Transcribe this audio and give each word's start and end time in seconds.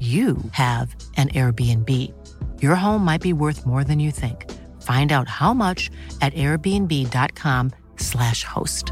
you 0.00 0.36
have 0.52 0.96
an 1.16 1.28
Airbnb. 1.28 1.88
Your 2.60 2.74
home 2.74 3.04
might 3.04 3.20
be 3.20 3.32
worth 3.32 3.64
more 3.64 3.84
than 3.84 4.00
you 4.00 4.10
think. 4.10 4.50
Find 4.82 5.12
out 5.12 5.28
how 5.28 5.54
much 5.54 5.88
at 6.20 6.34
airbnb.com/slash 6.34 8.42
host. 8.44 8.90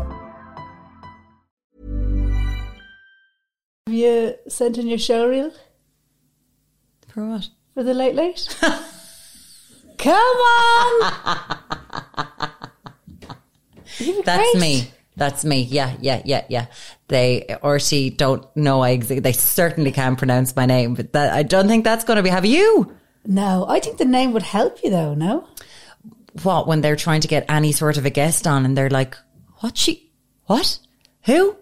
Have 3.87 3.95
you 3.97 4.35
sent 4.49 4.79
in 4.79 4.87
your 4.87 4.99
show 4.99 5.27
reel 5.27 5.51
For 7.09 7.25
what? 7.27 7.49
for 7.75 7.83
the 7.83 7.95
late 7.95 8.15
late? 8.15 8.57
Come 9.99 10.15
on! 10.15 11.11
That's 14.25 14.53
great. 14.53 14.61
me. 14.61 14.91
That's 15.17 15.45
me. 15.45 15.63
Yeah, 15.63 15.95
yeah, 16.01 16.23
yeah, 16.25 16.45
yeah. 16.49 16.67
They 17.11 17.57
or 17.61 17.81
she 17.81 18.09
don't 18.09 18.47
know 18.57 18.83
I 18.83 18.91
exist. 18.91 19.25
They 19.25 19.33
certainly 19.33 19.91
can't 19.91 20.17
pronounce 20.17 20.55
my 20.55 20.65
name, 20.65 20.95
but 20.95 21.13
that 21.13 21.33
I 21.33 21.43
don't 21.43 21.67
think 21.67 21.83
that's 21.83 22.05
going 22.05 22.19
to 22.19 22.23
be. 22.23 22.29
Have 22.29 22.47
you? 22.47 22.95
No, 23.27 23.67
I 23.69 23.81
think 23.81 23.99
the 23.99 24.05
name 24.05 24.33
would 24.33 24.45
help 24.45 24.83
you 24.85 24.91
though. 24.91 25.15
No, 25.15 25.49
What 26.45 26.69
when 26.69 26.83
they're 26.83 26.95
trying 26.95 27.21
to 27.23 27.29
get 27.29 27.47
any 27.49 27.73
sort 27.73 27.97
of 27.97 28.07
a 28.07 28.11
guest 28.11 28.47
on, 28.47 28.65
and 28.65 28.79
they're 28.79 28.89
like, 28.89 29.17
"What 29.59 29.77
she? 29.77 30.13
What? 30.47 30.79
Who?" 31.25 31.57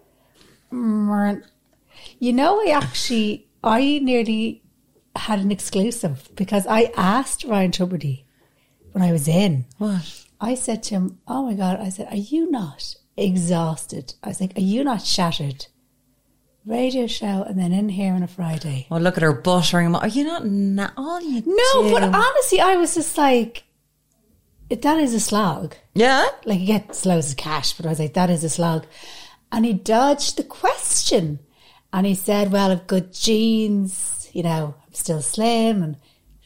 Mern. 0.69 1.43
You 2.19 2.31
know, 2.31 2.61
I 2.61 2.69
actually, 2.69 3.47
I 3.63 3.99
nearly 4.03 4.61
had 5.15 5.39
an 5.39 5.51
exclusive 5.51 6.29
because 6.35 6.67
I 6.67 6.91
asked 6.95 7.43
Ryan 7.43 7.71
Tubridy 7.71 8.25
when 8.91 9.01
I 9.01 9.11
was 9.11 9.27
in. 9.27 9.65
What? 9.79 10.25
I 10.39 10.53
said 10.53 10.83
to 10.83 10.95
him, 10.95 11.19
"Oh 11.27 11.47
my 11.47 11.55
god!" 11.55 11.79
I 11.79 11.89
said, 11.89 12.07
"Are 12.11 12.15
you 12.15 12.51
not 12.51 12.95
exhausted?" 13.19 14.13
I 14.23 14.29
was 14.29 14.41
like, 14.41 14.57
"Are 14.57 14.61
you 14.61 14.83
not 14.83 15.01
shattered?" 15.03 15.67
Radio 16.65 17.07
show 17.07 17.43
and 17.47 17.57
then 17.57 17.71
in 17.71 17.89
here 17.89 18.13
on 18.13 18.21
a 18.21 18.27
Friday. 18.27 18.85
Well, 18.91 18.99
look 18.99 19.17
at 19.17 19.23
her 19.23 19.33
buttering. 19.33 19.95
Are 19.95 20.07
you 20.07 20.23
not? 20.25 20.45
Na- 20.45 20.91
all 20.97 21.21
you 21.21 21.41
No, 21.45 21.83
do- 21.83 21.91
but 21.91 22.03
honestly, 22.03 22.59
I 22.59 22.75
was 22.75 22.93
just 22.95 23.17
like, 23.17 23.63
that 24.69 24.99
is 24.99 25.13
a 25.15 25.19
slog. 25.19 25.75
yeah. 25.95 26.25
Like, 26.45 26.59
you 26.59 26.67
get 26.67 27.05
loads 27.05 27.31
of 27.31 27.37
cash, 27.37 27.73
but 27.73 27.85
I 27.85 27.89
was 27.89 27.99
like, 27.99 28.13
that 28.13 28.29
is 28.29 28.43
a 28.43 28.49
slog. 28.49 28.85
And 29.51 29.65
he 29.65 29.73
dodged 29.73 30.37
the 30.37 30.43
question. 30.43 31.39
And 31.91 32.05
he 32.05 32.13
said, 32.13 32.51
well, 32.51 32.71
I've 32.71 32.85
good 32.85 33.13
genes, 33.13 34.29
you 34.33 34.43
know, 34.43 34.75
I'm 34.85 34.93
still 34.93 35.21
slim 35.23 35.81
and 35.81 35.95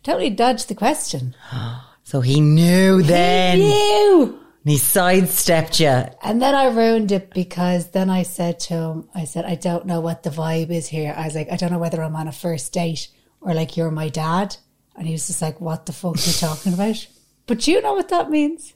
totally 0.03 0.29
dodged 0.29 0.67
the 0.69 0.75
question. 0.75 1.35
So 2.05 2.19
he 2.19 2.39
knew 2.41 3.01
then. 3.01 3.57
He 3.59 3.63
knew. 3.63 4.39
And 4.63 4.71
he 4.71 4.77
sidestepped 4.77 5.79
you. 5.81 5.87
And 5.87 6.41
then 6.41 6.55
I 6.55 6.67
ruined 6.67 7.11
it 7.11 7.33
because 7.33 7.91
then 7.91 8.09
I 8.09 8.23
said 8.23 8.61
to 8.61 8.73
him, 8.73 9.09
I 9.13 9.25
said, 9.25 9.43
I 9.43 9.55
don't 9.55 9.85
know 9.85 9.99
what 9.99 10.23
the 10.23 10.29
vibe 10.29 10.69
is 10.69 10.87
here. 10.87 11.13
I 11.17 11.25
was 11.25 11.35
like, 11.35 11.51
I 11.51 11.57
don't 11.57 11.71
know 11.71 11.79
whether 11.79 12.01
I'm 12.01 12.15
on 12.15 12.29
a 12.29 12.31
first 12.31 12.71
date 12.71 13.09
or 13.41 13.53
like 13.53 13.75
you're 13.75 13.91
my 13.91 14.07
dad. 14.07 14.55
And 14.95 15.05
he 15.05 15.13
was 15.13 15.27
just 15.27 15.41
like, 15.41 15.59
what 15.59 15.85
the 15.85 15.91
fuck 15.91 16.15
are 16.15 16.19
you 16.19 16.33
talking 16.33 16.73
about? 16.73 17.07
But 17.45 17.67
you 17.67 17.81
know 17.81 17.93
what 17.93 18.07
that 18.09 18.29
means? 18.29 18.73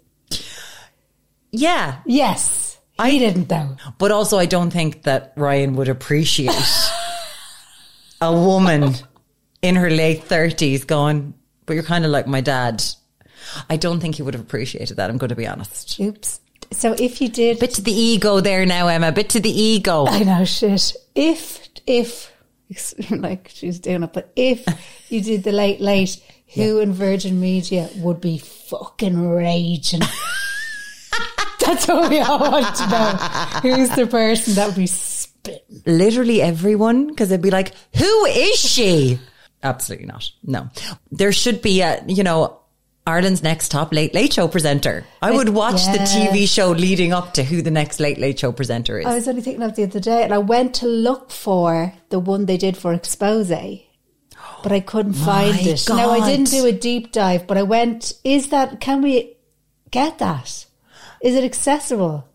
Yeah. 1.52 2.00
Yes. 2.06 2.78
I 3.00 3.12
didn't 3.12 3.48
though. 3.48 3.78
But 3.98 4.12
also, 4.12 4.38
I 4.38 4.46
don't 4.46 4.72
think 4.72 5.04
that 5.04 5.32
Ryan 5.38 5.76
would 5.76 5.88
appreciate 5.88 6.52
a 8.20 8.34
woman 8.34 8.96
in 9.62 9.76
her 9.76 9.90
late 9.90 10.26
30s 10.26 10.86
going, 10.86 11.34
but 11.66 11.74
you're 11.74 11.84
kind 11.84 12.04
of 12.06 12.12
like 12.12 12.28
my 12.28 12.42
dad. 12.42 12.84
I 13.70 13.78
don't 13.78 14.00
think 14.00 14.16
he 14.16 14.22
would 14.24 14.34
have 14.34 14.44
appreciated 14.44 14.98
that. 14.98 15.10
I'm 15.10 15.18
going 15.18 15.30
to 15.30 15.36
be 15.36 15.48
honest. 15.48 16.00
Oops. 16.00 16.40
So 16.72 16.94
if 16.94 17.22
you 17.22 17.30
did, 17.30 17.60
Bit 17.60 17.76
to 17.76 17.82
the 17.82 17.94
ego 17.94 18.40
there 18.42 18.66
now, 18.66 18.88
Emma. 18.88 19.12
Bit 19.12 19.30
to 19.30 19.40
the 19.40 19.50
ego. 19.50 20.06
I 20.10 20.24
know 20.24 20.46
shit. 20.46 20.94
If 21.16 21.68
if 21.86 22.32
like 23.12 23.50
she's 23.54 23.80
doing 23.80 24.04
it, 24.04 24.14
but 24.14 24.32
if 24.36 24.66
you 25.10 25.22
did 25.22 25.44
the 25.44 25.52
late 25.52 25.80
late, 25.80 26.22
who 26.56 26.80
in 26.80 26.94
Virgin 26.94 27.40
Media 27.40 27.90
would 27.98 28.22
be 28.22 28.38
fucking 28.38 29.30
raging? 29.30 30.02
That's 31.60 31.88
what 31.88 32.10
we 32.10 32.20
all 32.20 32.40
want 32.40 32.76
to 32.76 32.90
know. 32.90 33.10
Who's 33.62 33.90
the 33.90 34.08
person 34.08 34.54
that 34.56 34.68
would 34.68 34.76
be 34.76 34.88
spitting? 34.88 35.82
Literally 35.86 36.42
everyone, 36.42 37.08
because 37.08 37.30
they'd 37.30 37.42
be 37.42 37.52
like, 37.52 37.74
who 37.96 38.26
is 38.26 38.58
she? 38.58 39.20
Absolutely 39.64 40.08
not. 40.08 40.30
No. 40.44 40.70
There 41.12 41.32
should 41.34 41.62
be 41.62 41.82
a, 41.82 42.04
you 42.08 42.24
know, 42.24 42.60
Ireland's 43.08 43.42
next 43.42 43.70
top 43.70 43.94
late 43.94 44.14
late 44.14 44.34
show 44.34 44.48
presenter. 44.48 45.06
I 45.22 45.32
would 45.32 45.50
watch 45.50 45.86
the. 45.86 45.98
TV 46.08 46.48
show 46.48 46.72
leading 46.72 47.14
up 47.14 47.34
to 47.36 47.44
who 47.44 47.62
the 47.62 47.72
next 47.72 48.00
late 48.00 48.18
late 48.18 48.40
show 48.40 48.52
presenter 48.52 49.00
is. 49.00 49.06
I 49.06 49.16
was 49.16 49.28
only 49.28 49.42
thinking 49.42 49.64
of 49.64 49.76
the 49.76 49.84
other 49.84 50.00
day, 50.00 50.24
and 50.24 50.34
I 50.34 50.38
went 50.38 50.76
to 50.76 50.88
look 50.88 51.32
for 51.32 51.94
the 52.10 52.20
one 52.20 52.46
they 52.46 52.58
did 52.58 52.76
for 52.78 52.94
Expose, 52.94 53.50
but 54.64 54.72
I 54.72 54.80
couldn't 54.82 55.14
find 55.14 55.58
it. 55.66 55.86
No, 55.88 56.12
I 56.12 56.30
didn't 56.30 56.52
do 56.52 56.66
a 56.66 56.72
deep 56.72 57.12
dive, 57.12 57.48
but 57.48 57.58
I 57.58 57.64
went. 57.64 58.14
Is 58.24 58.50
that? 58.50 58.82
Can 58.82 59.02
we 59.02 59.38
get 59.90 60.20
that? 60.20 60.66
Is 61.22 61.36
it 61.36 61.44
accessible? 61.44 62.28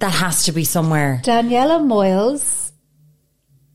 that 0.00 0.10
has 0.10 0.44
to 0.44 0.52
be 0.52 0.64
somewhere. 0.64 1.20
Daniela 1.24 1.80
Moyles, 1.80 2.72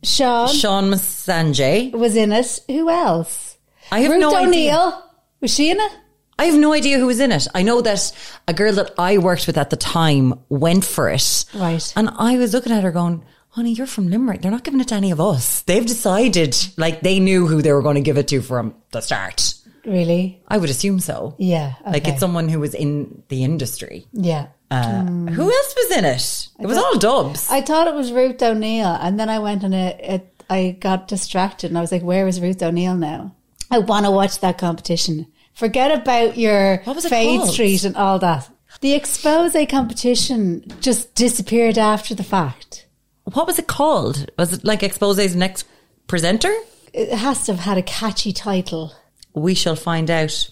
Sean, 0.03 0.47
Sean 0.49 0.91
Sanjay. 0.91 1.91
was 1.91 2.15
in 2.15 2.31
it. 2.31 2.59
Who 2.67 2.89
else? 2.89 3.57
I 3.91 4.01
have 4.01 4.12
Ruth 4.12 4.21
no 4.21 4.35
idea. 4.35 5.03
Was 5.41 5.53
she 5.53 5.69
in 5.71 5.80
it? 5.80 5.91
I 6.38 6.45
have 6.45 6.57
no 6.57 6.71
idea 6.74 7.00
who 7.00 7.07
was 7.07 7.19
in 7.19 7.31
it. 7.31 7.47
I 7.53 7.63
know 7.63 7.81
that 7.81 8.12
a 8.47 8.53
girl 8.53 8.74
that 8.74 8.94
I 8.97 9.18
worked 9.18 9.45
with 9.45 9.57
at 9.57 9.69
the 9.69 9.75
time 9.75 10.39
went 10.47 10.86
for 10.86 11.09
it. 11.09 11.45
Right. 11.53 11.94
And 11.95 12.09
I 12.18 12.38
was 12.38 12.53
looking 12.53 12.71
at 12.71 12.83
her 12.83 12.91
going, 12.91 13.25
honey, 13.50 13.74
you're 13.74 13.88
from 13.88 14.09
Limerick. 14.09 14.41
They're 14.41 14.51
not 14.51 14.63
giving 14.63 14.80
it 14.80 14.88
to 14.89 14.95
any 14.95 15.12
of 15.12 15.19
us. 15.19 15.62
They've 15.63 15.86
decided, 15.86 16.56
like, 16.77 17.01
they 17.01 17.19
knew 17.19 17.45
who 17.47 17.62
they 17.62 17.74
were 17.74 17.81
going 17.81 17.95
to 17.95 18.01
give 18.01 18.18
it 18.18 18.30
to 18.30 18.41
from 18.41 18.75
the 18.91 19.01
start. 19.01 19.53
Really? 19.86 20.41
I 20.47 20.57
would 20.57 20.69
assume 20.69 21.00
so. 21.00 21.36
Yeah. 21.38 21.74
Like, 21.86 22.07
it's 22.07 22.19
someone 22.19 22.47
who 22.47 22.59
was 22.59 22.74
in 22.74 23.24
the 23.27 23.44
industry. 23.44 24.07
Yeah. 24.13 24.47
Uh, 24.71 25.03
Who 25.03 25.44
else 25.44 25.75
was 25.75 25.97
in 25.97 26.06
it? 26.06 26.47
It 26.59 26.68
was 26.68 26.77
all 26.77 26.97
dubs. 26.97 27.50
I 27.50 27.62
thought 27.62 27.88
it 27.88 27.95
was 27.95 28.12
Ruth 28.12 28.41
O'Neill, 28.44 28.97
and 29.01 29.19
then 29.19 29.27
I 29.27 29.39
went 29.39 29.63
and 29.63 29.74
it, 29.74 30.00
it, 30.00 30.44
I 30.47 30.77
got 30.80 31.07
distracted, 31.07 31.71
and 31.71 31.77
I 31.77 31.81
was 31.81 31.91
like, 31.91 32.03
"Where 32.03 32.27
is 32.27 32.39
Ruth 32.39 32.62
O'Neill 32.62 32.95
now?" 32.95 33.36
I 33.71 33.80
want 33.80 34.06
to 34.06 34.12
watch 34.12 34.39
that 34.39 34.57
competition. 34.57 35.27
Forget 35.54 35.92
about 35.92 36.38
your 36.38 36.77
What 36.83 36.95
was 36.95 37.06
it 37.06 37.10
Fade 37.10 37.39
called? 37.39 37.51
Street 37.51 37.83
and 37.83 37.95
all 37.95 38.19
that. 38.19 38.50
The 38.81 38.94
expose 38.94 39.56
competition 39.69 40.63
just 40.80 41.13
disappeared 41.16 41.77
after 41.77 42.16
the 42.16 42.24
fact. 42.24 42.88
what 43.25 43.45
was 43.45 43.60
it 43.60 43.68
called? 43.68 44.30
Was 44.38 44.54
it 44.54 44.63
like 44.63 44.83
Expose's 44.83 45.36
next 45.36 45.66
presenter? 46.07 46.54
it 46.94 47.12
has 47.12 47.45
to 47.45 47.54
have 47.54 47.62
had 47.62 47.77
a 47.77 47.83
catchy 47.83 48.33
title. 48.33 48.94
We 49.33 49.54
shall 49.54 49.75
find 49.75 50.10
out. 50.10 50.50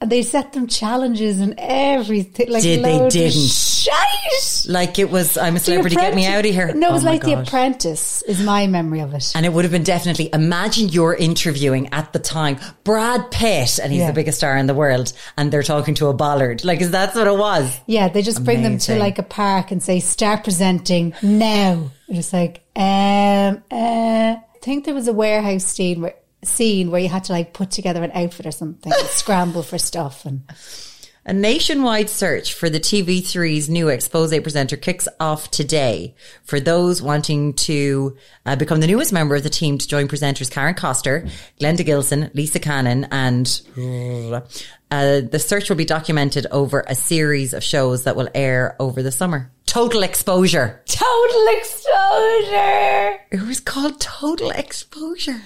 And 0.00 0.10
they 0.10 0.22
set 0.22 0.52
them 0.52 0.66
challenges 0.66 1.40
and 1.40 1.54
everything. 1.58 2.50
Like 2.50 2.62
Did 2.62 2.84
they 2.84 3.08
didn't? 3.08 3.34
Shite. 3.84 4.66
Like 4.68 4.98
it 4.98 5.10
was, 5.10 5.36
I'm 5.36 5.56
a 5.56 5.58
celebrity, 5.58 5.96
get 5.96 6.14
me 6.14 6.26
out 6.26 6.44
of 6.46 6.50
here. 6.52 6.72
No, 6.74 6.88
it 6.90 6.92
was 6.92 7.04
Oh 7.04 7.08
like 7.08 7.22
The 7.22 7.40
Apprentice. 7.40 8.22
Is 8.22 8.42
my 8.42 8.66
memory 8.66 9.00
of 9.00 9.12
it. 9.14 9.32
And 9.34 9.44
it 9.44 9.52
would 9.52 9.64
have 9.64 9.72
been 9.72 9.82
definitely, 9.82 10.30
imagine 10.32 10.88
you're 10.88 11.14
interviewing 11.14 11.92
at 11.92 12.12
the 12.12 12.18
time 12.18 12.58
Brad 12.84 13.30
Pitt, 13.30 13.78
and 13.78 13.92
he's 13.92 14.00
Yeah. 14.00 14.08
the 14.08 14.12
biggest 14.14 14.38
star 14.38 14.56
in 14.56 14.66
the 14.66 14.74
world, 14.74 15.12
and 15.36 15.52
they're 15.52 15.62
talking 15.62 15.94
to 15.96 16.06
a 16.08 16.14
bollard. 16.14 16.64
Like, 16.64 16.80
is 16.80 16.92
that 16.92 17.14
what 17.14 17.26
it 17.26 17.36
was? 17.36 17.78
Yeah, 17.86 18.08
they 18.08 18.22
just 18.22 18.44
bring 18.44 18.62
them 18.62 18.78
to 18.78 18.96
like 18.96 19.18
a 19.18 19.22
park 19.22 19.70
and 19.70 19.82
say, 19.82 20.00
start 20.00 20.44
presenting 20.44 21.14
now. 21.22 21.90
You're 22.06 22.16
just 22.16 22.32
like, 22.32 22.62
um, 22.76 23.62
uh. 23.70 24.36
I 24.36 24.66
think 24.66 24.86
there 24.86 24.94
was 24.94 25.08
a 25.08 25.12
warehouse 25.12 25.64
scene 25.64 26.00
where, 26.00 26.14
scene 26.42 26.90
where 26.90 27.00
you 27.00 27.08
had 27.10 27.24
to 27.24 27.32
like 27.32 27.52
put 27.52 27.70
together 27.70 28.02
an 28.02 28.10
outfit 28.14 28.46
or 28.46 28.50
something, 28.50 28.92
scramble 29.08 29.62
for 29.62 29.76
stuff. 29.76 30.24
And 30.24 30.42
A 31.26 31.32
nationwide 31.32 32.10
search 32.10 32.52
for 32.52 32.68
the 32.68 32.78
TV3's 32.78 33.70
new 33.70 33.88
expose 33.88 34.38
presenter 34.40 34.76
kicks 34.76 35.08
off 35.18 35.50
today. 35.50 36.14
For 36.42 36.60
those 36.60 37.00
wanting 37.00 37.54
to 37.54 38.14
uh, 38.44 38.56
become 38.56 38.80
the 38.80 38.86
newest 38.86 39.10
member 39.10 39.34
of 39.34 39.42
the 39.42 39.48
team 39.48 39.78
to 39.78 39.88
join 39.88 40.06
presenters 40.06 40.50
Karen 40.50 40.74
Koster, 40.74 41.26
Glenda 41.58 41.82
Gilson, 41.82 42.30
Lisa 42.34 42.60
Cannon, 42.60 43.04
and 43.10 43.46
uh, 44.90 45.22
the 45.22 45.42
search 45.42 45.70
will 45.70 45.76
be 45.76 45.86
documented 45.86 46.46
over 46.50 46.84
a 46.86 46.94
series 46.94 47.54
of 47.54 47.64
shows 47.64 48.04
that 48.04 48.16
will 48.16 48.28
air 48.34 48.76
over 48.78 49.02
the 49.02 49.12
summer. 49.12 49.50
Total 49.64 50.02
Exposure. 50.02 50.82
total 50.84 51.46
exposure. 51.56 53.18
It 53.30 53.46
was 53.46 53.60
called 53.60 53.98
Total 53.98 54.50
Exposure. 54.50 55.40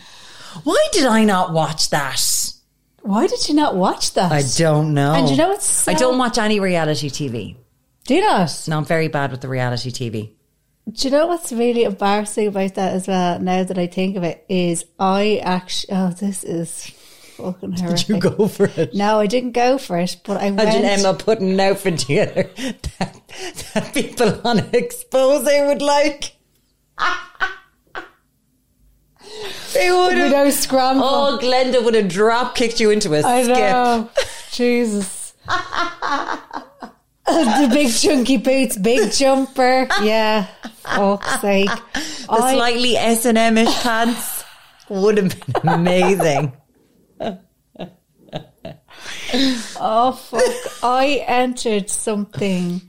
Why 0.64 0.88
did 0.90 1.06
I 1.06 1.22
not 1.22 1.52
watch 1.52 1.90
that? 1.90 2.52
Why 3.08 3.26
did 3.26 3.48
you 3.48 3.54
not 3.54 3.74
watch 3.74 4.12
that? 4.14 4.30
I 4.30 4.42
don't 4.58 4.92
know. 4.92 5.14
And 5.14 5.30
you 5.30 5.36
know 5.36 5.48
what's 5.48 5.64
so- 5.64 5.90
I 5.90 5.94
don't 5.94 6.18
watch 6.18 6.36
any 6.36 6.60
reality 6.60 7.08
TV. 7.08 7.56
Do 8.06 8.14
you 8.14 8.20
not? 8.20 8.64
No, 8.68 8.76
I'm 8.76 8.84
very 8.84 9.08
bad 9.08 9.30
with 9.30 9.40
the 9.40 9.48
reality 9.48 9.90
TV. 9.90 10.32
Do 10.92 11.08
you 11.08 11.12
know 11.12 11.26
what's 11.26 11.50
really 11.50 11.84
embarrassing 11.84 12.48
about 12.48 12.74
that 12.74 12.92
as 12.92 13.08
well? 13.08 13.38
Now 13.38 13.64
that 13.64 13.78
I 13.78 13.86
think 13.86 14.16
of 14.16 14.24
it, 14.24 14.44
is 14.50 14.84
I 14.98 15.40
actually. 15.42 15.94
Oh, 15.96 16.10
this 16.10 16.44
is 16.44 16.84
fucking 17.38 17.72
horrific. 17.72 18.06
Did 18.06 18.08
you 18.10 18.20
go 18.20 18.46
for 18.46 18.70
it. 18.76 18.94
No, 18.94 19.20
I 19.20 19.26
didn't 19.26 19.52
go 19.52 19.78
for 19.78 19.98
it, 19.98 20.18
but 20.24 20.42
I 20.42 20.46
Imagine 20.46 20.82
went. 20.82 21.00
Emma 21.00 21.14
putting 21.14 21.52
an 21.52 21.60
outfit 21.60 22.00
together 22.00 22.50
that, 22.98 23.20
that 23.72 23.94
people 23.94 24.38
on 24.44 24.58
expose 24.74 25.44
would 25.46 25.80
like. 25.80 26.32
they 29.74 29.90
would 29.90 30.12
You 30.16 30.22
have. 30.24 30.32
know, 30.32 30.50
scramble. 30.50 31.04
Oh, 31.04 31.38
Glenda 31.40 31.82
would 31.84 31.94
have 31.94 32.08
drop 32.08 32.54
kicked 32.54 32.80
you 32.80 32.90
into 32.90 33.14
a 33.14 33.22
I 33.22 33.42
skip. 33.44 33.56
know. 33.56 34.10
Jesus. 34.52 35.34
the 37.26 37.68
big 37.72 37.92
chunky 37.92 38.36
boots, 38.38 38.76
big 38.76 39.12
jumper. 39.12 39.86
Yeah. 40.02 40.46
Fuck's 40.82 41.40
sake. 41.40 41.68
The 41.68 42.26
I- 42.30 42.54
slightly 42.54 42.96
S 42.96 43.24
and 43.24 43.38
M 43.38 43.58
ish 43.58 43.74
pants 43.82 44.44
would 44.88 45.18
have 45.18 45.34
been 45.62 45.68
amazing. 45.68 46.52
Oh 49.80 50.12
fuck! 50.12 50.82
I 50.82 51.22
entered 51.26 51.88
something. 51.90 52.82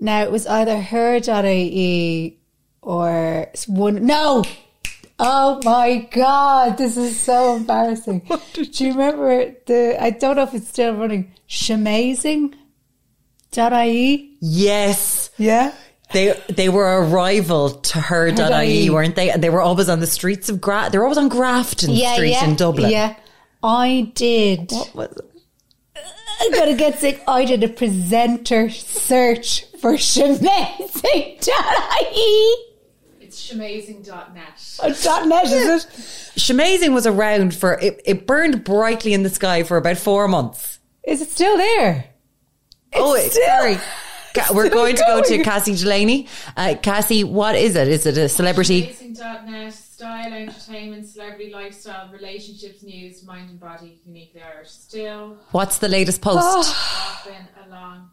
Now 0.00 0.22
it 0.22 0.30
was 0.30 0.46
either 0.46 0.80
her.ie 0.80 2.38
or 2.82 3.48
one. 3.66 4.06
No. 4.06 4.44
Oh 5.18 5.60
my 5.64 6.08
god! 6.12 6.78
This 6.78 6.96
is 6.96 7.18
so 7.18 7.56
embarrassing. 7.56 8.28
Do 8.52 8.84
you 8.84 8.92
remember 8.92 9.52
the? 9.66 9.96
I 10.00 10.10
don't 10.10 10.36
know 10.36 10.44
if 10.44 10.54
it's 10.54 10.68
still 10.68 10.94
running. 10.94 11.32
Shamazing. 11.48 12.54
.ie. 13.56 14.36
Yes. 14.40 15.30
Yeah. 15.38 15.72
They 16.12 16.38
they 16.48 16.68
were 16.68 16.96
a 16.98 17.02
rival 17.02 17.70
to 17.70 18.00
her.ie, 18.00 18.90
weren't 18.90 19.16
they? 19.16 19.30
And 19.30 19.42
they 19.42 19.50
were 19.50 19.60
always 19.60 19.88
on 19.88 20.00
the 20.00 20.06
streets 20.06 20.48
of 20.48 20.60
Gra- 20.60 20.88
they 20.90 20.98
were 20.98 21.04
always 21.04 21.18
on 21.18 21.28
Grafton 21.28 21.94
Street 21.96 22.42
in 22.42 22.54
Dublin. 22.56 22.90
Yeah. 22.90 23.16
I 23.62 24.12
did. 24.14 24.70
What 24.70 24.94
was 24.94 25.16
it? 25.16 25.24
I'm 26.40 26.52
gonna 26.52 26.76
get 26.76 27.00
sick. 27.00 27.22
I 27.26 27.44
did 27.44 27.64
a 27.64 27.68
presenter 27.68 28.70
search 28.70 29.64
for 29.80 29.94
Shamazing.ie. 29.94 31.44
It's 33.38 33.52
shamazing.net. 33.52 34.78
Oh, 34.82 34.94
dot 35.02 35.28
net 35.28 35.44
is 35.46 35.84
it? 35.84 35.90
Shamazing 36.40 36.92
was 36.92 37.06
around 37.06 37.54
for 37.54 37.74
it, 37.74 38.00
it 38.04 38.26
burned 38.26 38.64
brightly 38.64 39.12
in 39.14 39.22
the 39.22 39.30
sky 39.30 39.62
for 39.62 39.76
about 39.76 39.98
four 39.98 40.26
months. 40.28 40.78
Is 41.04 41.20
it 41.22 41.30
still 41.30 41.56
there? 41.56 42.04
oh, 42.94 43.14
it's 43.14 43.32
still- 43.32 43.46
sorry. 43.46 43.78
Ca- 44.34 44.52
We're 44.52 44.66
still 44.66 44.74
going 44.78 44.96
to 44.96 45.02
go 45.06 45.22
to. 45.22 45.42
Cassie 45.42 45.74
Delaney. 45.74 46.28
Uh, 46.56 46.74
Cassie, 46.82 47.24
what 47.24 47.54
is 47.56 47.74
it? 47.76 47.88
Is 47.88 48.04
it 48.04 48.18
a 48.18 48.28
celebrity? 48.28 48.88
Shamazing.net, 48.88 49.72
style, 49.72 50.32
entertainment, 50.32 51.06
celebrity 51.06 51.50
lifestyle, 51.50 52.10
relationships, 52.12 52.82
news, 52.82 53.24
mind 53.24 53.48
and 53.48 53.58
body, 53.58 53.98
uniquely 54.06 54.42
Irish. 54.42 54.68
Still 54.68 55.38
What's 55.52 55.78
the 55.78 55.88
latest 55.88 56.20
post? 56.20 56.38
often 56.44 57.48
along. 57.66 58.10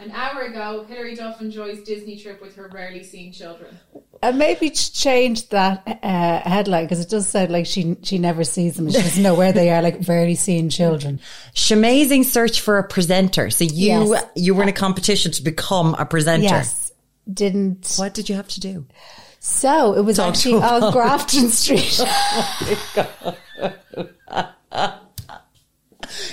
An 0.00 0.10
hour 0.12 0.42
ago, 0.42 0.84
Hilary 0.88 1.14
Duff 1.14 1.40
enjoys 1.42 1.82
Disney 1.82 2.16
trip 2.16 2.40
with 2.40 2.56
her 2.56 2.70
rarely 2.72 3.02
seen 3.04 3.32
children. 3.32 3.78
And 4.22 4.38
maybe 4.38 4.70
ch- 4.70 4.92
change 4.92 5.48
that 5.50 5.82
uh, 6.02 6.40
headline 6.48 6.84
because 6.84 7.00
it 7.00 7.08
does 7.10 7.28
sound 7.28 7.50
like 7.50 7.66
she 7.66 7.96
she 8.02 8.18
never 8.18 8.44
sees 8.44 8.76
them 8.76 8.86
and 8.86 8.94
she 8.94 9.00
doesn't 9.02 9.22
know 9.22 9.34
where 9.34 9.52
they 9.52 9.70
are, 9.70 9.82
like 9.82 10.06
rarely 10.08 10.34
seeing 10.34 10.68
children. 10.70 11.20
Shamazing 11.54 12.24
search 12.24 12.60
for 12.60 12.78
a 12.78 12.84
presenter. 12.86 13.50
So 13.50 13.64
you 13.64 14.10
Yes. 14.14 14.24
you 14.36 14.54
were 14.54 14.62
in 14.62 14.68
a 14.68 14.72
competition 14.74 15.32
to 15.32 15.42
become 15.42 15.94
a 15.98 16.04
presenter. 16.06 16.44
Yes, 16.44 16.92
didn't. 17.32 17.94
What 17.96 18.14
did 18.14 18.28
you 18.28 18.36
have 18.36 18.48
to 18.48 18.60
do? 18.60 18.86
So 19.38 19.94
it 19.94 20.02
was 20.02 20.16
Talk 20.18 20.28
actually 20.34 20.54
on. 20.62 20.92
Grafton 20.92 21.48
Street. 21.50 21.98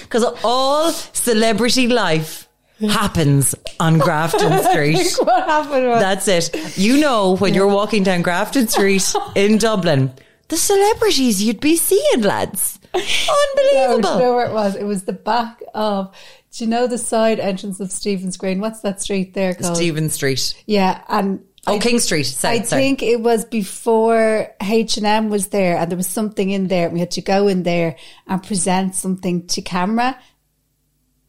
Because 0.02 0.24
all 0.44 0.92
celebrity 0.92 1.88
life 1.88 2.47
happens 2.80 3.56
on 3.80 3.98
Grafton 3.98 4.64
Street. 4.72 5.16
what 5.22 5.46
happened 5.48 5.88
was 5.88 6.00
That's 6.02 6.28
it. 6.28 6.78
You 6.78 6.98
know 6.98 7.36
when 7.38 7.54
you're 7.54 7.68
walking 7.68 8.04
down 8.04 8.22
Grafton 8.22 8.68
Street 8.68 9.14
in 9.36 9.58
Dublin, 9.58 10.12
the 10.50 10.58
celebrities 10.58 11.42
you'd 11.44 11.60
be 11.60 11.76
seeing, 11.76 12.22
lads. 12.22 12.80
Unbelievable. 12.94 14.00
No, 14.02 14.14
you 14.16 14.22
know 14.24 14.36
where 14.36 14.46
it 14.48 14.54
was? 14.54 14.76
It 14.76 14.84
was 14.86 15.04
the 15.04 15.14
back 15.14 15.62
of. 15.74 16.16
Do 16.54 16.64
you 16.64 16.69
know 16.69 16.88
the 16.88 16.98
side 16.98 17.40
entrance 17.40 17.80
of 17.80 17.92
Stephen's 17.92 18.38
Green? 18.38 18.60
What's 18.62 18.80
that 18.81 19.02
street 19.02 19.34
there 19.36 19.54
called? 19.54 19.76
Stephen 19.76 20.10
Street. 20.10 20.56
Yeah, 20.66 21.04
and 21.07 21.44
Oh, 21.69 21.76
I- 21.76 21.80
King 21.80 22.00
Street. 22.00 22.24
South, 22.24 22.52
I 22.52 22.62
sorry. 22.62 22.81
think 22.81 23.04
it 23.04 23.19
was 23.22 23.44
before 23.46 24.48
H 24.62 24.96
and 24.98 25.06
M 25.06 25.30
was 25.30 25.48
there, 25.50 25.78
and 25.78 25.92
there 25.92 25.98
was 25.98 26.07
something 26.07 26.50
in 26.50 26.68
there. 26.68 26.90
We 26.90 27.00
had 27.00 27.12
to 27.12 27.22
go 27.22 27.48
in 27.50 27.64
there 27.64 27.98
and 28.26 28.42
present 28.42 28.96
something 28.96 29.46
to 29.48 29.62
camera. 29.62 30.18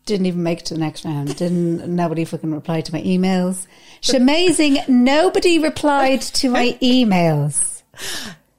Didn't 0.08 0.24
even 0.24 0.42
make 0.42 0.60
it 0.60 0.66
to 0.66 0.74
the 0.74 0.80
next 0.80 1.04
round. 1.04 1.36
Didn't 1.36 1.86
nobody 1.94 2.24
fucking 2.24 2.50
reply 2.50 2.80
to 2.80 2.92
my 2.92 3.02
emails. 3.02 3.66
It's 3.98 4.14
amazing. 4.14 4.78
Nobody 4.86 5.58
replied 5.58 6.22
to 6.22 6.48
my 6.50 6.78
emails. 6.80 7.82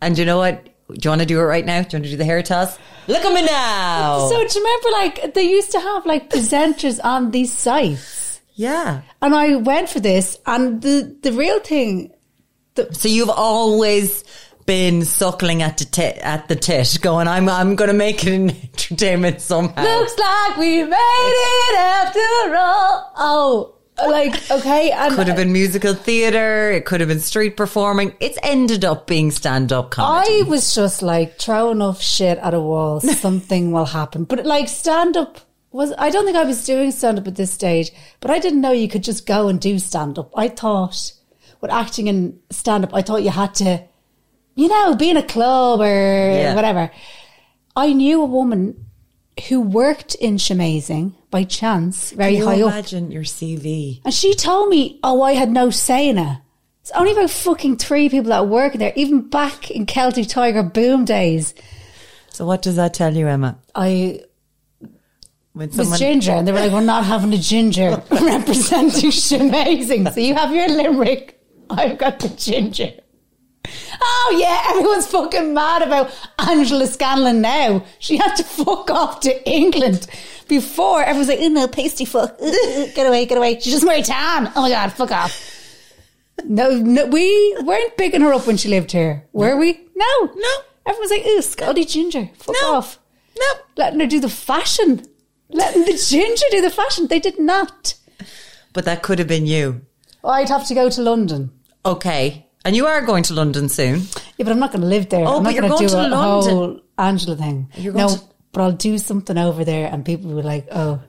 And 0.02 0.18
you 0.18 0.26
know 0.26 0.38
what? 0.38 0.66
Do 0.90 0.98
you 1.02 1.10
want 1.10 1.22
to 1.22 1.26
do 1.26 1.40
it 1.40 1.44
right 1.44 1.66
now? 1.66 1.82
Do 1.82 1.88
you 1.88 1.96
want 2.00 2.06
to 2.06 2.12
do 2.12 2.18
the 2.18 2.26
hair 2.26 2.44
toss? 2.44 2.78
Look 3.08 3.24
at 3.24 3.34
me 3.34 3.44
now. 3.46 4.28
So 4.28 4.36
do 4.36 4.60
you 4.60 4.66
remember, 4.66 4.90
like 4.92 5.34
they 5.34 5.50
used 5.50 5.72
to 5.72 5.80
have 5.80 6.06
like 6.06 6.30
presenters 6.30 7.00
on 7.02 7.32
these 7.32 7.54
sites, 7.54 8.42
yeah. 8.56 9.02
and 9.22 9.34
I 9.34 9.56
went 9.56 9.88
for 9.88 10.02
this, 10.02 10.38
and 10.46 10.82
the 10.82 11.18
the 11.22 11.32
real 11.32 11.62
thing 11.62 12.12
So 12.92 13.08
you've 13.08 13.30
always 13.30 14.26
been 14.70 15.04
suckling 15.04 15.64
at 15.64 15.80
the 15.80 15.86
tit, 15.86 16.20
at 16.20 16.48
the 16.48 16.56
tit, 16.56 17.00
going, 17.02 17.28
"I'm 17.28 17.50
I'm 17.50 17.76
going 17.76 17.88
to 17.88 17.94
make 17.96 18.24
it 18.24 18.32
in 18.32 18.50
entertainment 18.74 19.42
somehow." 19.42 19.82
looks 19.84 20.16
like 20.20 20.58
we 20.58 20.84
made 20.84 21.34
it 21.72 21.80
after 21.80 22.56
all. 22.56 23.14
Oh, 23.18 23.76
like 24.08 24.52
okay, 24.52 24.92
and 24.96 25.16
could 25.16 25.28
have 25.28 25.38
been 25.38 25.52
musical 25.52 25.96
theatre. 25.96 26.70
It 26.70 26.86
could 26.86 27.00
have 27.00 27.10
been 27.10 27.20
street 27.20 27.58
performing. 27.58 28.14
It's 28.20 28.38
ended 28.44 28.86
up 28.86 29.08
being 29.08 29.32
stand 29.32 29.74
up 29.74 29.90
comedy. 29.90 30.42
I 30.42 30.44
was 30.44 30.76
just 30.76 31.02
like 31.02 31.40
throw 31.40 31.72
enough 31.72 32.00
shit 32.00 32.38
at 32.38 32.54
a 32.54 32.62
wall, 32.62 33.00
something 33.26 33.72
will 33.72 33.86
happen. 33.86 34.26
But 34.26 34.46
like 34.46 34.70
stand 34.70 35.18
up 35.18 35.40
was 35.72 35.94
I 35.98 36.12
don't 36.12 36.26
think 36.26 36.38
I 36.38 36.44
was 36.44 36.64
doing 36.64 36.92
stand 36.92 37.18
up 37.18 37.26
at 37.26 37.38
this 37.38 37.52
stage, 37.52 37.92
but 38.20 38.30
I 38.30 38.38
didn't 38.38 38.62
know 38.62 38.72
you 38.72 38.88
could 38.88 39.04
just 39.04 39.26
go 39.26 39.48
and 39.48 39.60
do 39.60 39.80
stand 39.80 40.20
up. 40.20 40.32
I 40.38 40.48
thought 40.48 41.14
with 41.60 41.72
acting 41.72 42.08
and 42.08 42.40
stand 42.52 42.84
up, 42.84 42.94
I 42.94 43.02
thought 43.02 43.24
you 43.24 43.32
had 43.32 43.56
to, 43.56 43.84
you 44.60 44.68
know, 44.68 44.96
be 44.96 45.10
in 45.10 45.18
a 45.18 45.24
club 45.24 45.80
or 45.82 45.86
Yeah. 45.86 46.54
whatever. 46.56 46.92
I 47.76 47.94
knew 47.94 48.22
a 48.22 48.26
woman 48.26 48.86
who 49.48 49.62
worked 49.62 50.16
in 50.16 50.36
Shamazing 50.36 51.14
by 51.32 51.44
chance, 51.46 52.12
very 52.12 52.34
Can 52.34 52.40
you 52.42 52.46
high 52.48 52.62
up. 52.62 52.74
imagine 52.74 53.12
your 53.12 53.24
CV? 53.24 54.02
And 54.04 54.14
she 54.14 54.34
told 54.34 54.70
me, 54.70 55.00
oh, 55.04 55.22
I 55.22 55.34
had 55.34 55.50
no 55.52 55.70
say 55.70 56.10
in 56.10 56.18
it. 56.18 56.38
It's 56.82 56.92
only 56.92 57.12
about 57.14 57.30
fucking 57.30 57.78
three 57.78 58.10
people 58.10 58.30
that 58.32 58.48
work 58.48 58.74
there. 58.74 58.92
Even 58.96 59.22
back 59.30 59.70
in 59.72 59.86
Celtic 59.86 60.28
Tiger 60.28 60.64
boom 60.64 61.06
days, 61.06 61.54
So 62.34 62.46
what 62.46 62.62
does 62.62 62.76
that 62.78 62.94
tell 62.94 63.16
you, 63.16 63.28
Emma? 63.28 63.58
I 63.76 64.22
When 65.54 65.70
was 65.76 66.00
ginger, 66.00 66.32
and 66.32 66.48
they 66.48 66.52
were 66.54 66.60
like, 66.60 66.72
"We're 66.72 66.82
not 66.82 67.04
having 67.06 67.34
a 67.34 67.38
ginger 67.38 68.02
representing 68.12 69.12
Amazing." 69.42 70.10
So 70.12 70.20
you 70.22 70.36
have 70.36 70.54
your 70.54 70.70
limerick. 70.70 71.40
I've 71.70 71.98
got 71.98 72.20
the 72.20 72.30
ginger. 72.30 72.94
Oh 74.02 74.38
yeah, 74.40 74.64
everyone's 74.70 75.08
fucking 75.08 75.54
mad 75.54 75.82
about 75.82 76.12
Angela 76.40 76.88
Scanlon 76.88 77.42
now. 77.42 77.84
She 78.00 78.18
had 78.18 78.36
to 78.36 78.44
fuck 78.44 78.90
off 78.90 79.20
to 79.22 79.50
England 79.50 80.08
before. 80.48 81.02
Everyone's 81.04 81.28
like, 81.30 81.40
"Oh 81.42 81.48
no, 81.50 81.68
pasty 81.68 82.06
fuck, 82.06 82.38
get 82.40 83.06
away, 83.08 83.26
get 83.26 83.38
away." 83.38 83.60
She's 83.60 83.74
just 83.74 83.86
very 83.86 84.02
tan. 84.02 84.52
Oh 84.56 84.62
my 84.62 84.70
god, 84.70 84.94
fuck 84.94 85.12
off. 85.12 85.56
No, 86.46 86.72
no, 86.78 87.06
we 87.08 87.58
weren't 87.64 87.98
picking 87.98 88.22
her 88.22 88.34
up 88.34 88.48
when 88.48 88.56
she 88.58 88.70
lived 88.70 88.92
here, 88.94 89.28
were 89.34 89.58
we? 89.58 89.74
No, 89.96 90.32
No. 90.36 90.50
Everyone's 90.86 91.12
like, 91.12 91.26
"Ooh, 91.28 91.42
Scotty 91.42 91.84
Ginger, 91.86 92.30
fuck 92.38 92.56
No. 92.62 92.76
off." 92.76 93.00
No. 93.38 93.46
letting 93.78 94.00
her 94.00 94.08
do 94.08 94.20
the 94.20 94.30
fashion, 94.30 95.06
letting 95.50 95.84
the 95.86 95.98
ginger 96.10 96.46
do 96.52 96.62
the 96.62 96.70
fashion. 96.70 97.08
They 97.08 97.20
did 97.20 97.40
not. 97.40 97.96
But 98.74 98.86
that 98.86 99.02
could 99.04 99.20
have 99.20 99.28
been 99.28 99.46
you. 99.46 99.82
I'd 100.24 100.50
have 100.50 100.66
to 100.68 100.74
go 100.74 100.90
to 100.90 101.02
London. 101.02 101.52
Okay. 101.86 102.46
And 102.66 102.76
you 102.76 102.88
are 102.88 103.02
going 103.02 103.24
to 103.24 103.34
London 103.34 103.70
soon. 103.70 104.02
Yeah, 104.38 104.44
but 104.44 104.50
I'm 104.50 104.60
not 104.60 104.72
going 104.72 104.82
to 104.82 104.88
live 104.88 105.10
there. 105.10 105.26
Oh, 105.26 105.38
I'm 105.38 105.44
but 105.44 105.50
not 105.50 105.54
you're 105.54 105.62
going 105.62 105.78
to 105.78 105.84
do 105.86 105.90
to 105.90 105.96
a 105.96 106.10
London. 106.10 106.20
whole 106.56 106.82
Angela 106.98 107.36
thing. 107.36 107.70
You're 107.76 107.94
going 107.94 108.08
no, 108.08 108.16
to- 108.16 108.24
but 108.52 108.62
I'll 108.62 108.72
do 108.72 108.98
something 108.98 109.38
over 109.38 109.64
there, 109.64 109.90
and 109.92 110.04
people 110.04 110.32
were 110.32 110.44
like, 110.44 110.68
"Oh." 110.72 111.00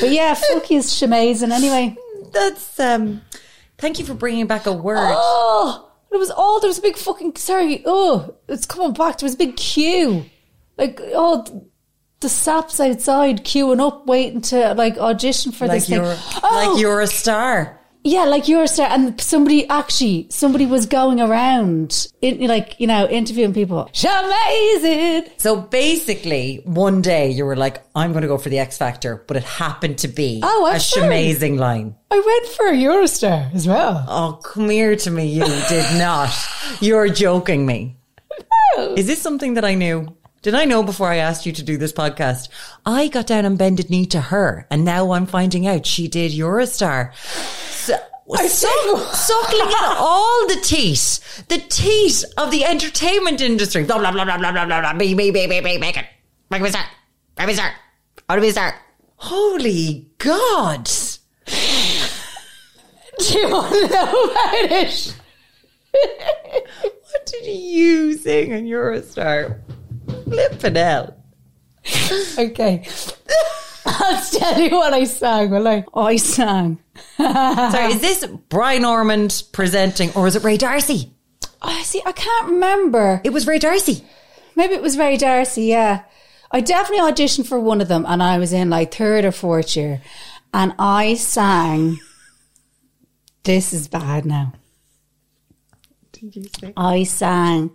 But 0.00 0.10
yeah, 0.10 0.34
fuck 0.34 0.70
you, 0.70 0.82
Amazing. 1.02 1.52
Anyway, 1.52 1.96
That's 2.32 2.80
um 2.80 3.20
thank 3.78 3.98
you 3.98 4.04
for 4.04 4.14
bringing 4.14 4.46
back 4.46 4.66
a 4.66 4.72
word. 4.72 4.96
oh, 4.98 5.92
it 6.10 6.16
was 6.16 6.30
all 6.30 6.60
there 6.60 6.68
was 6.68 6.78
a 6.78 6.82
big 6.82 6.96
fucking 6.96 7.36
sorry. 7.36 7.82
Oh, 7.86 8.34
it's 8.48 8.66
coming 8.66 8.94
back. 8.94 9.18
There 9.18 9.26
was 9.26 9.34
a 9.34 9.38
big 9.38 9.56
queue, 9.56 10.24
like 10.78 11.00
oh. 11.02 11.68
The 12.20 12.28
saps 12.30 12.80
outside 12.80 13.44
queuing 13.44 13.86
up, 13.86 14.06
waiting 14.06 14.40
to 14.42 14.72
like 14.72 14.96
audition 14.96 15.52
for 15.52 15.66
like 15.66 15.80
this 15.80 15.88
thing. 15.90 16.00
Oh! 16.00 16.70
like 16.72 16.80
you're 16.80 17.02
a 17.02 17.06
star. 17.06 17.78
Yeah, 18.06 18.24
like 18.24 18.48
you're 18.48 18.64
a 18.64 18.68
star, 18.68 18.86
and 18.90 19.18
somebody 19.18 19.66
actually, 19.70 20.26
somebody 20.30 20.66
was 20.66 20.84
going 20.84 21.22
around, 21.22 22.08
in, 22.20 22.46
like 22.46 22.78
you 22.78 22.86
know, 22.86 23.08
interviewing 23.08 23.54
people. 23.54 23.90
Amazing. 24.04 25.30
So 25.38 25.56
basically, 25.62 26.60
one 26.64 27.00
day 27.00 27.30
you 27.30 27.46
were 27.46 27.56
like, 27.56 27.82
I'm 27.94 28.12
going 28.12 28.20
to 28.20 28.28
go 28.28 28.36
for 28.36 28.50
the 28.50 28.58
X 28.58 28.76
Factor, 28.76 29.24
but 29.26 29.38
it 29.38 29.44
happened 29.44 29.98
to 29.98 30.08
be 30.08 30.40
Oh, 30.42 30.66
I'm 30.68 30.76
a 30.76 30.80
sorry. 30.80 31.06
amazing 31.06 31.56
line. 31.56 31.94
I 32.10 32.20
went 32.20 32.54
for 32.54 32.66
a 32.68 32.76
You're 32.76 33.00
a 33.02 33.08
Star 33.08 33.50
as 33.54 33.66
well. 33.66 34.04
Oh, 34.06 34.38
come 34.44 34.68
here 34.68 34.96
to 34.96 35.10
me. 35.10 35.26
You 35.28 35.44
did 35.68 35.98
not. 35.98 36.30
You're 36.80 37.08
joking 37.08 37.64
me. 37.64 37.96
Is 38.96 39.06
this 39.06 39.22
something 39.22 39.54
that 39.54 39.64
I 39.64 39.74
knew? 39.74 40.14
Did 40.42 40.54
I 40.54 40.66
know 40.66 40.82
before 40.82 41.08
I 41.08 41.16
asked 41.16 41.46
you 41.46 41.52
to 41.52 41.62
do 41.62 41.78
this 41.78 41.92
podcast? 41.92 42.48
I 42.84 43.08
got 43.08 43.26
down 43.26 43.46
on 43.46 43.56
bended 43.56 43.88
knee 43.88 44.04
to 44.06 44.20
her, 44.20 44.66
and 44.70 44.84
now 44.84 45.12
I'm 45.12 45.24
finding 45.24 45.66
out 45.66 45.86
she 45.86 46.06
did 46.06 46.32
You're 46.34 46.58
a 46.58 46.66
Star. 46.66 47.14
So, 48.26 48.68
suckling 49.12 49.68
in 49.68 49.84
all 49.98 50.46
the 50.48 50.58
teat, 50.62 51.20
the 51.48 51.58
teat 51.68 52.24
of 52.38 52.50
the 52.50 52.64
entertainment 52.64 53.40
industry. 53.42 53.84
Blah 53.84 53.98
blah 53.98 54.12
blah 54.12 54.24
blah 54.24 54.38
blah 54.38 54.52
blah 54.52 54.64
blah. 54.64 54.80
blah. 54.80 54.92
Me 54.94 55.14
me 55.14 55.30
me 55.30 55.46
me 55.46 55.60
me. 55.60 55.78
Make 55.78 55.96
it. 55.98 56.06
Make 56.50 56.62
me 56.62 56.70
start. 56.70 56.86
Make 57.38 57.48
me 57.48 57.54
start. 57.54 57.72
How 58.28 58.36
do 58.36 58.40
we 58.40 58.50
start? 58.50 58.74
Holy 59.16 60.08
God! 60.18 60.84
Do 61.46 63.38
you 63.38 63.48
want 63.50 63.72
to 63.72 63.88
know 63.88 64.24
about 64.24 64.72
it? 64.72 65.16
What 67.14 67.26
did 67.26 67.46
you 67.46 68.14
sing 68.14 68.52
on 68.52 68.66
You're 68.66 68.90
a 68.90 69.02
Star? 69.02 69.60
Flippin' 70.24 70.74
hell. 70.74 71.16
Okay. 72.36 72.88
I'll 74.04 74.22
tell 74.22 74.60
you 74.60 74.70
what 74.70 74.92
I 74.92 75.04
sang. 75.04 75.50
Well, 75.50 75.66
I, 75.66 75.84
oh, 75.94 76.02
I 76.02 76.16
sang. 76.16 76.78
Sorry, 77.16 77.92
is 77.92 78.00
this 78.00 78.26
Brian 78.48 78.84
Ormond 78.84 79.44
presenting 79.52 80.12
or 80.14 80.26
is 80.26 80.36
it 80.36 80.44
Ray 80.44 80.56
D'Arcy? 80.56 81.10
I 81.62 81.82
see. 81.82 82.02
I 82.04 82.12
can't 82.12 82.50
remember. 82.50 83.20
It 83.24 83.32
was 83.32 83.46
Ray 83.46 83.58
D'Arcy. 83.58 84.04
Maybe 84.56 84.74
it 84.74 84.82
was 84.82 84.98
Ray 84.98 85.16
D'Arcy. 85.16 85.64
Yeah, 85.64 86.04
I 86.50 86.60
definitely 86.60 87.10
auditioned 87.10 87.46
for 87.46 87.58
one 87.58 87.80
of 87.80 87.88
them, 87.88 88.04
and 88.06 88.22
I 88.22 88.38
was 88.38 88.52
in 88.52 88.70
like 88.70 88.94
third 88.94 89.24
or 89.24 89.32
fourth 89.32 89.76
year, 89.76 90.02
and 90.52 90.74
I 90.78 91.14
sang. 91.14 91.98
This 93.42 93.72
is 93.72 93.88
bad 93.88 94.24
now. 94.24 94.52
I 96.76 97.04
sang 97.04 97.70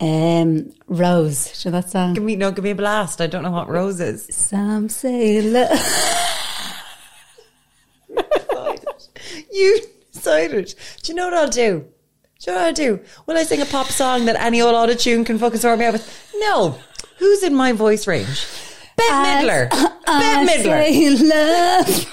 um, 0.00 0.72
Rose. 0.88 1.64
Know 1.64 1.70
that 1.72 1.90
song? 1.90 2.14
Give 2.14 2.22
me 2.22 2.36
no, 2.36 2.50
give 2.50 2.64
me 2.64 2.70
a 2.70 2.74
blast. 2.74 3.20
I 3.20 3.26
don't 3.26 3.42
know 3.42 3.50
what 3.50 3.68
Rose 3.68 4.00
is. 4.00 4.26
Some 4.30 4.88
say 4.88 5.40
love. 5.42 5.70
You 9.52 9.80
decided. 10.12 10.74
Do 11.02 11.12
you 11.12 11.16
know 11.16 11.26
what 11.26 11.34
I'll 11.34 11.48
do? 11.48 11.84
Do 12.40 12.50
you 12.50 12.52
know 12.52 12.58
what 12.58 12.66
I'll 12.66 12.72
do? 12.74 13.00
Will 13.26 13.36
I 13.36 13.44
sing 13.44 13.60
a 13.62 13.66
pop 13.66 13.86
song 13.86 14.24
that 14.24 14.36
any 14.36 14.60
old 14.60 14.74
auto 14.74 14.94
tune 14.94 15.24
can 15.24 15.38
fucking 15.38 15.60
sort 15.60 15.78
me 15.78 15.84
out 15.84 15.92
with? 15.92 16.34
No. 16.38 16.78
Who's 17.18 17.42
in 17.44 17.54
my 17.54 17.70
voice 17.72 18.06
range? 18.08 18.46
Bette 18.96 19.12
Midler. 19.12 19.68
I 19.72 20.44
Bette 20.44 20.62
Midler. 20.62 20.84
say 20.84 21.10
love. 21.24 22.10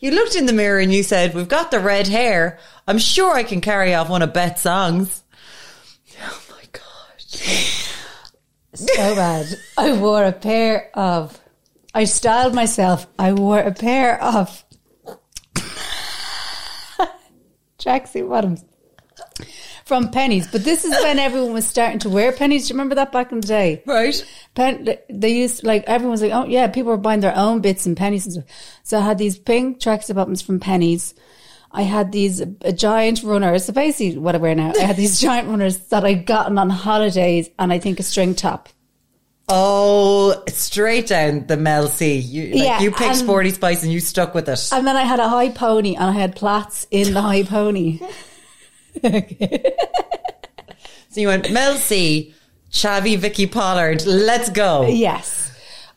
You 0.00 0.10
looked 0.10 0.36
in 0.36 0.44
the 0.44 0.52
mirror 0.52 0.80
and 0.80 0.92
you 0.92 1.02
said, 1.02 1.34
We've 1.34 1.48
got 1.48 1.70
the 1.70 1.80
red 1.80 2.08
hair. 2.08 2.58
I'm 2.86 2.98
sure 2.98 3.34
I 3.34 3.42
can 3.44 3.60
carry 3.60 3.94
off 3.94 4.08
one 4.08 4.22
of 4.22 4.32
Bette's 4.32 4.62
songs. 4.62 5.22
Oh 6.22 6.42
my 6.50 6.62
God. 6.72 7.20
so 8.74 9.14
bad. 9.14 9.46
I 9.78 9.92
wore 9.92 10.24
a 10.24 10.32
pair 10.32 10.90
of. 10.94 11.40
I 11.94 12.04
styled 12.04 12.54
myself. 12.54 13.06
I 13.18 13.32
wore 13.32 13.60
a 13.60 13.72
pair 13.72 14.20
of 14.22 14.64
tracksuit 17.78 18.28
bottoms 18.28 18.64
from 19.84 20.10
Penneys. 20.10 20.50
But 20.50 20.64
this 20.64 20.84
is 20.84 20.90
when 21.02 21.18
everyone 21.18 21.52
was 21.52 21.66
starting 21.66 22.00
to 22.00 22.08
wear 22.08 22.32
Penneys. 22.32 22.62
Do 22.62 22.68
you 22.68 22.74
remember 22.74 22.96
that 22.96 23.12
back 23.12 23.32
in 23.32 23.40
the 23.40 23.46
day? 23.46 23.82
Right. 23.86 24.24
Pen, 24.54 24.96
they 25.08 25.30
used 25.30 25.64
like 25.64 25.84
everyone 25.86 26.12
was 26.12 26.22
like, 26.22 26.32
oh 26.32 26.44
yeah, 26.46 26.66
people 26.66 26.90
were 26.90 26.96
buying 26.98 27.20
their 27.20 27.36
own 27.36 27.60
bits 27.60 27.86
and 27.86 27.96
Penneys 27.96 28.24
and 28.24 28.32
stuff. 28.34 28.44
So 28.82 28.98
I 28.98 29.02
had 29.02 29.18
these 29.18 29.38
pink 29.38 29.78
tracksuit 29.80 30.14
bottoms 30.16 30.42
from 30.42 30.60
Penneys. 30.60 31.14
I 31.76 31.82
had 31.82 32.12
these 32.12 32.40
uh, 32.40 32.46
giant 32.74 33.22
runners. 33.24 33.64
So 33.64 33.72
basically, 33.72 34.16
what 34.18 34.34
I 34.34 34.38
wear 34.38 34.54
now, 34.54 34.72
I 34.78 34.82
had 34.84 34.96
these 34.96 35.20
giant 35.26 35.48
runners 35.48 35.76
that 35.88 36.04
I'd 36.04 36.24
gotten 36.24 36.56
on 36.56 36.70
holidays, 36.70 37.50
and 37.58 37.72
I 37.72 37.78
think 37.80 37.98
a 38.00 38.04
string 38.04 38.34
top. 38.34 38.68
Oh, 39.48 40.42
straight 40.48 41.08
down 41.08 41.46
the 41.48 41.56
Mel 41.58 41.86
C. 41.88 42.14
You, 42.16 42.54
like, 42.54 42.64
Yeah, 42.64 42.80
you 42.80 42.90
picked 42.90 43.02
and- 43.02 43.18
Sporty 43.18 43.50
Spice 43.50 43.82
and 43.82 43.92
you 43.92 44.00
stuck 44.00 44.32
with 44.34 44.48
it. 44.48 44.68
And 44.72 44.86
then 44.86 44.96
I 44.96 45.02
had 45.02 45.20
a 45.20 45.28
high 45.28 45.50
pony, 45.50 45.94
and 45.96 46.04
I 46.04 46.12
had 46.12 46.34
plaits 46.36 46.86
in 46.90 47.12
the 47.12 47.20
high 47.20 47.42
pony. 47.42 47.98
so 49.02 49.10
you 51.20 51.28
went 51.28 51.50
Mel 51.52 51.74
C, 51.76 52.34
Chavi, 52.70 53.18
Vicky 53.18 53.46
Pollard. 53.46 54.04
Let's 54.06 54.50
go. 54.50 54.86
yes, 54.88 55.50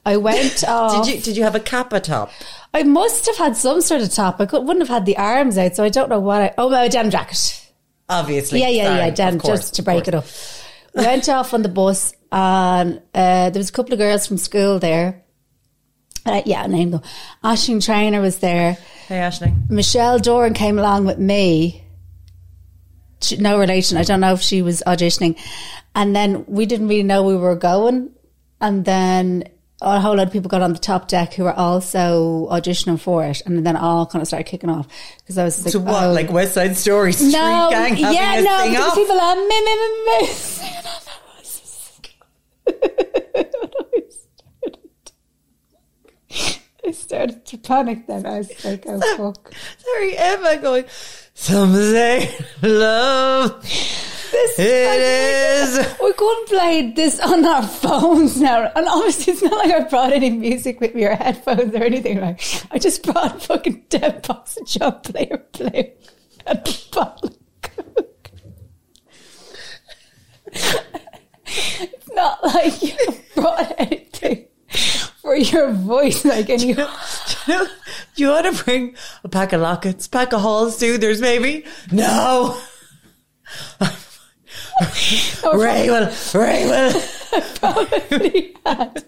I 0.05 0.17
went 0.17 0.63
off. 0.67 0.91
Did 1.05 1.15
you 1.15 1.21
did 1.21 1.37
you 1.37 1.43
have 1.43 1.55
a 1.55 1.59
kappa 1.59 1.99
top? 1.99 2.31
I 2.77 2.83
must 2.83 3.25
have 3.25 3.37
had 3.37 3.57
some 3.57 3.81
sort 3.81 4.01
of 4.01 4.11
top. 4.11 4.39
I 4.39 4.45
could, 4.45 4.61
wouldn't 4.65 4.87
have 4.87 4.95
had 4.95 5.05
the 5.07 5.17
arms 5.17 5.57
out, 5.57 5.75
so 5.75 5.83
I 5.83 5.89
don't 5.89 6.09
know 6.09 6.19
what 6.19 6.41
I. 6.41 6.53
Oh, 6.57 6.69
my 6.69 6.87
denim 6.87 7.09
jacket. 7.09 7.65
Obviously. 8.07 8.59
Yeah, 8.61 8.69
yeah, 8.69 8.85
Sorry, 8.85 8.97
yeah. 8.99 9.09
Denim, 9.09 9.39
course, 9.39 9.59
just 9.61 9.75
to 9.75 9.81
break 9.81 10.07
it 10.07 10.13
up. 10.13 10.25
Went 10.93 11.27
off 11.37 11.53
on 11.53 11.63
the 11.63 11.69
bus, 11.69 12.13
and 12.31 13.01
uh, 13.15 13.49
there 13.49 13.59
was 13.59 13.69
a 13.69 13.73
couple 13.73 13.93
of 13.93 13.99
girls 13.99 14.27
from 14.27 14.37
school 14.37 14.77
there. 14.77 15.23
Uh, 16.25 16.41
yeah, 16.45 16.67
name 16.67 16.91
them. 16.91 17.01
Ashling 17.43 17.83
Trainer 17.83 18.21
was 18.21 18.37
there. 18.39 18.73
Hey, 19.07 19.15
Ashling. 19.15 19.69
Michelle 19.69 20.19
Doran 20.19 20.53
came 20.53 20.77
along 20.77 21.05
with 21.05 21.17
me. 21.17 21.83
She- 23.21 23.37
No 23.37 23.57
relation. 23.57 23.97
I 23.97 24.03
don't 24.03 24.19
know 24.19 24.33
if 24.33 24.41
she 24.41 24.61
was 24.61 24.83
auditioning. 24.85 25.39
And 25.95 26.15
then 26.15 26.45
we 26.47 26.65
didn't 26.65 26.89
really 26.89 27.03
know 27.03 27.23
we 27.23 27.35
were 27.35 27.55
going. 27.55 28.11
And 28.61 28.85
then 28.85 29.45
a 29.81 29.99
whole 29.99 30.15
lot 30.15 30.25
of 30.27 30.33
people 30.33 30.49
got 30.49 30.61
on 30.61 30.73
the 30.73 30.79
top 30.79 31.07
deck 31.07 31.33
who 31.35 31.43
were 31.43 31.53
also 31.53 32.47
auditioning 32.49 32.99
for 32.99 33.23
it. 33.25 33.41
And 33.45 33.65
then 33.65 33.75
all 33.75 34.05
kind 34.07 34.21
of 34.21 34.27
started 34.27 34.45
kicking 34.45 34.69
off. 34.69 34.87
Because 35.19 35.37
I 35.37 35.43
was 35.43 35.63
like, 35.63 35.71
So 35.71 35.79
what? 35.79 36.03
oh. 36.03 36.11
Like 36.13 36.31
West 36.31 36.53
Side 36.55 36.75
Story 36.75 37.13
Street 37.13 37.31
no, 37.33 37.67
Gang 37.69 37.97
yeah, 37.97 38.41
no, 38.41 38.57
sing 38.63 38.71
because 38.71 38.87
off? 38.89 38.95
people 38.95 39.19
are 39.19 39.35
me, 39.35 39.47
me, 39.47 39.75
me, 39.75 40.21
me. 40.21 40.25
singing 40.27 40.75
on 40.77 40.83
that 40.83 41.21
voice. 41.35 41.87
I 46.85 46.91
started 46.91 47.45
to 47.45 47.57
panic 47.57 48.07
then. 48.07 48.25
I 48.25 48.37
was 48.39 48.65
like, 48.65 48.83
oh 48.87 48.99
fuck. 49.17 49.53
Sorry, 49.77 50.17
Emma 50.17 50.57
going, 50.57 50.85
some 51.33 51.73
say 51.75 52.33
love. 52.61 53.63
This 54.31 54.59
It 54.59 55.01
is 55.01 55.97
going 56.17 56.45
to 56.45 56.49
play 56.49 56.91
this 56.91 57.19
on 57.19 57.45
our 57.45 57.63
phones 57.63 58.41
now. 58.41 58.71
And 58.75 58.87
obviously, 58.87 59.33
it's 59.33 59.43
not 59.43 59.65
like 59.65 59.73
I 59.73 59.87
brought 59.87 60.11
any 60.11 60.31
music 60.31 60.81
with 60.81 60.95
me 60.95 61.05
or 61.05 61.15
headphones 61.15 61.73
or 61.73 61.83
anything. 61.83 62.19
Like, 62.19 62.41
I 62.71 62.79
just 62.79 63.03
brought 63.03 63.35
a 63.35 63.39
fucking 63.39 63.85
dead 63.89 64.27
box 64.27 64.57
of 64.57 64.67
job 64.67 65.03
player 65.03 65.37
player 65.53 65.93
and 66.45 66.57
a 66.57 66.73
bottle 66.91 67.29
of 67.29 67.37
Coke. 67.61 68.31
It's 71.45 72.09
not 72.13 72.43
like 72.43 72.81
you 72.81 72.95
brought 73.35 73.73
anything 73.77 74.47
for 75.21 75.35
your 75.35 75.71
voice, 75.71 76.25
like 76.25 76.49
any. 76.49 76.73
Do 76.73 76.83
you 78.15 78.29
want 78.29 78.57
to 78.57 78.63
bring 78.63 78.95
a 79.23 79.29
pack 79.29 79.53
of 79.53 79.61
lockets, 79.61 80.07
pack 80.07 80.33
of 80.33 80.41
hall 80.41 80.71
soothers, 80.71 81.21
maybe? 81.21 81.63
No. 81.91 82.59
Ray 85.53 85.89
will, 85.89 86.11
Ray 86.33 86.65
will. 86.67 87.01
probably 87.55 88.55
had. 88.65 89.03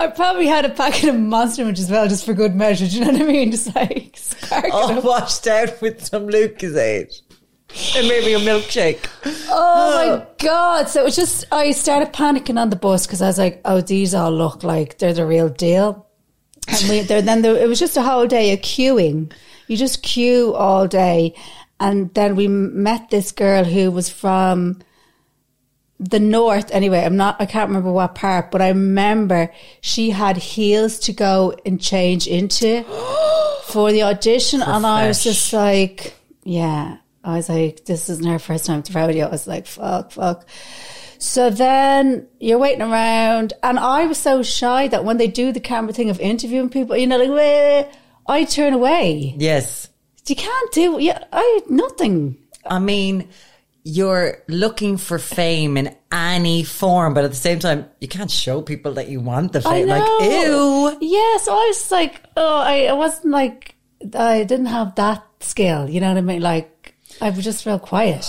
I 0.00 0.12
probably 0.14 0.46
had 0.46 0.64
a 0.64 0.70
packet 0.70 1.10
of 1.10 1.16
monster 1.16 1.64
munch 1.64 1.78
as 1.78 1.90
well, 1.90 2.08
just 2.08 2.24
for 2.24 2.34
good 2.34 2.54
measure. 2.54 2.86
Do 2.86 2.98
you 2.98 3.04
know 3.04 3.12
what 3.12 3.22
I 3.22 3.24
mean? 3.24 3.50
Just 3.50 3.74
like 3.74 4.72
All 4.72 5.00
washed 5.00 5.46
out 5.46 5.80
with 5.80 6.04
some 6.04 6.28
Lucozade. 6.28 7.12
And 7.96 8.08
maybe 8.08 8.32
a 8.32 8.38
milkshake. 8.38 9.08
Oh 9.50 10.18
my 10.18 10.26
god! 10.38 10.88
So 10.88 11.02
it 11.02 11.04
was 11.04 11.16
just 11.16 11.44
I 11.52 11.72
started 11.72 12.12
panicking 12.12 12.58
on 12.58 12.70
the 12.70 12.76
bus 12.76 13.06
because 13.06 13.20
I 13.20 13.26
was 13.26 13.38
like, 13.38 13.60
"Oh, 13.64 13.80
these 13.80 14.14
all 14.14 14.32
look 14.32 14.62
like 14.62 14.98
they're 14.98 15.12
the 15.12 15.26
real 15.26 15.48
deal." 15.48 16.06
And 16.68 16.88
we, 16.88 17.00
there, 17.02 17.22
then 17.22 17.42
there, 17.42 17.56
it 17.56 17.68
was 17.68 17.78
just 17.78 17.96
a 17.96 18.02
whole 18.02 18.26
day 18.26 18.52
of 18.52 18.60
queuing. 18.60 19.32
You 19.68 19.76
just 19.76 20.02
queue 20.02 20.54
all 20.54 20.86
day, 20.86 21.34
and 21.78 22.12
then 22.14 22.34
we 22.36 22.48
met 22.48 23.10
this 23.10 23.30
girl 23.32 23.64
who 23.64 23.90
was 23.90 24.08
from 24.08 24.80
the 25.98 26.20
north. 26.20 26.70
Anyway, 26.70 27.00
I'm 27.00 27.16
not. 27.16 27.36
I 27.40 27.46
can't 27.46 27.68
remember 27.68 27.92
what 27.92 28.14
part, 28.14 28.50
but 28.50 28.62
I 28.62 28.68
remember 28.68 29.52
she 29.80 30.10
had 30.10 30.36
heels 30.36 30.98
to 31.00 31.12
go 31.12 31.54
and 31.64 31.80
change 31.80 32.26
into 32.26 32.82
for 33.64 33.92
the 33.92 34.02
audition, 34.02 34.62
and 34.62 34.86
I 34.86 35.08
was 35.08 35.22
just 35.22 35.52
like, 35.52 36.14
yeah. 36.42 36.98
I 37.24 37.36
was 37.36 37.48
like, 37.48 37.84
this 37.86 38.08
isn't 38.08 38.24
her 38.24 38.38
first 38.38 38.66
time 38.66 38.84
to 38.84 38.92
rodeo. 38.92 39.26
I 39.26 39.30
was 39.30 39.48
like, 39.48 39.66
fuck, 39.66 40.12
fuck. 40.12 40.46
So 41.18 41.50
then 41.50 42.28
you're 42.38 42.58
waiting 42.58 42.82
around, 42.82 43.52
and 43.64 43.78
I 43.80 44.06
was 44.06 44.18
so 44.18 44.44
shy 44.44 44.86
that 44.88 45.04
when 45.04 45.16
they 45.16 45.26
do 45.26 45.50
the 45.50 45.60
camera 45.60 45.92
thing 45.92 46.08
of 46.08 46.20
interviewing 46.20 46.68
people, 46.68 46.96
you 46.96 47.06
know, 47.06 47.18
like, 47.18 47.30
"Weh," 47.30 47.90
I 48.28 48.44
turn 48.44 48.74
away. 48.74 49.34
Yes. 49.36 49.88
You 50.26 50.36
can't 50.36 50.72
do, 50.72 50.98
yeah, 51.00 51.24
I 51.32 51.62
nothing. 51.68 52.36
I 52.64 52.78
mean, 52.78 53.28
you're 53.88 54.42
looking 54.48 54.96
for 54.96 55.16
fame 55.16 55.76
in 55.76 55.94
any 56.10 56.64
form, 56.64 57.14
but 57.14 57.22
at 57.22 57.30
the 57.30 57.36
same 57.36 57.60
time, 57.60 57.88
you 58.00 58.08
can't 58.08 58.32
show 58.32 58.60
people 58.60 58.94
that 58.94 59.08
you 59.08 59.20
want 59.20 59.52
the 59.52 59.60
fame. 59.60 59.86
Like, 59.86 60.02
ew. 60.02 60.98
Yeah, 61.00 61.36
so 61.36 61.52
I 61.52 61.66
was 61.68 61.92
like, 61.92 62.20
oh, 62.36 62.58
I, 62.62 62.86
I 62.86 62.94
wasn't 62.94 63.32
like, 63.32 63.76
I 64.12 64.42
didn't 64.42 64.66
have 64.66 64.96
that 64.96 65.24
skill. 65.38 65.88
You 65.88 66.00
know 66.00 66.08
what 66.08 66.18
I 66.18 66.22
mean? 66.22 66.42
Like, 66.42 66.96
I 67.20 67.30
was 67.30 67.44
just 67.44 67.64
real 67.64 67.78
quiet. 67.78 68.26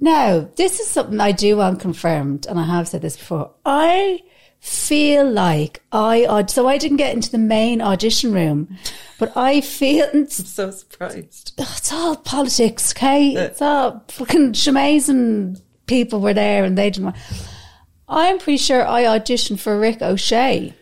Now, 0.00 0.48
this 0.56 0.80
is 0.80 0.88
something 0.88 1.20
I 1.20 1.30
do 1.30 1.58
want 1.58 1.78
confirmed, 1.78 2.46
and 2.46 2.58
I 2.58 2.64
have 2.64 2.88
said 2.88 3.02
this 3.02 3.16
before. 3.16 3.52
I 3.64 4.20
feel 4.60 5.28
like 5.28 5.82
I, 5.90 6.24
aud- 6.26 6.50
so 6.50 6.68
I 6.68 6.78
didn't 6.78 6.98
get 6.98 7.14
into 7.14 7.30
the 7.30 7.38
main 7.38 7.80
audition 7.80 8.32
room, 8.32 8.76
but 9.18 9.36
I 9.36 9.60
feel, 9.62 10.06
So 10.28 10.70
surprised. 10.70 11.54
Oh, 11.58 11.74
it's 11.76 11.92
all 11.92 12.16
politics, 12.16 12.92
okay? 12.92 13.36
Uh. 13.36 13.40
It's 13.40 13.62
all 13.62 14.04
fucking 14.08 14.54
amazing 14.68 15.60
people 15.86 16.20
were 16.20 16.34
there 16.34 16.64
and 16.64 16.76
they 16.78 16.90
didn't 16.90 17.04
want. 17.06 17.16
I'm 18.08 18.38
pretty 18.38 18.58
sure 18.58 18.86
I 18.86 19.04
auditioned 19.04 19.60
for 19.60 19.78
Rick 19.78 20.02
O'Shea. 20.02 20.74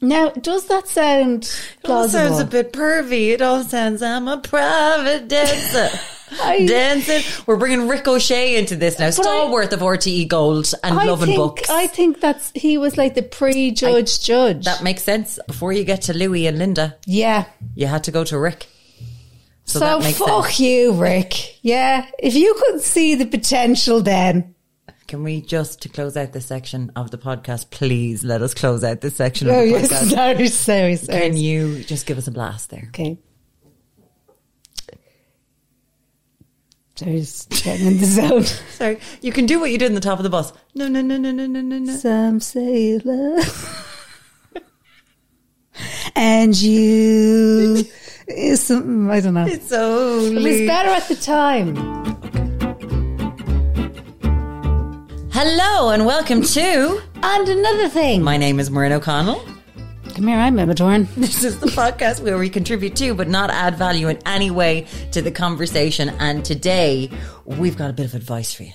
Now, 0.00 0.30
does 0.30 0.68
that 0.68 0.86
sound 0.86 1.52
It 1.82 1.90
all 1.90 2.08
sounds 2.08 2.38
a 2.38 2.44
bit 2.44 2.72
pervy. 2.72 3.30
It 3.30 3.42
all 3.42 3.64
sounds, 3.64 4.00
I'm 4.00 4.28
a 4.28 4.38
private 4.38 5.28
dancer. 5.28 5.88
I- 6.40 6.66
Dancing. 6.66 7.22
We're 7.46 7.56
bringing 7.56 7.88
Rick 7.88 8.06
O'Shea 8.08 8.56
into 8.56 8.76
this 8.76 8.98
now. 8.98 9.06
I- 9.06 9.10
Stalwart 9.10 9.72
of 9.72 9.80
RTE 9.80 10.28
Gold 10.28 10.72
and 10.82 10.98
I 10.98 11.04
Love 11.04 11.22
and 11.22 11.34
Books. 11.34 11.68
I 11.70 11.86
think 11.86 12.20
that's 12.20 12.50
he 12.54 12.78
was 12.78 12.96
like 12.96 13.14
the 13.14 13.22
pre-judge 13.22 14.20
judge. 14.22 14.64
that 14.64 14.82
makes 14.82 15.02
sense. 15.02 15.38
Before 15.46 15.72
you 15.72 15.84
get 15.84 16.02
to 16.02 16.14
Louis 16.14 16.46
and 16.46 16.58
Linda, 16.58 16.96
yeah. 17.06 17.46
you 17.74 17.86
had 17.86 18.04
to 18.04 18.10
go 18.10 18.24
to 18.24 18.38
Rick. 18.38 18.66
So, 19.64 19.80
So, 19.80 19.84
that 19.84 20.00
makes 20.02 20.18
fuck 20.18 20.46
sense. 20.46 20.60
you, 20.60 20.92
Rick. 20.94 21.58
Yeah, 21.62 22.06
if 22.18 22.34
you 22.34 22.54
could 22.58 22.80
see 22.80 23.14
the 23.14 23.26
potential, 23.26 24.00
then 24.00 24.54
Can 25.06 25.22
we 25.22 25.42
just, 25.42 25.82
to 25.82 25.88
close 25.90 26.16
out 26.16 26.32
this 26.32 26.46
section 26.46 26.90
of 26.96 27.10
the 27.10 27.18
podcast, 27.18 27.68
please 27.70 28.24
let 28.24 28.40
us 28.40 28.54
close 28.54 28.82
out 28.82 29.00
this 29.02 29.16
section 29.16 29.48
oh 29.48 29.52
of 29.52 29.64
the 29.64 29.68
yes, 29.68 29.92
podcast. 29.92 30.10
sorry, 30.14 30.48
sorry, 30.48 30.96
sorry. 30.96 31.20
Can 31.20 31.36
you 31.36 31.82
just 31.84 32.06
give 32.06 32.16
us 32.18 32.26
a 32.26 32.30
blast 32.30 32.70
there? 32.70 32.84
Okay. 32.88 33.18
Sorry, 36.98 37.20
just 37.20 37.48
getting 37.62 37.86
in 37.86 37.98
the 37.98 38.06
zone. 38.06 38.42
Sorry, 38.70 38.98
you 39.22 39.30
can 39.30 39.46
do 39.46 39.60
what 39.60 39.70
you 39.70 39.78
did 39.78 39.86
in 39.86 39.94
the 39.94 40.00
top 40.00 40.18
of 40.18 40.24
the 40.24 40.30
bus. 40.30 40.52
No, 40.74 40.88
no, 40.88 41.00
no, 41.00 41.16
no, 41.16 41.30
no, 41.30 41.46
no, 41.46 41.60
no, 41.60 41.78
no. 41.78 41.92
Some 41.96 42.40
say 42.40 42.98
love, 42.98 43.94
and 46.16 46.60
you 46.60 47.84
is 48.26 48.68
I 48.68 48.74
don't 49.20 49.34
know. 49.34 49.46
It's 49.46 49.70
only. 49.70 50.44
It 50.44 50.60
was 50.60 50.66
better 50.66 50.88
at 50.88 51.06
the 51.06 51.14
time. 51.14 51.76
Hello 55.30 55.90
and 55.90 56.04
welcome 56.04 56.42
to. 56.42 57.00
And 57.22 57.48
another 57.48 57.88
thing, 57.88 58.24
My 58.24 58.36
name 58.36 58.58
is 58.58 58.72
Maureen 58.72 58.90
O'Connell. 58.90 59.40
Come 60.18 60.26
here, 60.26 60.38
I'm 60.38 60.58
Emma 60.58 60.74
Doran. 60.74 61.06
This 61.16 61.44
is 61.44 61.60
the 61.60 61.68
podcast 61.68 62.20
where 62.24 62.38
we 62.38 62.50
contribute 62.50 62.96
to, 62.96 63.14
but 63.14 63.28
not 63.28 63.50
add 63.50 63.76
value 63.76 64.08
in 64.08 64.18
any 64.26 64.50
way 64.50 64.88
to 65.12 65.22
the 65.22 65.30
conversation. 65.30 66.08
And 66.18 66.44
today 66.44 67.08
we've 67.44 67.76
got 67.76 67.90
a 67.90 67.92
bit 67.92 68.04
of 68.04 68.16
advice 68.16 68.52
for 68.52 68.64
you. 68.64 68.72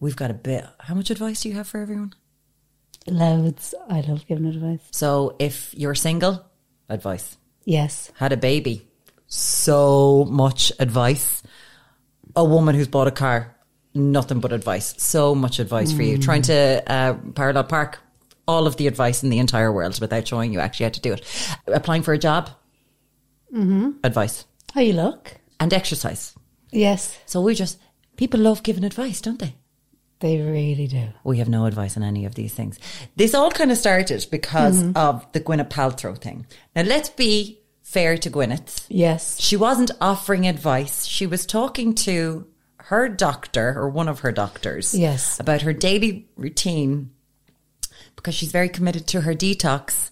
We've 0.00 0.16
got 0.16 0.30
a 0.30 0.34
bit. 0.34 0.64
How 0.80 0.94
much 0.94 1.10
advice 1.10 1.42
do 1.42 1.50
you 1.50 1.54
have 1.56 1.68
for 1.68 1.82
everyone? 1.82 2.14
Loads. 3.06 3.74
I 3.90 4.00
love 4.00 4.26
giving 4.26 4.46
advice. 4.46 4.80
So 4.90 5.36
if 5.38 5.74
you're 5.74 5.94
single, 5.94 6.42
advice. 6.88 7.36
Yes. 7.66 8.10
Had 8.16 8.32
a 8.32 8.38
baby, 8.38 8.88
so 9.26 10.24
much 10.30 10.72
advice. 10.78 11.42
A 12.34 12.42
woman 12.42 12.74
who's 12.74 12.88
bought 12.88 13.06
a 13.06 13.10
car, 13.10 13.54
nothing 13.92 14.40
but 14.40 14.50
advice. 14.50 14.94
So 14.96 15.34
much 15.34 15.58
advice 15.58 15.92
for 15.92 16.02
you. 16.02 16.16
Trying 16.16 16.42
to 16.42 16.82
uh, 16.90 17.14
parallel 17.34 17.64
park 17.64 17.98
all 18.48 18.66
of 18.66 18.76
the 18.76 18.86
advice 18.86 19.22
in 19.22 19.30
the 19.30 19.38
entire 19.38 19.72
world 19.72 20.00
without 20.00 20.26
showing 20.28 20.52
you 20.52 20.60
actually 20.60 20.84
how 20.84 20.90
to 20.90 21.00
do 21.00 21.12
it. 21.12 21.24
Applying 21.66 22.02
for 22.02 22.12
a 22.14 22.18
job, 22.18 22.50
advice. 24.04 24.44
How 24.74 24.80
you 24.80 24.92
look? 24.92 25.36
And 25.60 25.72
exercise. 25.72 26.34
Yes, 26.70 27.16
So 27.26 27.40
we 27.40 27.54
just, 27.54 27.78
people 28.16 28.40
love 28.40 28.62
giving 28.62 28.84
advice, 28.84 29.20
don't 29.20 29.38
they? 29.38 29.54
they 30.20 30.40
really 30.40 30.86
do. 30.86 31.08
We 31.24 31.38
have 31.38 31.48
no 31.48 31.66
advice 31.66 31.96
on 31.96 32.02
any 32.02 32.24
of 32.24 32.34
these 32.34 32.52
things. 32.54 32.78
This 33.16 33.34
all 33.34 33.50
kind 33.50 33.70
of 33.70 33.78
started 33.78 34.26
because 34.30 34.82
Mm-hmm. 34.82 34.96
of 34.96 35.26
the 35.32 35.40
Gwyneth 35.40 35.68
Paltrow 35.70 36.16
thing. 36.18 36.46
Now 36.74 36.82
let's 36.82 37.10
be 37.10 37.60
fair 37.82 38.16
to 38.18 38.30
Gwyneth. 38.30 38.86
Yes. 38.88 39.40
She 39.40 39.56
wasn't 39.56 39.90
offering 40.00 40.46
advice. 40.46 41.04
She 41.06 41.26
was 41.26 41.46
talking 41.46 41.94
to 41.96 42.46
her 42.78 43.08
doctor 43.08 43.74
or 43.78 43.88
one 43.90 44.08
of 44.08 44.20
her 44.20 44.32
doctors. 44.32 44.94
Yes. 44.94 45.38
About 45.40 45.62
her 45.62 45.72
daily 45.72 46.28
routine 46.36 47.10
because 48.16 48.34
she's 48.34 48.52
very 48.52 48.68
committed 48.68 49.06
to 49.08 49.20
her 49.22 49.34
detox. 49.34 50.10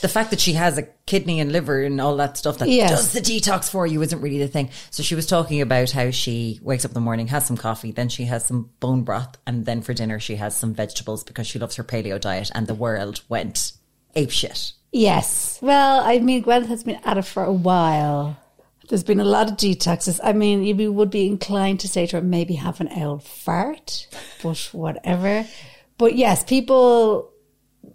The 0.00 0.08
fact 0.08 0.30
that 0.30 0.40
she 0.40 0.54
has 0.54 0.78
a 0.78 0.84
kidney 1.04 1.38
and 1.38 1.52
liver 1.52 1.82
and 1.82 2.00
all 2.00 2.16
that 2.16 2.38
stuff 2.38 2.58
that 2.58 2.68
Yes. 2.70 2.90
does 2.90 3.12
the 3.12 3.20
detox 3.20 3.68
for 3.68 3.86
you 3.86 4.00
isn't 4.00 4.22
really 4.22 4.38
the 4.38 4.48
thing. 4.48 4.70
So 4.90 5.02
she 5.02 5.14
was 5.14 5.26
talking 5.26 5.60
about 5.60 5.90
how 5.90 6.10
she 6.10 6.58
wakes 6.62 6.86
up 6.86 6.92
in 6.92 6.94
the 6.94 7.00
morning, 7.00 7.26
has 7.26 7.44
some 7.44 7.58
coffee, 7.58 7.92
then 7.92 8.08
she 8.08 8.24
has 8.24 8.46
some 8.46 8.70
bone 8.80 9.02
broth, 9.02 9.36
and 9.46 9.66
then 9.66 9.82
for 9.82 9.92
dinner 9.92 10.18
she 10.18 10.36
has 10.36 10.56
some 10.56 10.72
vegetables 10.72 11.24
because 11.24 11.46
she 11.46 11.58
loves 11.58 11.76
her 11.76 11.84
paleo 11.84 12.18
diet 12.18 12.50
and 12.54 12.66
the 12.66 12.74
world 12.74 13.20
went 13.28 13.72
apeshit. 14.16 14.72
Yes. 14.92 15.58
Well, 15.60 16.00
I 16.00 16.20
mean, 16.20 16.42
Gwyneth 16.42 16.68
has 16.68 16.84
been 16.84 16.98
at 17.04 17.18
it 17.18 17.26
for 17.26 17.44
a 17.44 17.52
while. 17.52 18.38
There's 18.88 19.04
been 19.04 19.20
a 19.20 19.24
lot 19.24 19.50
of 19.50 19.56
detoxes. 19.58 20.20
I 20.22 20.32
mean, 20.32 20.62
you 20.62 20.90
would 20.92 21.10
be 21.10 21.26
inclined 21.26 21.80
to 21.80 21.88
say 21.88 22.06
to 22.06 22.16
her, 22.16 22.22
maybe 22.22 22.54
have 22.54 22.80
an 22.80 22.88
old 22.96 23.24
fart, 23.24 24.06
but 24.42 24.70
whatever. 24.72 25.44
But 25.98 26.14
yes, 26.16 26.44
people 26.44 27.32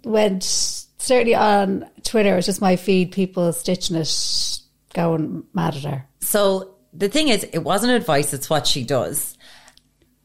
went, 0.04 0.44
certainly 0.44 1.34
on 1.34 1.88
Twitter, 2.02 2.36
it's 2.36 2.46
just 2.46 2.60
my 2.60 2.76
feed, 2.76 3.12
people 3.12 3.52
stitching 3.52 3.96
it, 3.96 4.60
going 4.94 5.44
mad 5.52 5.76
at 5.76 5.84
her. 5.84 6.08
So 6.20 6.76
the 6.92 7.08
thing 7.08 7.28
is, 7.28 7.44
it 7.44 7.60
wasn't 7.60 7.92
advice, 7.92 8.32
it's 8.32 8.50
what 8.50 8.66
she 8.66 8.84
does. 8.84 9.36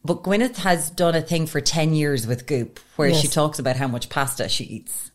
But 0.03 0.23
Gwyneth 0.23 0.57
has 0.57 0.89
done 0.89 1.15
a 1.15 1.21
thing 1.21 1.47
for 1.47 1.59
10 1.59 1.93
years 1.93 2.25
with 2.25 2.47
Goop 2.47 2.79
where 2.95 3.13
she 3.13 3.27
talks 3.27 3.59
about 3.59 3.75
how 3.75 3.87
much 3.87 4.09
pasta 4.09 4.47
she 4.47 4.63
eats. 4.63 5.11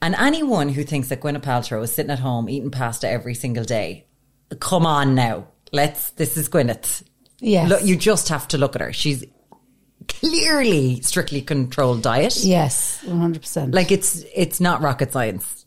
And 0.00 0.14
anyone 0.14 0.68
who 0.68 0.84
thinks 0.84 1.08
that 1.08 1.20
Gwyneth 1.20 1.42
Paltrow 1.42 1.82
is 1.82 1.94
sitting 1.94 2.10
at 2.10 2.18
home 2.18 2.48
eating 2.48 2.70
pasta 2.70 3.08
every 3.08 3.34
single 3.34 3.64
day, 3.64 4.06
come 4.58 4.86
on 4.86 5.14
now. 5.14 5.48
Let's, 5.70 6.10
this 6.10 6.36
is 6.36 6.48
Gwyneth. 6.48 7.02
Yes. 7.40 7.68
Look, 7.68 7.84
you 7.84 7.96
just 7.96 8.28
have 8.28 8.48
to 8.48 8.58
look 8.58 8.74
at 8.74 8.80
her. 8.80 8.92
She's 8.92 9.24
clearly 10.08 11.00
strictly 11.02 11.40
controlled 11.42 12.02
diet. 12.02 12.36
Yes, 12.42 13.02
one 13.04 13.18
hundred 13.20 13.42
percent. 13.42 13.74
Like 13.74 13.90
it's 13.92 14.24
it's 14.34 14.60
not 14.60 14.80
rocket 14.82 15.12
science. 15.12 15.64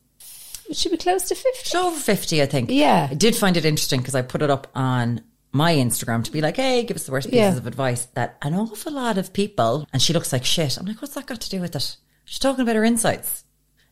it 0.69 0.75
should 0.77 0.91
be 0.91 0.97
close 0.97 1.23
to 1.29 1.35
fifty. 1.35 1.59
It's 1.59 1.75
over 1.75 1.99
50, 1.99 2.41
I 2.41 2.45
think. 2.45 2.69
Yeah. 2.71 3.07
I 3.11 3.13
did 3.13 3.35
find 3.35 3.57
it 3.57 3.65
interesting 3.65 3.99
because 4.01 4.15
I 4.15 4.21
put 4.21 4.41
it 4.41 4.49
up 4.49 4.67
on 4.75 5.21
my 5.51 5.73
Instagram 5.73 6.23
to 6.25 6.31
be 6.31 6.41
like, 6.41 6.57
hey, 6.57 6.83
give 6.83 6.97
us 6.97 7.05
the 7.05 7.11
worst 7.11 7.27
pieces 7.27 7.37
Yeah. 7.39 7.57
of 7.57 7.65
advice 7.67 8.05
that 8.15 8.37
an 8.41 8.53
awful 8.55 8.91
lot 8.91 9.17
of 9.17 9.31
people, 9.31 9.87
and 9.93 10.01
she 10.01 10.11
looks 10.13 10.33
like 10.33 10.43
shit. 10.43 10.77
I'm 10.77 10.85
like, 10.85 11.01
what's 11.01 11.13
that 11.15 11.27
got 11.27 11.39
to 11.41 11.49
do 11.49 11.61
with 11.61 11.75
it? 11.75 11.95
She's 12.25 12.39
talking 12.39 12.61
about 12.63 12.75
her 12.75 12.83
insights. 12.83 13.43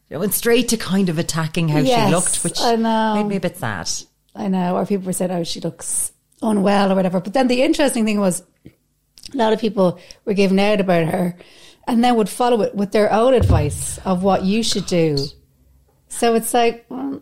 It 0.10 0.18
went 0.18 0.34
straight 0.34 0.70
to 0.70 0.78
kind 0.78 1.08
of 1.10 1.18
attacking 1.20 1.70
how 1.70 1.80
Yes, 1.80 2.08
she 2.10 2.14
looked, 2.14 2.44
which 2.44 2.60
I 2.62 2.76
know. 2.76 3.16
made 3.16 3.28
me 3.28 3.36
a 3.38 3.40
bit 3.40 3.58
sad. 3.58 3.90
I 4.36 4.48
know, 4.48 4.76
or 4.76 4.86
people 4.86 5.06
were 5.06 5.14
saying, 5.14 5.32
"Oh, 5.32 5.44
she 5.44 5.60
looks 5.62 6.12
unwell" 6.42 6.92
or 6.92 6.96
whatever. 6.96 7.20
But 7.22 7.34
then 7.34 7.48
the 7.48 7.62
interesting 7.64 8.04
thing 8.06 8.20
was, 8.20 8.44
a 9.34 9.38
lot 9.38 9.54
of 9.54 9.60
people 9.60 10.00
were 10.26 10.34
giving 10.34 10.60
out 10.60 10.80
about 10.80 11.08
her, 11.08 11.38
and 11.88 12.04
then 12.04 12.16
would 12.16 12.30
follow 12.30 12.62
it 12.62 12.76
with 12.76 12.92
their 12.92 13.12
own 13.12 13.34
advice 13.34 14.00
of 14.06 14.24
what 14.24 14.44
you 14.44 14.64
should 14.64 14.86
do. 14.86 15.18
So 16.08 16.36
it's 16.36 16.54
like, 16.54 16.86
well, 16.90 17.22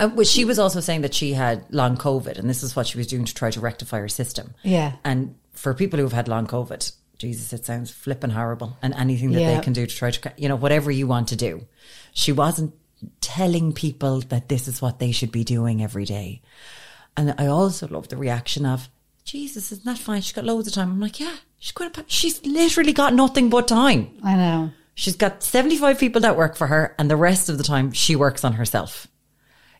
Uh, 0.00 0.08
well, 0.14 0.24
she 0.24 0.46
was 0.46 0.58
also 0.58 0.80
saying 0.80 1.02
that 1.02 1.12
she 1.12 1.34
had 1.34 1.66
long 1.68 1.94
COVID, 1.94 2.38
and 2.38 2.48
this 2.48 2.62
is 2.62 2.74
what 2.74 2.86
she 2.86 2.96
was 2.96 3.06
doing 3.06 3.26
to 3.26 3.34
try 3.34 3.50
to 3.50 3.60
rectify 3.60 3.98
her 3.98 4.08
system. 4.08 4.54
Yeah. 4.62 4.92
And 5.04 5.34
for 5.52 5.74
people 5.74 5.98
who've 6.00 6.10
had 6.10 6.26
long 6.26 6.46
COVID, 6.46 6.90
Jesus, 7.18 7.52
it 7.52 7.66
sounds 7.66 7.90
flipping 7.90 8.30
horrible. 8.30 8.78
And 8.80 8.94
anything 8.94 9.32
that 9.32 9.42
Yeah. 9.42 9.56
they 9.56 9.62
can 9.62 9.74
do 9.74 9.84
to 9.86 9.94
try 9.94 10.10
to, 10.10 10.32
you 10.38 10.48
know, 10.48 10.56
whatever 10.56 10.90
you 10.90 11.06
want 11.06 11.28
to 11.28 11.36
do. 11.36 11.66
She 12.14 12.32
wasn't 12.32 12.72
telling 13.20 13.74
people 13.74 14.22
that 14.30 14.48
this 14.48 14.68
is 14.68 14.80
what 14.80 15.00
they 15.00 15.12
should 15.12 15.30
be 15.30 15.44
doing 15.44 15.82
every 15.82 16.06
day. 16.06 16.40
And 17.14 17.34
I 17.36 17.46
also 17.48 17.86
love 17.86 18.08
the 18.08 18.16
reaction 18.16 18.64
of, 18.64 18.88
Jesus, 19.30 19.70
isn't 19.70 19.84
that 19.84 19.96
fine? 19.96 20.22
She's 20.22 20.32
got 20.32 20.44
loads 20.44 20.66
of 20.66 20.74
time. 20.74 20.90
I'm 20.90 20.98
like, 20.98 21.20
yeah, 21.20 21.36
she's 21.60 21.70
got. 21.70 21.96
A, 21.96 22.04
she's 22.08 22.44
literally 22.44 22.92
got 22.92 23.14
nothing 23.14 23.48
but 23.48 23.68
time. 23.68 24.10
I 24.24 24.34
know. 24.34 24.72
She's 24.96 25.14
got 25.14 25.44
75 25.44 26.00
people 26.00 26.20
that 26.22 26.36
work 26.36 26.56
for 26.56 26.66
her, 26.66 26.96
and 26.98 27.08
the 27.08 27.14
rest 27.16 27.48
of 27.48 27.56
the 27.56 27.62
time 27.62 27.92
she 27.92 28.16
works 28.16 28.44
on 28.44 28.54
herself. 28.54 29.06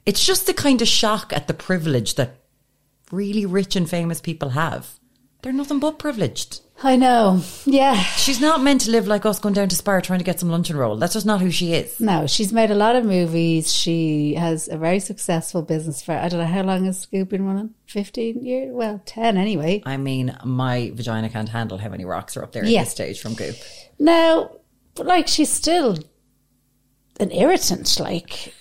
It's 0.07 0.25
just 0.25 0.47
the 0.47 0.55
kind 0.55 0.81
of 0.81 0.87
shock 0.87 1.33
at 1.33 1.49
the 1.49 1.55
privilege 1.55 2.15
that 2.15 2.37
really 3.11 3.45
rich 3.45 3.75
and 3.75 3.91
famous 3.91 4.21
people 4.21 4.51
have. 4.51 5.01
They're 5.43 5.53
nothing 5.53 5.81
but 5.81 5.99
privileged. 5.99 6.61
I 6.83 6.97
know. 6.97 7.43
Yeah. 7.67 7.95
She's 7.95 8.41
not 8.41 8.63
meant 8.63 8.81
to 8.83 8.91
live 8.91 9.07
like 9.07 9.27
us 9.27 9.39
going 9.39 9.53
down 9.55 9.69
to 9.69 9.77
Spar 9.77 10.01
trying 10.01 10.19
to 10.21 10.25
get 10.25 10.41
some 10.41 10.49
lunch 10.49 10.71
and 10.71 10.79
roll. 10.79 10.97
That's 10.97 11.13
just 11.13 11.27
not 11.27 11.43
who 11.43 11.51
she 11.51 11.75
is. 11.75 12.01
No, 12.01 12.27
she's 12.27 12.55
made 12.55 12.71
a 12.71 12.75
lot 12.75 12.97
of 12.97 13.05
movies. 13.05 13.71
She 13.71 14.33
has 14.35 14.67
a 14.67 14.79
very 14.79 14.99
successful 14.99 15.61
business 15.61 16.01
for, 16.01 16.13
I 16.13 16.29
don't 16.29 16.41
know, 16.41 16.47
how 16.47 16.63
long 16.63 16.87
has 16.87 17.05
Goop 17.05 17.29
been 17.29 17.45
running? 17.45 17.75
15 17.89 18.43
years? 18.45 18.71
Well, 18.73 19.03
10 19.05 19.37
anyway. 19.37 19.83
I 19.85 19.99
mean, 19.99 20.35
my 20.43 20.91
vagina 20.95 21.29
can't 21.29 21.51
handle 21.51 21.77
how 21.77 21.91
many 21.91 22.07
rocks 22.07 22.35
are 22.39 22.43
up 22.43 22.53
there 22.53 22.65
at 22.65 22.71
Yeah. 22.71 22.85
this 22.85 22.93
stage 22.93 23.21
from 23.21 23.35
Goop. 23.35 23.57
Now, 23.99 24.51
but 24.95 25.05
like, 25.05 25.29
she's 25.29 25.51
still 25.51 25.99
an 27.19 27.31
irritant. 27.31 28.01
Like, 28.01 28.55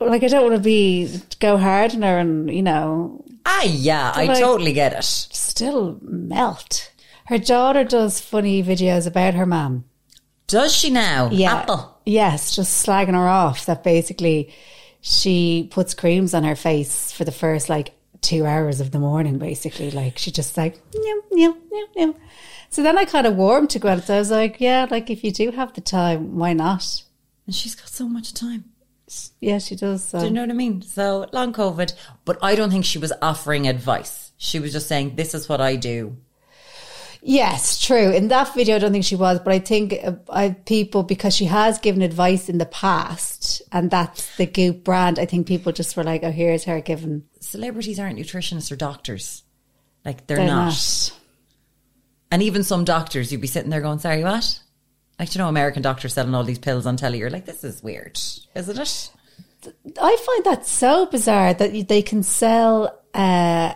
like 0.00 0.24
I 0.24 0.28
don't 0.28 0.42
want 0.42 0.56
to 0.56 0.60
be 0.62 1.20
go 1.38 1.56
hard 1.58 1.94
on 1.94 2.02
her, 2.02 2.18
and 2.18 2.50
you 2.52 2.62
know, 2.62 3.24
Ah, 3.44 3.62
yeah, 3.64 4.12
I 4.14 4.24
Like- 4.26 4.38
totally 4.38 4.72
get 4.72 4.92
it. 4.92 5.04
still 5.04 5.98
melt. 6.02 6.90
Her 7.26 7.38
daughter 7.38 7.84
does 7.84 8.20
funny 8.20 8.62
videos 8.62 9.06
about 9.06 9.34
her 9.34 9.46
mom. 9.46 9.84
Does 10.46 10.74
she 10.74 10.90
now? 10.90 11.30
Yeah, 11.32 11.54
Apple. 11.60 11.96
yes, 12.04 12.54
just 12.54 12.84
slagging 12.86 13.14
her 13.14 13.28
off. 13.28 13.64
That 13.66 13.82
basically 13.84 14.52
she 15.00 15.68
puts 15.70 15.94
creams 15.94 16.34
on 16.34 16.44
her 16.44 16.56
face 16.56 17.10
for 17.12 17.24
the 17.24 17.32
first 17.32 17.68
like 17.68 17.94
two 18.20 18.44
hours 18.46 18.80
of 18.80 18.90
the 18.90 18.98
morning. 18.98 19.38
Basically, 19.38 19.90
like 19.90 20.18
she 20.18 20.30
just 20.30 20.56
like 20.56 20.78
meow 20.94 21.20
meow 21.32 21.56
meow 21.70 21.86
meow. 21.96 22.14
So 22.70 22.82
then 22.82 22.98
I 22.98 23.04
kind 23.04 23.26
of 23.26 23.36
warmed 23.36 23.70
to 23.70 23.80
Gwyneth. 23.80 24.10
I 24.10 24.18
was 24.18 24.30
like, 24.30 24.60
yeah, 24.60 24.86
like 24.90 25.08
if 25.10 25.24
you 25.24 25.30
do 25.32 25.50
have 25.52 25.72
the 25.74 25.80
time, 25.80 26.36
why 26.36 26.52
not? 26.52 27.02
And 27.46 27.54
she's 27.54 27.74
got 27.74 27.88
so 27.88 28.08
much 28.08 28.32
time. 28.34 28.64
Yeah, 29.40 29.58
she 29.58 29.76
does. 29.76 30.04
So. 30.04 30.20
Do 30.20 30.26
you 30.26 30.30
know 30.30 30.42
what 30.42 30.50
I 30.50 30.54
mean? 30.54 30.82
So 30.82 31.26
long 31.32 31.52
COVID, 31.52 31.92
but 32.24 32.38
I 32.42 32.54
don't 32.54 32.70
think 32.70 32.84
she 32.84 32.98
was 32.98 33.12
offering 33.20 33.66
advice. 33.68 34.32
She 34.36 34.58
was 34.58 34.72
just 34.72 34.88
saying, 34.88 35.16
"This 35.16 35.34
is 35.34 35.48
what 35.48 35.60
I 35.60 35.76
do." 35.76 36.16
Yes, 37.24 37.80
true. 37.80 38.10
In 38.10 38.28
that 38.28 38.52
video, 38.52 38.74
I 38.76 38.78
don't 38.80 38.90
think 38.90 39.04
she 39.04 39.14
was, 39.14 39.38
but 39.38 39.52
I 39.52 39.60
think 39.60 39.94
uh, 40.02 40.14
I 40.28 40.50
people 40.50 41.04
because 41.04 41.36
she 41.36 41.44
has 41.44 41.78
given 41.78 42.02
advice 42.02 42.48
in 42.48 42.58
the 42.58 42.66
past, 42.66 43.62
and 43.70 43.90
that's 43.90 44.36
the 44.36 44.46
Goop 44.46 44.82
brand. 44.82 45.20
I 45.20 45.26
think 45.26 45.46
people 45.46 45.70
just 45.70 45.96
were 45.96 46.02
like, 46.02 46.24
"Oh, 46.24 46.32
here's 46.32 46.64
her 46.64 46.80
giving." 46.80 47.24
Celebrities 47.40 48.00
aren't 48.00 48.18
nutritionists 48.18 48.72
or 48.72 48.76
doctors. 48.76 49.44
Like 50.04 50.26
they're, 50.26 50.38
They're 50.38 50.46
not. 50.46 50.66
not. 50.66 51.12
And 52.32 52.42
even 52.42 52.64
some 52.64 52.84
doctors, 52.84 53.30
you'd 53.30 53.40
be 53.40 53.46
sitting 53.46 53.70
there 53.70 53.80
going, 53.80 54.00
"Sorry, 54.00 54.24
what?" 54.24 54.58
Like 55.18 55.34
you 55.34 55.38
know, 55.38 55.48
American 55.48 55.82
doctors 55.82 56.14
selling 56.14 56.34
all 56.34 56.44
these 56.44 56.58
pills 56.58 56.86
on 56.86 56.96
telly. 56.96 57.18
You're 57.18 57.30
like, 57.30 57.46
"This 57.46 57.62
is 57.64 57.82
weird, 57.82 58.18
isn't 58.54 58.78
it?" 58.78 59.10
I 60.00 60.16
find 60.26 60.44
that 60.44 60.66
so 60.66 61.06
bizarre 61.06 61.54
that 61.54 61.88
they 61.88 62.02
can 62.02 62.22
sell 62.24 62.98
uh, 63.14 63.74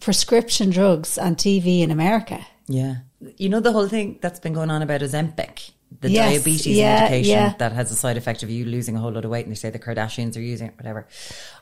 prescription 0.00 0.70
drugs 0.70 1.18
on 1.18 1.34
TV 1.34 1.80
in 1.80 1.90
America. 1.90 2.46
Yeah. 2.68 2.96
You 3.36 3.48
know 3.48 3.60
the 3.60 3.72
whole 3.72 3.88
thing 3.88 4.18
that's 4.20 4.38
been 4.40 4.52
going 4.52 4.70
on 4.70 4.82
about 4.82 5.00
Ozempic, 5.00 5.70
the 6.00 6.10
Yes, 6.10 6.34
diabetes 6.34 6.66
yeah, 6.76 7.00
medication 7.00 7.30
yeah. 7.30 7.54
that 7.58 7.72
has 7.72 7.90
a 7.90 7.94
side 7.96 8.16
effect 8.16 8.42
of 8.42 8.50
you 8.50 8.64
losing 8.64 8.96
a 8.96 9.00
whole 9.00 9.12
lot 9.12 9.24
of 9.24 9.30
weight, 9.30 9.44
and 9.46 9.52
they 9.52 9.56
say 9.58 9.70
the 9.70 9.78
Kardashians 9.78 10.36
are 10.36 10.40
using 10.40 10.68
it, 10.68 10.74
whatever. 10.76 11.06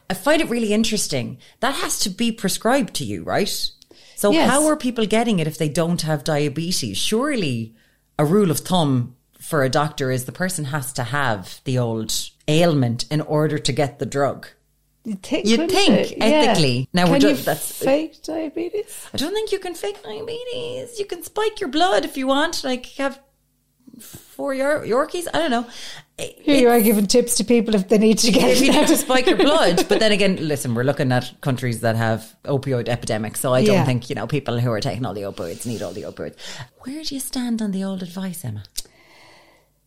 I 0.09 0.15
find 0.15 0.41
it 0.43 0.49
really 0.51 0.73
interesting. 0.73 1.39
That 1.61 1.75
has 1.77 1.99
to 2.01 2.11
be 2.11 2.33
prescribed 2.33 2.95
to 2.95 3.05
you, 3.05 3.23
right? 3.25 3.71
So 4.17 4.33
Yes. 4.33 4.51
how 4.51 4.67
are 4.67 4.77
people 4.77 5.07
getting 5.07 5.39
it 5.39 5.47
if 5.47 5.57
they 5.57 5.69
don't 5.69 6.03
have 6.03 6.25
diabetes? 6.25 6.97
Surely 6.99 7.75
a 8.21 8.25
rule 8.25 8.51
of 8.51 8.59
thumb 8.59 9.17
for 9.39 9.63
a 9.63 9.69
doctor 9.71 10.11
is 10.11 10.25
the 10.27 10.33
person 10.45 10.67
has 10.67 10.93
to 10.93 11.05
have 11.05 11.61
the 11.65 11.79
old 11.79 12.13
ailment 12.47 13.05
in 13.11 13.21
order 13.23 13.59
to 13.59 13.73
get 13.73 13.99
the 13.99 14.07
drug. 14.07 14.47
You'd 15.05 15.23
think, 15.23 15.47
You'd 15.47 15.71
think, 15.71 16.11
you? 16.11 16.17
ethically. 16.21 16.89
Now, 16.93 17.05
Can 17.05 17.13
we're 17.13 17.29
you 17.31 17.37
ju- 17.37 17.43
that's- 17.43 17.73
fake 17.73 18.23
diabetes. 18.23 19.07
I 19.15 19.17
don't 19.17 19.33
think 19.33 19.51
you 19.53 19.59
can 19.59 19.75
fake 19.75 20.03
diabetes. 20.03 20.99
You 20.99 21.07
can 21.07 21.23
spike 21.23 21.59
your 21.61 21.71
blood 21.71 22.05
if 22.05 22.19
you 22.19 22.27
want, 22.27 22.63
like 22.63 22.85
have 22.99 23.19
four 23.99 24.53
Yor- 24.55 24.85
Yorkies. 24.85 25.27
I 25.33 25.39
don't 25.39 25.51
know. 25.51 25.67
Here 26.41 26.57
you 26.61 26.69
are 26.69 26.81
giving 26.81 27.07
tips 27.07 27.37
to 27.37 27.45
people 27.45 27.75
if 27.75 27.89
they 27.89 27.99
need 27.99 28.19
to 28.19 28.31
get 28.33 28.51
If 28.51 28.61
you 28.61 28.73
need 28.73 28.87
to 28.89 28.97
spike 28.97 29.27
your 29.27 29.37
blood, 29.37 29.87
but 29.89 30.01
then 30.01 30.13
again, 30.13 30.37
listen, 30.49 30.75
we're 30.75 30.85
looking 30.85 31.13
at 31.13 31.33
countries 31.41 31.81
that 31.81 31.97
have 31.97 32.37
opioid 32.45 32.89
epidemics, 32.89 33.41
so 33.41 33.55
I 33.55 33.65
don't 33.65 33.75
Yeah. 33.77 33.85
think 33.85 34.09
you 34.11 34.15
know 34.17 34.27
people 34.27 34.59
who 34.61 34.71
are 34.71 34.81
taking 34.81 35.05
all 35.07 35.15
the 35.15 35.23
opioids 35.23 35.67
need 35.67 35.83
all 35.83 35.93
the 35.93 36.03
opioids. 36.03 36.37
Where 36.81 37.03
do 37.03 37.15
you 37.15 37.21
stand 37.21 37.63
on 37.63 37.71
the 37.71 37.85
old 37.85 38.03
advice, 38.03 38.45
Emma? 38.45 38.65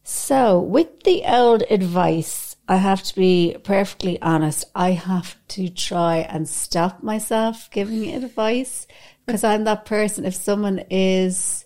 So, 0.03 0.59
with 0.59 1.03
the 1.03 1.23
old 1.25 1.63
advice, 1.69 2.55
I 2.67 2.77
have 2.77 3.03
to 3.03 3.15
be 3.15 3.55
perfectly 3.63 4.21
honest. 4.21 4.65
I 4.75 4.91
have 4.91 5.35
to 5.49 5.69
try 5.69 6.17
and 6.17 6.47
stop 6.47 7.01
myself 7.03 7.69
giving 7.71 8.09
advice 8.13 8.85
because 9.25 9.43
I'm 9.45 9.63
that 9.63 9.85
person. 9.85 10.25
If 10.25 10.35
someone 10.35 10.79
is 10.89 11.62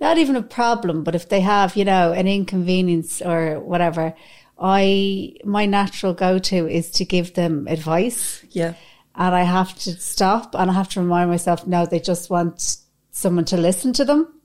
not 0.00 0.18
even 0.18 0.36
a 0.36 0.42
problem, 0.42 1.04
but 1.04 1.14
if 1.14 1.28
they 1.28 1.40
have, 1.40 1.76
you 1.76 1.84
know, 1.84 2.12
an 2.12 2.26
inconvenience 2.26 3.20
or 3.20 3.60
whatever, 3.60 4.14
I, 4.58 5.34
my 5.44 5.66
natural 5.66 6.14
go 6.14 6.38
to 6.38 6.68
is 6.68 6.90
to 6.92 7.04
give 7.04 7.34
them 7.34 7.66
advice. 7.68 8.44
Yeah, 8.50 8.74
And 9.14 9.34
I 9.34 9.42
have 9.42 9.74
to 9.80 9.92
stop 10.00 10.54
and 10.54 10.70
I 10.70 10.74
have 10.74 10.88
to 10.90 11.00
remind 11.00 11.30
myself, 11.30 11.66
no, 11.66 11.86
they 11.86 12.00
just 12.00 12.30
want 12.30 12.78
someone 13.10 13.44
to 13.46 13.56
listen 13.56 13.92
to 13.94 14.04
them. 14.04 14.40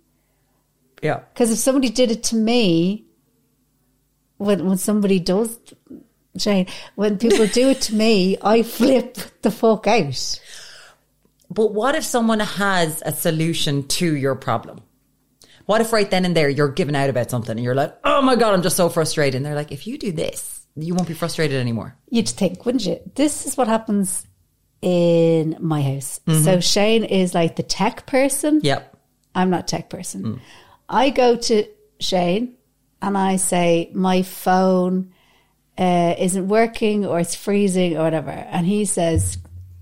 yeah. 1.02 1.20
Because 1.34 1.52
if 1.52 1.58
somebody 1.58 1.89
did 1.89 2.12
it 2.12 2.24
to 2.24 2.36
me, 2.36 3.06
when 4.38 4.65
when 4.68 4.78
somebody 4.78 5.20
does, 5.20 5.58
Jane, 6.36 6.68
when 6.96 7.18
people 7.18 7.48
do 7.48 7.70
it 7.70 7.82
to 7.82 7.96
me, 7.96 8.38
I 8.41 8.63
flip 8.63 9.18
the 9.41 9.52
fuck 9.52 9.88
out. 9.88 10.39
But 11.50 11.74
what 11.74 11.96
if 11.96 12.04
someone 12.04 12.41
has 12.41 13.02
a 13.06 13.13
solution 13.13 13.88
to 13.88 14.15
your 14.15 14.36
problem? 14.36 14.82
What 15.65 15.82
if 15.82 15.91
right 15.91 16.10
then 16.10 16.25
and 16.25 16.36
there 16.36 16.49
you're 16.49 16.69
giving 16.69 16.95
out 16.95 17.10
about 17.10 17.30
something 17.30 17.56
and 17.56 17.63
you're 17.63 17.75
like, 17.75 17.95
oh 18.04 18.21
my 18.21 18.36
God, 18.36 18.54
I'm 18.54 18.62
just 18.62 18.78
so 18.78 18.89
frustrated. 18.89 19.36
And 19.36 19.45
they're 19.45 19.56
like, 19.56 19.71
if 19.71 19.88
you 19.88 19.97
do 19.97 20.12
this, 20.12 20.65
you 20.75 20.93
won't 20.93 21.08
be 21.08 21.13
frustrated 21.13 21.60
anymore. 21.60 21.95
You'd 22.10 22.30
think, 22.30 22.65
wouldn't 22.65 22.86
you? 22.86 22.99
This 23.15 23.45
is 23.45 23.58
what 23.58 23.67
happens 23.67 24.28
in 24.82 25.58
my 25.60 25.82
house. 25.82 26.19
So 26.43 26.60
Shane 26.60 27.04
is 27.04 27.34
like 27.34 27.56
the 27.56 27.63
tech 27.63 28.06
person. 28.06 28.60
Yep. 28.62 28.95
I'm 29.34 29.49
not 29.49 29.62
a 29.62 29.63
tech 29.63 29.89
person. 29.89 30.41
I 30.88 31.10
go 31.10 31.36
to 31.36 31.65
Shane 31.99 32.56
and 33.01 33.17
I 33.17 33.38
say, 33.38 33.89
my 33.93 34.21
phone 34.21 35.13
uh, 35.78 36.15
isn't 36.19 36.47
working 36.47 37.06
or 37.06 37.19
it's 37.19 37.36
freezing 37.36 37.97
or 37.97 38.04
whatever. 38.04 38.30
And 38.30 38.67
he 38.67 38.86
says, 38.86 39.38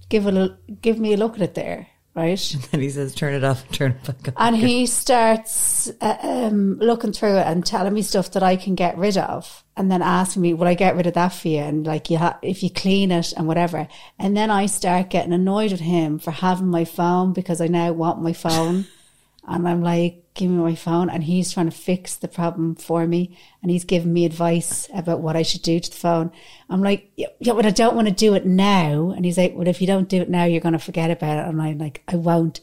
give, 0.10 0.26
a, 0.28 0.58
give 0.82 0.98
me 1.00 1.14
a 1.14 1.18
look 1.18 1.36
at 1.36 1.42
it 1.42 1.56
there. 1.56 1.88
Right? 2.16 2.56
And 2.74 2.82
he 2.82 2.90
says, 2.90 3.14
turn 3.14 3.34
it 3.34 3.44
off, 3.44 3.70
turn 3.72 3.92
it 3.92 4.04
back 4.04 4.36
on. 4.36 4.48
And 4.48 4.56
he 4.56 4.86
starts 4.86 5.92
uh, 6.02 6.18
um, 6.22 6.78
looking 6.80 7.12
through 7.12 7.38
it 7.38 7.48
and 7.48 7.66
telling 7.66 7.94
me 7.94 8.02
stuff 8.02 8.32
that 8.32 8.44
I 8.44 8.56
can 8.56 8.76
get 8.76 8.98
rid 8.98 9.18
of, 9.18 9.64
and 9.76 9.92
then 9.92 10.02
asking 10.02 10.42
me, 10.42 10.54
"Will 10.54 10.68
I 10.68 10.76
get 10.76 10.96
rid 10.96 11.08
of 11.08 11.14
that 11.16 11.30
for 11.30 11.48
you?" 11.48 11.60
And 11.60 11.86
like, 11.86 12.10
you 12.10 12.18
ha- 12.18 12.40
if 12.42 12.62
you 12.64 12.70
clean 12.70 13.12
it 13.12 13.34
and 13.36 13.48
whatever. 13.48 13.88
And 14.20 14.38
then 14.38 14.52
I 14.52 14.68
start 14.68 15.10
getting 15.10 15.34
annoyed 15.34 15.72
with 15.72 15.82
him 15.82 16.20
for 16.20 16.32
having 16.32 16.68
my 16.68 16.86
phone 16.86 17.34
because 17.34 17.60
I 17.62 17.68
now 17.68 17.92
want 17.92 18.22
my 18.22 18.34
phone, 18.34 18.86
and 19.48 19.68
I'm 19.68 19.82
like, 19.82 20.24
"Give 20.34 20.50
me 20.50 20.58
my 20.58 20.76
phone," 20.76 21.10
and 21.10 21.24
he's 21.24 21.52
trying 21.52 21.70
to 21.70 21.76
fix 21.76 22.16
the 22.16 22.28
problem 22.28 22.76
for 22.76 23.06
me, 23.06 23.38
and 23.62 23.70
he's 23.72 23.84
giving 23.84 24.14
me 24.14 24.26
advice 24.26 24.90
about 24.94 25.22
what 25.22 25.36
I 25.36 25.42
should 25.44 25.62
do 25.62 25.80
to 25.80 25.90
the 25.90 25.96
phone. 25.96 26.32
I'm 26.70 26.82
like, 26.82 27.12
"Yeah, 27.18 27.28
yeah 27.40 27.54
but 27.54 27.66
I 27.66 27.72
don't 27.72 27.96
want 27.96 28.08
to 28.08 28.14
do 28.14 28.34
it 28.34 28.46
now." 28.46 29.12
And 29.16 29.26
he's 29.26 29.38
like, 29.38 29.54
"Well, 29.56 29.68
if 29.68 29.82
you 29.82 29.88
don't 29.88 30.10
do 30.10 30.22
it 30.22 30.30
now, 30.30 30.46
you're 30.46 30.62
going 30.62 30.74
to 30.74 30.80
forget 30.80 31.12
about 31.12 31.40
it." 31.40 31.50
And 31.50 31.62
I'm 31.62 31.78
like, 31.78 32.04
"I 32.08 32.16
won't," 32.16 32.62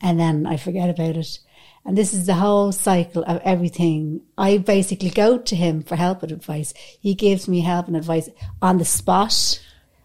and 0.00 0.18
then 0.18 0.46
I 0.46 0.56
forget 0.56 0.88
about 0.90 1.16
it. 1.16 1.38
And 1.84 1.98
this 1.98 2.14
is 2.14 2.26
the 2.26 2.34
whole 2.34 2.70
cycle 2.70 3.24
of 3.26 3.40
everything. 3.44 4.20
I 4.38 4.58
basically 4.58 5.10
go 5.10 5.38
to 5.38 5.56
him 5.56 5.82
for 5.82 5.96
help 5.96 6.22
and 6.22 6.30
advice. 6.30 6.72
He 7.00 7.14
gives 7.14 7.48
me 7.48 7.60
help 7.60 7.88
and 7.88 7.96
advice 7.96 8.28
on 8.60 8.78
the 8.78 8.84
spot. 8.84 9.60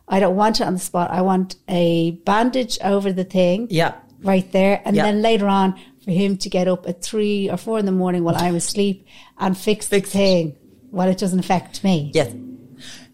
I 0.07 0.19
don't 0.19 0.35
want 0.35 0.59
it 0.59 0.65
on 0.65 0.73
the 0.73 0.79
spot. 0.79 1.11
I 1.11 1.21
want 1.21 1.55
a 1.67 2.11
bandage 2.25 2.79
over 2.83 3.13
the 3.13 3.23
thing. 3.23 3.67
Yeah. 3.69 3.93
Right 4.23 4.51
there. 4.51 4.81
And 4.85 4.95
Yeah. 4.95 5.03
then 5.03 5.21
later 5.21 5.47
on 5.47 5.75
for 6.07 6.13
him 6.13 6.37
to 6.37 6.49
get 6.49 6.69
up 6.69 6.87
at 6.87 7.01
three 7.01 7.49
or 7.49 7.57
four 7.57 7.77
in 7.77 7.85
the 7.85 7.91
morning 7.91 8.23
while 8.23 8.37
I'm 8.37 8.55
asleep 8.55 9.05
and 9.37 9.57
fix 9.57 9.89
the 9.89 9.99
thing 9.99 10.55
while 10.89 11.09
it 11.09 11.17
doesn't 11.17 11.37
affect 11.37 11.83
me. 11.83 12.11
Yes. 12.13 12.31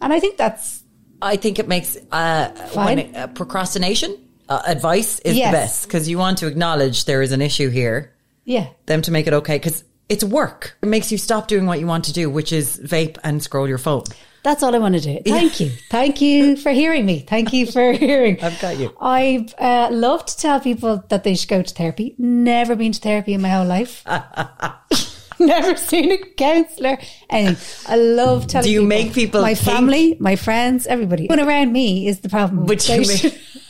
And 0.00 0.12
I 0.12 0.20
think 0.20 0.36
that's 0.36 0.84
I 1.20 1.34
think 1.34 1.58
it 1.58 1.66
makes 1.66 1.96
uh, 2.12 2.52
it, 2.54 3.16
uh, 3.16 3.26
procrastination 3.28 4.16
uh, 4.48 4.62
advice 4.64 5.18
is 5.20 5.36
Yes. 5.36 5.48
the 5.48 5.52
best 5.52 5.86
because 5.86 6.08
you 6.08 6.18
want 6.18 6.38
to 6.38 6.46
acknowledge 6.46 7.06
there 7.06 7.20
is 7.20 7.32
an 7.32 7.42
issue 7.42 7.68
here, 7.68 8.14
yeah. 8.44 8.68
them 8.86 9.02
to 9.02 9.10
make 9.10 9.26
it 9.26 9.32
okay 9.32 9.56
because 9.56 9.82
it's 10.08 10.22
work. 10.22 10.76
It 10.80 10.86
makes 10.86 11.10
you 11.10 11.18
stop 11.18 11.48
doing 11.48 11.66
what 11.66 11.80
you 11.80 11.88
want 11.88 12.04
to 12.04 12.12
do, 12.12 12.30
which 12.30 12.52
is 12.52 12.78
vape 12.78 13.18
and 13.24 13.42
scroll 13.42 13.66
your 13.66 13.78
phone. 13.78 14.04
That's 14.44 14.62
all 14.62 14.74
I 14.74 14.78
want 14.78 14.94
to 14.94 15.00
do. 15.00 15.18
Thank 15.24 15.58
you. 15.58 15.70
Thank 15.90 16.20
you 16.20 16.56
for 16.56 16.70
hearing 16.70 17.06
me. 17.06 17.20
Thank 17.20 17.52
you 17.54 17.66
for 17.66 17.92
hearing. 18.06 18.38
I've 18.42 18.60
got 18.60 18.78
you. 18.78 18.94
I 19.00 19.48
uh, 19.58 19.88
love 19.90 20.26
to 20.26 20.36
tell 20.36 20.60
people 20.60 21.02
that 21.08 21.24
they 21.24 21.34
should 21.34 21.48
go 21.48 21.62
to 21.62 21.74
therapy. 21.74 22.14
Never 22.18 22.76
been 22.76 22.92
to 22.92 23.00
therapy 23.00 23.32
in 23.32 23.40
my 23.40 23.48
whole 23.48 23.64
life. 23.66 24.04
Never 25.40 25.76
seen 25.76 26.12
a 26.12 26.18
counsellor. 26.36 26.96
Anything. 27.30 27.92
I 27.92 27.96
love 27.96 28.46
telling 28.46 28.66
Do 28.66 28.70
you 28.70 28.80
people. 28.82 28.88
make 28.88 29.12
people 29.14 29.42
My 29.42 29.54
think- 29.54 29.76
family, 29.76 30.16
my 30.20 30.36
friends, 30.36 30.86
everybody. 30.86 31.26
When 31.26 31.40
around 31.40 31.72
me 31.72 32.06
is 32.06 32.20
the 32.20 32.28
problem. 32.28 32.66
But 32.66 32.86
you 32.88 33.00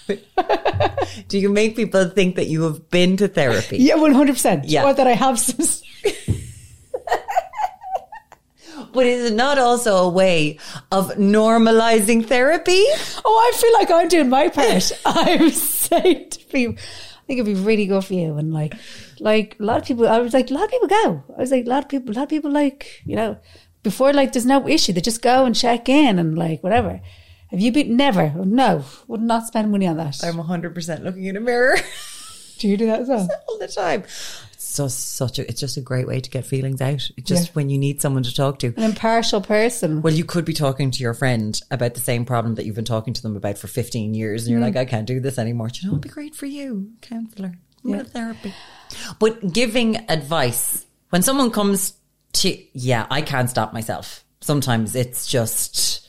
make, 0.08 1.28
do 1.28 1.38
you 1.38 1.48
make 1.48 1.76
people 1.76 2.08
think 2.10 2.37
that 2.37 2.48
you 2.48 2.62
have 2.64 2.90
been 2.90 3.16
to 3.18 3.28
therapy? 3.28 3.78
yeah, 3.78 3.94
100%. 3.94 4.64
Yeah. 4.66 4.84
Or 4.84 4.92
that 4.92 5.06
I 5.06 5.12
have 5.12 5.38
some. 5.38 5.64
But 8.94 9.07
is 9.07 9.30
it 9.30 9.35
not 9.35 9.59
also 9.59 9.96
a 9.96 10.09
way 10.09 10.59
of 10.92 11.11
normalizing 11.16 12.24
therapy? 12.24 12.83
Oh, 13.24 13.52
I 13.52 13.59
feel 13.59 13.72
like 13.74 13.90
I'm 13.90 14.09
doing 14.09 14.30
my 14.30 14.48
part. 14.48 14.92
I'm 15.04 15.50
saying 15.50 16.30
to 16.30 16.38
people, 16.46 16.76
I 16.78 17.26
think 17.26 17.40
it'd 17.40 17.46
be 17.46 17.61
really 17.61 17.87
good 17.87 18.04
for 18.04 18.14
you. 18.14 18.37
And 18.37 18.54
like, 18.54 18.74
like 19.18 19.57
a 19.59 19.62
lot 19.64 19.80
of 19.80 19.87
people, 19.87 20.09
I 20.09 20.20
was 20.20 20.33
like, 20.33 20.50
a 20.50 20.54
lot 20.54 20.64
of 20.64 20.70
people 20.70 20.88
go. 20.88 21.24
I 21.37 21.40
was 21.40 21.50
like, 21.50 21.66
a 21.66 21.68
lot 21.68 21.85
of 21.85 21.88
people, 21.88 22.14
a 22.14 22.16
lot 22.16 22.22
of 22.24 22.28
people 22.28 22.52
like, 22.52 23.02
you 23.04 23.16
know, 23.16 23.37
before 23.83 24.12
like 24.12 24.33
there's 24.33 24.46
no 24.46 24.66
issue, 24.68 24.92
they 24.92 25.00
just 25.00 25.22
go 25.22 25.44
and 25.44 25.54
check 25.54 25.88
in 25.88 26.18
and 26.18 26.38
like 26.38 26.62
whatever. 26.62 27.00
Have 27.50 27.61
you 27.61 27.72
been 27.72 27.96
never? 27.96 28.30
No, 28.30 28.85
would 29.09 29.20
not 29.20 29.46
spend 29.46 29.70
money 29.70 29.87
on 29.87 29.96
that. 29.98 30.22
I'm 30.24 30.35
100% 30.35 31.02
looking 31.02 31.26
in 31.26 31.37
a 31.37 31.40
mirror 31.40 31.76
do 32.59 32.68
you 32.68 32.76
do 32.76 32.87
that 32.87 33.00
as 33.00 33.09
well? 33.09 33.28
all 33.48 33.59
the 33.59 33.68
time. 33.68 34.04
So 34.74 34.88
such 34.88 35.38
a, 35.38 35.48
it's 35.48 35.60
just 35.60 35.76
a 35.76 35.80
great 35.80 36.08
way 36.08 36.18
to 36.20 36.28
get 36.28 36.44
feelings 36.44 36.80
out. 36.80 37.08
Just 37.22 37.46
Yeah. 37.46 37.50
when 37.52 37.70
you 37.70 37.78
need 37.78 38.02
someone 38.02 38.24
to 38.24 38.34
talk 38.34 38.58
to. 38.58 38.74
An 38.76 38.82
impartial 38.82 39.40
person. 39.40 40.02
Well, 40.02 40.12
you 40.12 40.24
could 40.24 40.44
be 40.44 40.52
talking 40.52 40.90
to 40.90 41.00
your 41.00 41.14
friend 41.14 41.60
about 41.70 41.94
the 41.94 42.00
same 42.00 42.24
problem 42.24 42.56
that 42.56 42.66
you've 42.66 42.74
been 42.74 42.84
talking 42.84 43.14
to 43.14 43.22
them 43.22 43.37
about 43.37 43.56
for 43.56 43.68
15 43.68 44.14
years, 44.14 44.42
and 44.42 44.50
you're 44.50 44.58
mm. 44.58 44.64
like, 44.64 44.74
I 44.74 44.84
can't 44.84 45.06
do 45.06 45.20
this 45.20 45.38
anymore. 45.38 45.68
Do 45.68 45.78
you 45.80 45.87
know, 45.87 45.92
it'd 45.92 46.02
be 46.02 46.08
great 46.08 46.34
for 46.34 46.46
you, 46.46 46.90
counselor, 47.02 47.54
yeah. 47.84 48.02
therapy. 48.02 48.52
But 49.20 49.52
giving 49.52 50.10
advice, 50.10 50.84
when 51.10 51.22
someone 51.22 51.52
comes 51.52 51.94
to, 52.32 52.58
yeah, 52.72 53.06
I 53.12 53.22
can't 53.22 53.48
stop 53.48 53.72
myself. 53.72 54.24
Sometimes 54.40 54.96
it's 54.96 55.28
just, 55.28 56.08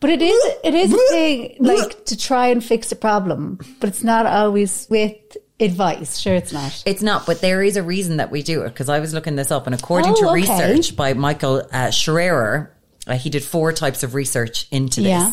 But 0.00 0.10
it 0.10 0.20
is 0.20 0.54
it 0.64 0.74
is 0.74 0.92
a 0.92 1.08
thing 1.10 1.56
like 1.60 2.04
to 2.04 2.16
try 2.18 2.48
and 2.48 2.62
fix 2.62 2.92
a 2.92 2.96
problem, 2.96 3.58
but 3.80 3.88
it's 3.88 4.04
not 4.04 4.26
always 4.26 4.86
with 4.90 5.14
advice. 5.60 6.18
Sure, 6.18 6.34
it's 6.34 6.52
not. 6.52 6.82
it's 6.86 7.02
not, 7.02 7.26
but 7.26 7.40
there 7.40 7.62
is 7.62 7.76
a 7.76 7.82
reason 7.82 8.16
that 8.18 8.30
we 8.30 8.42
do 8.42 8.62
it 8.62 8.68
because 8.70 8.88
I 8.88 9.00
was 9.00 9.12
looking 9.14 9.36
this 9.36 9.50
up, 9.50 9.66
and 9.66 9.74
according 9.74 10.14
to 10.16 10.26
Oh, 10.26 10.30
okay. 10.36 10.42
research 10.42 10.96
by 10.96 11.14
Michael 11.14 11.66
uh, 11.72 11.90
Schaerer, 11.90 12.74
uh, 13.06 13.14
he 13.16 13.30
did 13.30 13.42
four 13.44 13.72
types 13.72 14.02
of 14.02 14.14
research 14.14 14.66
into 14.70 15.00
this, 15.00 15.08
Yeah. 15.10 15.32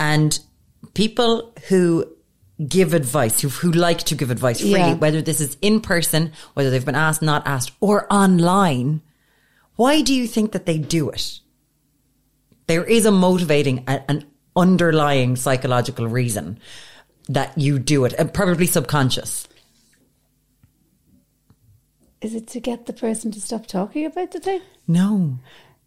and 0.00 0.38
people 0.94 1.52
who 1.68 2.06
give 2.66 2.92
advice, 2.94 3.40
who, 3.40 3.48
who 3.48 3.70
like 3.70 3.98
to 4.04 4.14
give 4.16 4.30
advice 4.30 4.60
freely, 4.60 4.78
Yeah. 4.80 4.94
whether 4.94 5.22
this 5.22 5.40
is 5.40 5.56
in 5.62 5.80
person, 5.80 6.32
whether 6.54 6.70
they've 6.70 6.84
been 6.84 6.94
asked, 6.96 7.22
not 7.22 7.46
asked, 7.46 7.70
or 7.80 8.12
online, 8.12 9.00
why 9.76 10.02
do 10.02 10.12
you 10.12 10.26
think 10.26 10.52
that 10.52 10.66
they 10.66 10.76
do 10.78 11.08
it? 11.10 11.38
There 12.66 12.84
is 12.84 13.06
a 13.06 13.10
motivating, 13.12 13.84
an 13.86 14.24
underlying 14.56 15.36
psychological 15.36 16.06
reason 16.08 16.58
that 17.28 17.56
you 17.56 17.78
do 17.78 18.04
it, 18.04 18.12
and 18.18 18.32
probably 18.34 18.66
subconscious. 18.66 19.46
Is 22.20 22.34
it 22.34 22.48
to 22.48 22.60
get 22.60 22.86
the 22.86 22.92
person 22.92 23.30
to 23.32 23.40
stop 23.40 23.66
talking 23.66 24.04
about 24.04 24.32
the 24.32 24.40
thing? 24.40 24.60
No. 24.86 25.38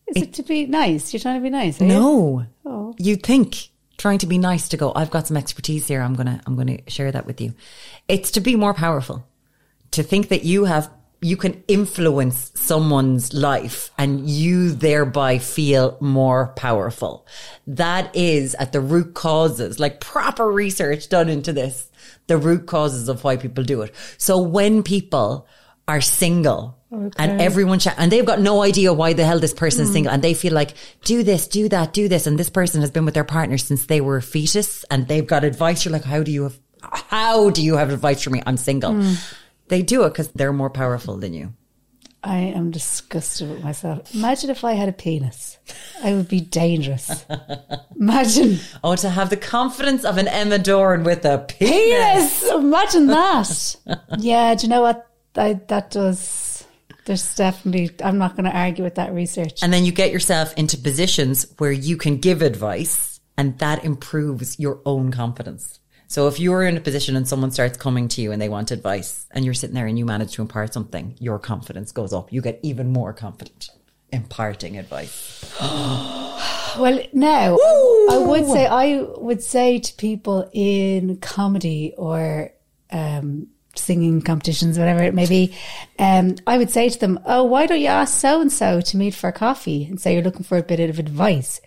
Is 0.07 0.23
it, 0.23 0.33
to 0.33 0.43
be 0.43 0.65
nice? 0.65 1.13
You're 1.13 1.19
trying 1.19 1.39
to 1.39 1.43
be 1.43 1.49
nice, 1.49 1.81
are 1.81 1.85
you? 1.85 1.89
No. 1.91 2.45
Oh. 2.65 2.95
You 2.97 3.15
think 3.15 3.69
trying 3.97 4.17
to 4.19 4.27
be 4.27 4.37
nice 4.37 4.69
to 4.69 4.77
go, 4.77 4.91
I've 4.95 5.11
got 5.11 5.27
some 5.27 5.37
expertise 5.37 5.87
here. 5.87 6.01
I'm 6.01 6.15
going 6.15 6.27
to, 6.27 6.41
I'm 6.45 6.55
going 6.55 6.77
to 6.77 6.89
share 6.89 7.11
that 7.11 7.25
with 7.25 7.39
you. 7.39 7.53
It's 8.07 8.31
to 8.31 8.41
be 8.41 8.55
more 8.55 8.73
powerful, 8.73 9.27
to 9.91 10.03
think 10.03 10.29
that 10.29 10.43
you 10.43 10.65
have, 10.65 10.89
you 11.21 11.37
can 11.37 11.63
influence 11.67 12.51
someone's 12.55 13.31
life 13.33 13.91
and 13.97 14.27
you 14.27 14.71
thereby 14.71 15.37
feel 15.37 15.97
more 16.01 16.47
powerful. 16.55 17.27
That 17.67 18.15
is 18.15 18.55
at 18.55 18.71
the 18.71 18.81
root 18.81 19.13
causes, 19.13 19.79
like 19.79 19.99
proper 19.99 20.49
research 20.51 21.09
done 21.09 21.29
into 21.29 21.53
this, 21.53 21.91
the 22.27 22.37
root 22.37 22.65
causes 22.65 23.07
of 23.07 23.23
why 23.23 23.37
people 23.37 23.63
do 23.63 23.81
it. 23.83 23.93
So 24.17 24.41
when 24.41 24.81
people 24.81 25.47
are 25.87 26.01
single 26.01 26.77
and 26.91 27.41
everyone 27.41 27.79
chat 27.79 27.95
and 27.97 28.11
they've 28.11 28.25
got 28.25 28.39
no 28.39 28.61
idea 28.61 28.93
why 28.93 29.13
the 29.13 29.25
hell 29.25 29.39
this 29.39 29.53
person 29.53 29.83
is 29.83 29.89
hmm. 29.89 29.93
single 29.93 30.13
and 30.13 30.21
they 30.21 30.33
feel 30.33 30.53
like 30.53 30.73
do 31.05 31.23
this 31.23 31.47
do 31.47 31.69
that 31.69 31.93
do 31.93 32.07
this 32.07 32.27
and 32.27 32.37
this 32.37 32.49
person 32.49 32.81
has 32.81 32.91
been 32.91 33.05
with 33.05 33.13
their 33.13 33.23
partner 33.23 33.57
since 33.57 33.85
they 33.85 34.01
were 34.01 34.17
a 34.17 34.21
fetus 34.21 34.83
and 34.91 35.07
they've 35.07 35.27
got 35.27 35.43
advice 35.43 35.85
you're 35.85 35.91
like 35.91 36.03
how 36.03 36.21
do 36.21 36.31
you 36.31 36.43
have 36.43 36.59
how 36.81 37.49
do 37.49 37.63
you 37.63 37.77
have 37.77 37.91
advice 37.91 38.21
for 38.21 38.29
me 38.29 38.41
i'm 38.45 38.57
single 38.57 38.93
hmm. 38.93 39.13
they 39.69 39.81
do 39.81 40.03
it 40.03 40.09
because 40.09 40.29
they're 40.29 40.53
more 40.53 40.69
powerful 40.69 41.17
than 41.17 41.33
you 41.33 41.53
I 42.23 42.37
am 42.37 42.69
disgusted 42.69 43.49
with 43.49 43.63
myself. 43.63 44.13
Imagine 44.13 44.51
if 44.51 44.63
I 44.63 44.73
had 44.73 44.87
a 44.87 44.91
penis. 44.91 45.57
I 46.03 46.13
would 46.13 46.27
be 46.27 46.39
dangerous. 46.39 47.25
Imagine. 47.99 48.59
oh 48.83 48.95
to 48.95 49.09
have 49.09 49.31
the 49.31 49.37
confidence 49.37 50.05
of 50.05 50.19
an 50.19 50.27
emma 50.27 50.59
doran 50.59 51.03
with 51.03 51.25
a 51.25 51.39
penis, 51.39 52.41
Penis! 52.41 52.51
Imagine 52.51 53.07
that. 53.07 53.75
yeah, 54.19 54.53
do 54.53 54.67
you 54.67 54.69
know 54.69 54.81
what? 54.81 55.10
I, 55.35 55.53
that 55.67 55.91
does. 55.91 56.65
There's 57.05 57.35
definitely. 57.35 57.91
I'm 58.03 58.17
not 58.17 58.35
going 58.35 58.45
to 58.45 58.55
argue 58.55 58.83
with 58.83 58.95
that 58.95 59.13
research. 59.13 59.63
and 59.63 59.73
then 59.73 59.85
you 59.85 59.91
get 59.91 60.11
yourself 60.11 60.53
into 60.55 60.77
positions 60.77 61.51
where 61.57 61.71
you 61.71 61.97
can 61.97 62.17
give 62.17 62.41
advice 62.41 63.19
and 63.37 63.57
that 63.59 63.83
improves 63.83 64.59
your 64.59 64.81
own 64.85 65.11
confidence. 65.11 65.79
So 66.07 66.27
if 66.27 66.39
you're 66.39 66.63
in 66.63 66.75
a 66.75 66.81
position 66.81 67.15
and 67.15 67.25
someone 67.25 67.51
starts 67.51 67.77
coming 67.77 68.09
to 68.09 68.21
you 68.21 68.33
and 68.33 68.41
they 68.41 68.49
want 68.49 68.71
advice 68.71 69.25
and 69.31 69.45
you're 69.45 69.53
sitting 69.53 69.73
there 69.73 69.87
and 69.87 69.97
you 69.97 70.05
manage 70.05 70.33
to 70.33 70.41
impart 70.41 70.73
something, 70.73 71.15
your 71.19 71.39
confidence 71.39 71.93
goes 71.93 72.11
up. 72.11 72.33
You 72.33 72.41
get 72.41 72.59
even 72.63 72.91
more 72.91 73.13
confident 73.13 73.69
imparting 74.11 74.77
advice. 74.77 75.55
Well, 76.79 77.01
now 77.11 77.57
I 78.11 78.17
would 78.17 78.45
say 78.47 78.65
I 78.65 79.01
would 79.17 79.43
say 79.43 79.79
to 79.79 79.93
people 79.95 80.49
in 80.53 81.17
comedy 81.17 81.93
or 81.97 82.53
um, 82.89 83.47
singing 83.75 84.21
competitions, 84.21 84.77
whatever 84.77 85.03
it 85.03 85.13
may 85.13 85.27
be, 85.27 85.55
um, 85.99 86.35
I 86.45 86.57
would 86.57 86.69
say 86.69 86.89
to 86.89 86.99
them, 86.99 87.19
"Oh, 87.25 87.43
why 87.43 87.65
don't 87.65 87.79
you 87.79 87.87
ask 87.87 88.17
so 88.17 88.41
and 88.41 88.51
so 88.51 88.81
to 88.81 88.97
meet 88.97 89.13
for 89.13 89.27
a 89.27 89.33
coffee 89.33 89.85
and 89.85 89.99
say 89.99 90.13
you're 90.13 90.23
looking 90.23 90.43
for 90.43 90.57
a 90.57 90.63
bit 90.63 90.79
of 90.79 90.99
advice?" 90.99 91.61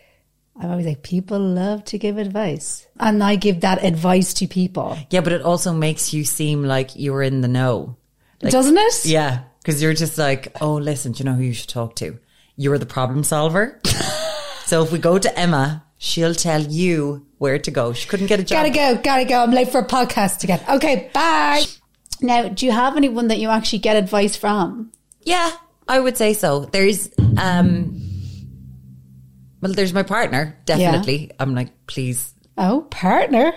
I'm 0.56 0.70
always 0.70 0.86
like, 0.86 1.02
people 1.02 1.40
love 1.40 1.84
to 1.86 1.98
give 1.98 2.16
advice, 2.16 2.86
and 3.00 3.22
I 3.24 3.34
give 3.34 3.62
that 3.62 3.82
advice 3.82 4.34
to 4.34 4.46
people, 4.46 4.96
Yeah, 5.10 5.20
but 5.20 5.32
it 5.32 5.42
also 5.42 5.72
makes 5.72 6.12
you 6.12 6.24
seem 6.24 6.62
like 6.62 6.90
you're 6.94 7.22
in 7.22 7.40
the 7.40 7.48
know. 7.48 7.96
Like- 8.40 8.52
doesn't 8.52 8.76
it? 8.76 9.04
Yeah, 9.04 9.40
because 9.60 9.82
you're 9.82 9.94
just 9.94 10.16
like, 10.16 10.56
oh, 10.60 10.74
listen, 10.74 11.10
do 11.10 11.18
you 11.18 11.24
know 11.24 11.34
who 11.34 11.42
you 11.42 11.54
should 11.54 11.70
talk 11.70 11.96
to? 11.96 12.20
You're 12.56 12.78
the 12.78 12.86
problem 12.86 13.24
solver. 13.24 13.80
so 14.66 14.84
if 14.84 14.92
we 14.92 14.98
go 14.98 15.18
to 15.18 15.38
Emma, 15.38 15.84
She'll 16.04 16.34
tell 16.34 16.60
you 16.60 17.24
where 17.38 17.58
to 17.58 17.70
go. 17.70 17.94
She 17.94 18.06
couldn't 18.06 18.26
get 18.26 18.38
a 18.38 18.42
job. 18.42 18.66
Gotta 18.66 18.70
go, 18.70 19.00
gotta 19.02 19.24
go. 19.24 19.42
I'm 19.42 19.52
late 19.52 19.70
for 19.70 19.78
a 19.78 19.86
podcast 19.86 20.44
again. 20.44 20.60
Okay, 20.68 21.10
bye. 21.14 21.64
Now, 22.20 22.48
do 22.48 22.66
you 22.66 22.72
have 22.72 22.96
anyone 22.96 23.28
that 23.28 23.38
you 23.38 23.48
actually 23.48 23.78
get 23.80 23.96
advice 23.96 24.36
from? 24.36 24.92
Yeah, 25.22 25.50
I 25.88 26.00
would 26.00 26.16
say 26.16 26.34
so. 26.34 26.66
There's 26.66 27.10
um 27.38 28.00
well, 29.60 29.72
there's 29.72 29.94
my 29.94 30.02
partner, 30.02 30.58
definitely. 30.66 31.30
I'm 31.40 31.54
like, 31.54 31.86
please. 31.86 32.34
Oh, 32.58 32.82
partner. 32.90 33.52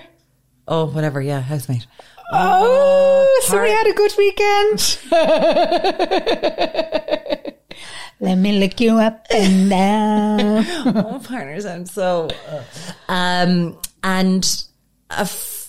Oh, 0.68 0.86
whatever, 0.86 1.22
yeah, 1.22 1.42
housemate. 1.42 1.86
Oh, 2.32 3.42
so 3.44 3.62
we 3.62 3.70
had 3.70 3.88
a 3.88 3.94
good 3.94 4.14
weekend. 4.18 5.00
Let 8.20 8.36
me 8.36 8.60
look 8.60 8.80
you 8.80 8.98
up 8.98 9.28
and 9.30 9.70
down. 9.70 10.40
oh, 10.96 11.22
I'm 11.30 11.86
so. 11.86 12.30
Um, 13.08 13.78
and 14.04 14.64
a 15.12 15.20
f- 15.22 15.67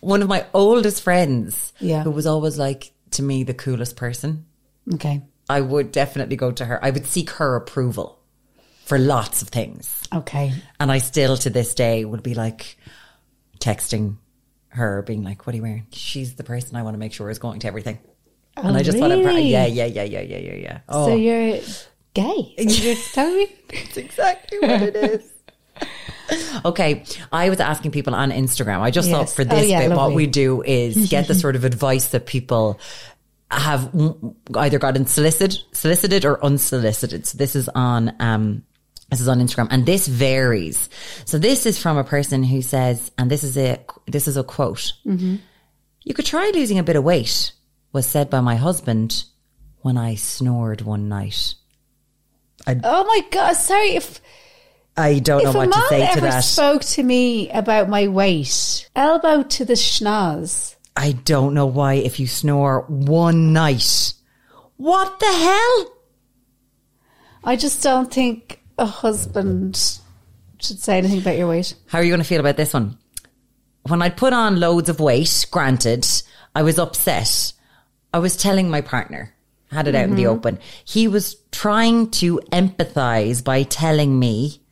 one 0.00 0.22
of 0.22 0.28
my 0.28 0.46
oldest 0.54 1.02
friends, 1.02 1.72
Yeah. 1.80 2.02
who 2.02 2.10
was 2.10 2.26
always 2.26 2.58
like 2.58 2.92
to 3.12 3.22
me 3.22 3.42
the 3.44 3.54
coolest 3.54 3.96
person. 3.96 4.44
Okay. 4.94 5.22
I 5.50 5.60
would 5.60 5.92
definitely 5.92 6.36
go 6.36 6.50
to 6.52 6.64
her. 6.64 6.84
I 6.84 6.90
would 6.90 7.06
seek 7.06 7.30
her 7.30 7.56
approval 7.56 8.18
for 8.84 8.98
lots 8.98 9.42
of 9.42 9.48
things, 9.48 10.02
Okay. 10.14 10.52
and 10.80 10.90
I 10.92 10.98
still 10.98 11.36
to 11.38 11.50
this 11.50 11.74
day 11.74 12.04
would 12.04 12.22
be 12.22 12.34
like 12.34 12.76
texting 13.60 14.16
her, 14.68 15.02
being 15.02 15.22
like, 15.22 15.46
"What 15.46 15.54
are 15.54 15.56
you 15.56 15.62
wearing?" 15.62 15.86
She's 15.90 16.34
the 16.34 16.44
person 16.44 16.76
I 16.76 16.82
want 16.82 16.94
to 16.94 16.98
make 16.98 17.12
sure 17.12 17.30
is 17.30 17.38
going 17.38 17.60
to 17.60 17.66
everything. 17.66 17.98
Oh, 18.56 18.62
and 18.68 18.76
I 18.76 18.82
just 18.82 18.98
Oh, 18.98 19.08
really? 19.08 19.48
yeah, 19.50 19.66
yeah, 19.66 19.84
yeah, 19.86 20.02
yeah, 20.04 20.20
yeah, 20.20 20.38
yeah, 20.38 20.54
yeah. 20.54 20.78
Oh, 20.88 21.06
So 21.08 21.14
you're 21.16 21.60
gay. 22.14 22.54
You're 22.58 22.96
me? 23.36 23.46
That's 23.72 23.96
exactly 23.96 24.58
what 24.58 24.82
it 24.82 24.96
is. 24.96 25.22
Okay, 26.64 27.04
I 27.32 27.48
was 27.50 27.60
asking 27.60 27.90
people 27.92 28.14
on 28.14 28.30
Instagram. 28.30 28.80
I 28.80 28.90
just 28.90 29.10
thought 29.10 29.20
Yes. 29.28 29.34
for 29.34 29.42
Oh, 29.42 29.44
this 29.44 29.68
yeah, 29.68 29.88
bit, 29.88 29.96
what 29.96 30.12
we 30.14 30.26
do 30.26 30.62
is 30.62 31.08
get 31.08 31.26
the 31.28 31.34
sort 31.34 31.56
of 31.56 31.64
advice 31.64 32.08
that 32.08 32.26
people 32.26 32.78
have 33.50 33.90
either 34.56 34.78
gotten 34.78 35.06
solicited, 35.06 35.58
solicited 35.72 36.24
or 36.24 36.42
unsolicited. 36.44 37.26
So 37.26 37.38
this 37.38 37.56
is 37.56 37.68
on, 37.70 38.14
um, 38.20 38.62
this 39.10 39.20
is 39.22 39.28
on 39.28 39.38
Instagram 39.40 39.68
and 39.70 39.86
this 39.86 40.06
varies. 40.06 40.90
So 41.24 41.38
this 41.38 41.64
is 41.64 41.78
from 41.80 41.96
a 41.96 42.04
person 42.04 42.42
who 42.42 42.60
says, 42.60 43.10
and 43.16 43.30
this 43.30 43.42
is 43.44 43.56
a, 43.56 43.78
this 44.06 44.28
is 44.28 44.36
a 44.36 44.44
quote. 44.44 44.92
You 45.06 46.14
could 46.14 46.26
try 46.26 46.50
losing 46.54 46.78
a 46.78 46.82
bit 46.82 46.96
of 46.96 47.04
weight 47.04 47.52
was 47.92 48.04
said 48.06 48.28
by 48.28 48.40
my 48.40 48.56
husband 48.56 49.24
when 49.80 49.96
I 49.96 50.14
snored 50.16 50.82
one 50.82 51.08
night. 51.08 51.54
Oh 52.66 53.04
my 53.04 53.20
god! 53.30 53.54
Sorry 53.54 53.94
if 53.96 54.20
I 54.98 55.18
don't 55.20 55.42
know 55.44 55.50
if 55.50 55.54
a 55.54 55.58
what 55.58 55.72
to 55.72 55.86
say 55.88 56.00
to 56.00 56.10
ever 56.12 56.20
that. 56.22 56.40
spoke 56.40 56.82
to 56.82 57.02
me 57.02 57.48
about 57.50 57.88
my 57.88 58.08
weight, 58.08 58.88
elbow 58.96 59.42
to 59.44 59.64
the 59.64 59.74
schnoz. 59.74 60.74
I 60.96 61.12
don't 61.12 61.54
know 61.54 61.66
why 61.66 61.94
if 61.94 62.18
you 62.18 62.26
snore 62.26 62.84
one 62.88 63.52
night. 63.52 64.12
What 64.76 65.20
the 65.20 65.26
hell? 65.32 65.92
I 67.44 67.56
just 67.56 67.82
don't 67.82 68.12
think 68.12 68.60
a 68.78 68.86
husband 68.86 69.74
should 70.60 70.80
say 70.80 70.98
anything 70.98 71.20
about 71.20 71.38
your 71.38 71.48
weight. 71.48 71.74
How 71.86 71.98
are 71.98 72.04
you 72.04 72.10
going 72.10 72.20
to 72.20 72.26
feel 72.26 72.40
about 72.40 72.56
this 72.56 72.74
one? 72.74 72.98
When 73.86 74.02
I 74.02 74.10
put 74.10 74.32
on 74.32 74.60
loads 74.60 74.88
of 74.88 75.00
weight, 75.00 75.46
granted, 75.50 76.06
I 76.54 76.62
was 76.62 76.78
upset. 76.78 77.52
I 78.12 78.18
was 78.18 78.36
telling 78.36 78.68
my 78.68 78.80
partner, 78.80 79.34
had 79.70 79.86
it 79.86 79.94
out 79.94 80.04
in 80.04 80.16
the 80.16 80.24
Mm-hmm. 80.24 80.32
open. 80.32 80.58
He 80.84 81.06
was 81.08 81.36
trying 81.52 82.10
to 82.12 82.40
empathize 82.52 83.42
by 83.42 83.62
telling 83.62 84.18
me, 84.18 84.62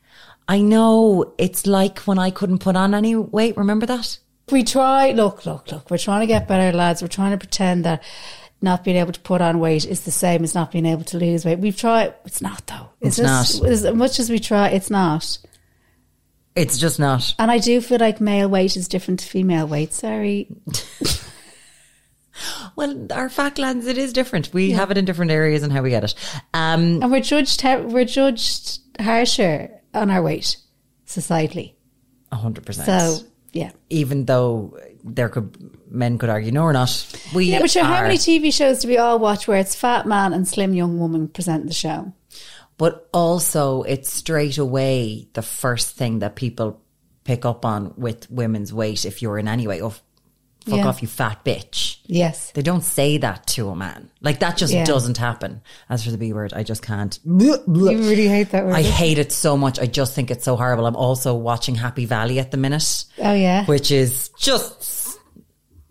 I 0.48 0.61
know 0.61 1.35
it's 1.38 1.66
like 1.66 1.98
when 2.00 2.18
I 2.18 2.30
couldn't 2.30 2.59
put 2.59 2.76
on 2.76 2.94
any 2.94 3.16
weight. 3.16 3.56
Remember 3.56 3.87
that? 3.87 4.18
We 4.50 4.62
try. 4.62 5.11
Look, 5.12 5.44
look, 5.44 5.70
look. 5.72 5.90
We're 5.90 5.98
trying 5.98 6.20
to 6.20 6.26
get 6.26 6.46
better, 6.46 6.76
lads. 6.76 7.02
We're 7.02 7.09
trying 7.09 7.32
to 7.32 7.38
pretend 7.38 7.85
that 7.85 8.02
not 8.62 8.85
being 8.85 8.96
able 8.96 9.12
to 9.12 9.20
put 9.20 9.40
on 9.42 9.59
weight 9.59 9.85
is 9.85 10.02
the 10.02 10.11
same 10.12 10.44
as 10.44 10.54
not 10.54 10.70
being 10.70 10.87
able 10.87 11.04
to 11.04 11.18
lose 11.18 11.44
weight. 11.44 11.59
We've 11.59 11.76
tried. 11.76 12.14
It's 12.24 12.40
not 12.40 12.66
though. 12.66 12.90
It's 13.00 13.16
this- 13.16 13.61
not. 13.61 13.68
As 13.70 13.85
much 13.92 14.18
as 14.20 14.30
we 14.30 14.38
try, 14.38 14.68
it's 14.68 14.90
not. 14.90 15.38
It's 16.54 16.78
just 16.78 16.98
not. 16.98 17.35
And 17.38 17.50
I 17.50 17.59
do 17.59 17.80
feel 17.82 17.98
like 17.98 18.18
male 18.20 18.48
weight 18.48 18.76
is 18.76 18.88
different 18.88 19.20
to 19.20 19.26
female 19.26 19.66
weight. 19.66 19.92
Sorry. 19.92 20.48
Well, 22.76 23.06
our 23.12 23.30
fat 23.30 23.54
glands, 23.54 23.87
it 23.87 23.96
is 23.96 24.12
different. 24.12 24.52
We 24.52 24.72
have 24.72 24.90
it 24.90 24.98
in 24.98 25.06
different 25.06 25.30
areas 25.30 25.62
and 25.62 25.72
how 25.72 25.80
we 25.80 25.88
get 25.88 26.04
it. 26.04 26.14
Um, 26.52 27.02
And 27.02 27.11
we're 27.11 27.22
judged. 27.22 27.64
We're 27.64 28.04
judged 28.04 28.80
harsher 29.00 29.70
on 29.96 30.11
our 30.11 30.22
weight 30.22 30.56
societally. 31.06 31.74
hundred 32.32 32.66
percent. 32.66 32.87
So 32.87 33.26
yeah. 33.52 33.70
even 33.90 34.26
though 34.26 34.78
there 35.02 35.28
could 35.28 35.78
men 35.90 36.18
could 36.18 36.28
argue, 36.28 36.52
no, 36.52 36.64
we're 36.64 36.72
not. 36.72 37.06
We 37.35 37.46
Yeah, 37.46 37.61
but 37.61 37.70
sure, 37.70 37.85
how 37.85 38.02
many 38.02 38.18
TV 38.18 38.52
shows 38.52 38.80
do 38.80 38.88
we 38.88 38.98
all 38.98 39.18
watch 39.18 39.48
where 39.48 39.59
it's 39.59 39.74
fat 39.74 40.06
man 40.06 40.32
and 40.32 40.46
slim 40.46 40.74
young 40.74 40.98
woman 40.98 41.28
present 41.28 41.66
the 41.66 41.74
show? 41.74 42.12
but 42.78 43.09
also 43.12 43.82
it's 43.82 44.12
straight 44.12 44.59
away 44.59 45.28
the 45.32 45.42
first 45.42 45.96
thing 45.96 46.20
that 46.20 46.37
people 46.37 46.80
pick 47.24 47.44
up 47.44 47.64
on 47.64 47.94
with 47.96 48.30
women's 48.30 48.72
weight. 48.72 49.04
If 49.04 49.22
you're 49.22 49.38
in 49.38 49.48
any 49.48 49.66
way, 49.66 49.82
oh, 49.82 49.94
fuck 50.66 50.79
Yeah. 50.79 50.87
off, 50.88 51.00
you 51.02 51.09
fat 51.09 51.44
bitch. 51.44 51.96
Yes. 52.07 52.50
They 52.52 52.62
don't 52.62 52.83
say 52.83 53.18
that 53.18 53.46
to 53.48 53.68
a 53.70 53.76
man. 53.76 54.11
Like 54.20 54.40
that 54.40 54.57
just 54.57 54.72
Yeah. 54.72 54.85
doesn't 54.85 55.16
happen. 55.16 55.61
As 55.88 56.05
for 56.05 56.11
the 56.11 56.18
B 56.18 56.33
word, 56.33 56.52
I 56.55 56.62
just 56.62 56.83
can't. 56.83 57.18
You 57.24 57.62
really 57.66 58.29
hate 58.29 58.50
that 58.50 58.64
word. 58.66 58.74
I 58.74 58.83
hate 58.83 59.18
it 59.18 59.33
so 59.33 59.57
much. 59.57 59.79
I 59.81 59.87
just 59.87 60.14
think 60.14 60.31
it's 60.31 60.44
so 60.44 60.57
horrible. 60.57 60.87
I'm 60.87 60.96
also 60.96 61.35
watching 61.35 61.74
Happy 61.76 62.05
Valley 62.05 62.38
at 62.38 62.50
the 62.50 62.57
minute, 62.57 63.05
oh 63.22 63.33
yeah, 63.33 63.64
which 63.66 63.90
is 63.90 64.29
just 64.38 65.18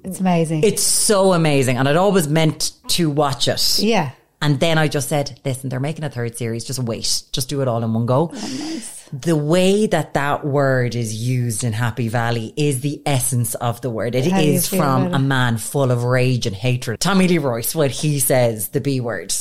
it's 0.03 0.19
amazing. 0.19 0.63
It's 0.63 0.83
so 0.83 1.33
amazing. 1.33 1.77
And 1.77 1.89
I'd 1.89 1.95
always 1.95 2.27
meant 2.27 2.73
to 2.89 3.09
watch 3.09 3.47
it. 3.47 3.79
yeah. 3.79 4.11
And 4.41 4.59
then 4.59 4.77
I 4.77 4.87
just 4.87 5.09
said, 5.09 5.39
listen, 5.43 5.69
they're 5.69 5.79
making 5.79 6.03
a 6.03 6.09
third 6.09 6.37
series. 6.37 6.65
Just 6.65 6.79
wait. 6.79 7.23
Just 7.31 7.49
do 7.49 7.61
it 7.61 7.67
all 7.67 7.83
in 7.83 7.93
one 7.93 8.05
go. 8.05 8.31
Oh, 8.33 8.81
The 9.13 9.35
way 9.35 9.87
that 9.87 10.13
that 10.13 10.45
word 10.45 10.95
is 10.95 11.15
used 11.15 11.63
in 11.63 11.73
Happy 11.73 12.07
Valley 12.09 12.53
is 12.57 12.81
the 12.81 13.01
essence 13.05 13.55
of 13.55 13.81
the 13.81 13.89
word. 13.89 14.15
It 14.15 14.29
How 14.31 14.39
is 14.39 14.67
from 14.67 15.13
a 15.13 15.19
man 15.19 15.57
full 15.57 15.91
of 15.91 16.03
rage 16.03 16.45
and 16.45 16.55
hatred. 16.55 16.99
Tommy 16.99 17.27
Lee 17.27 17.37
Royce, 17.37 17.73
when 17.75 17.89
he 17.89 18.19
says 18.19 18.69
the 18.69 18.81
B 18.81 18.99
word, 18.99 19.33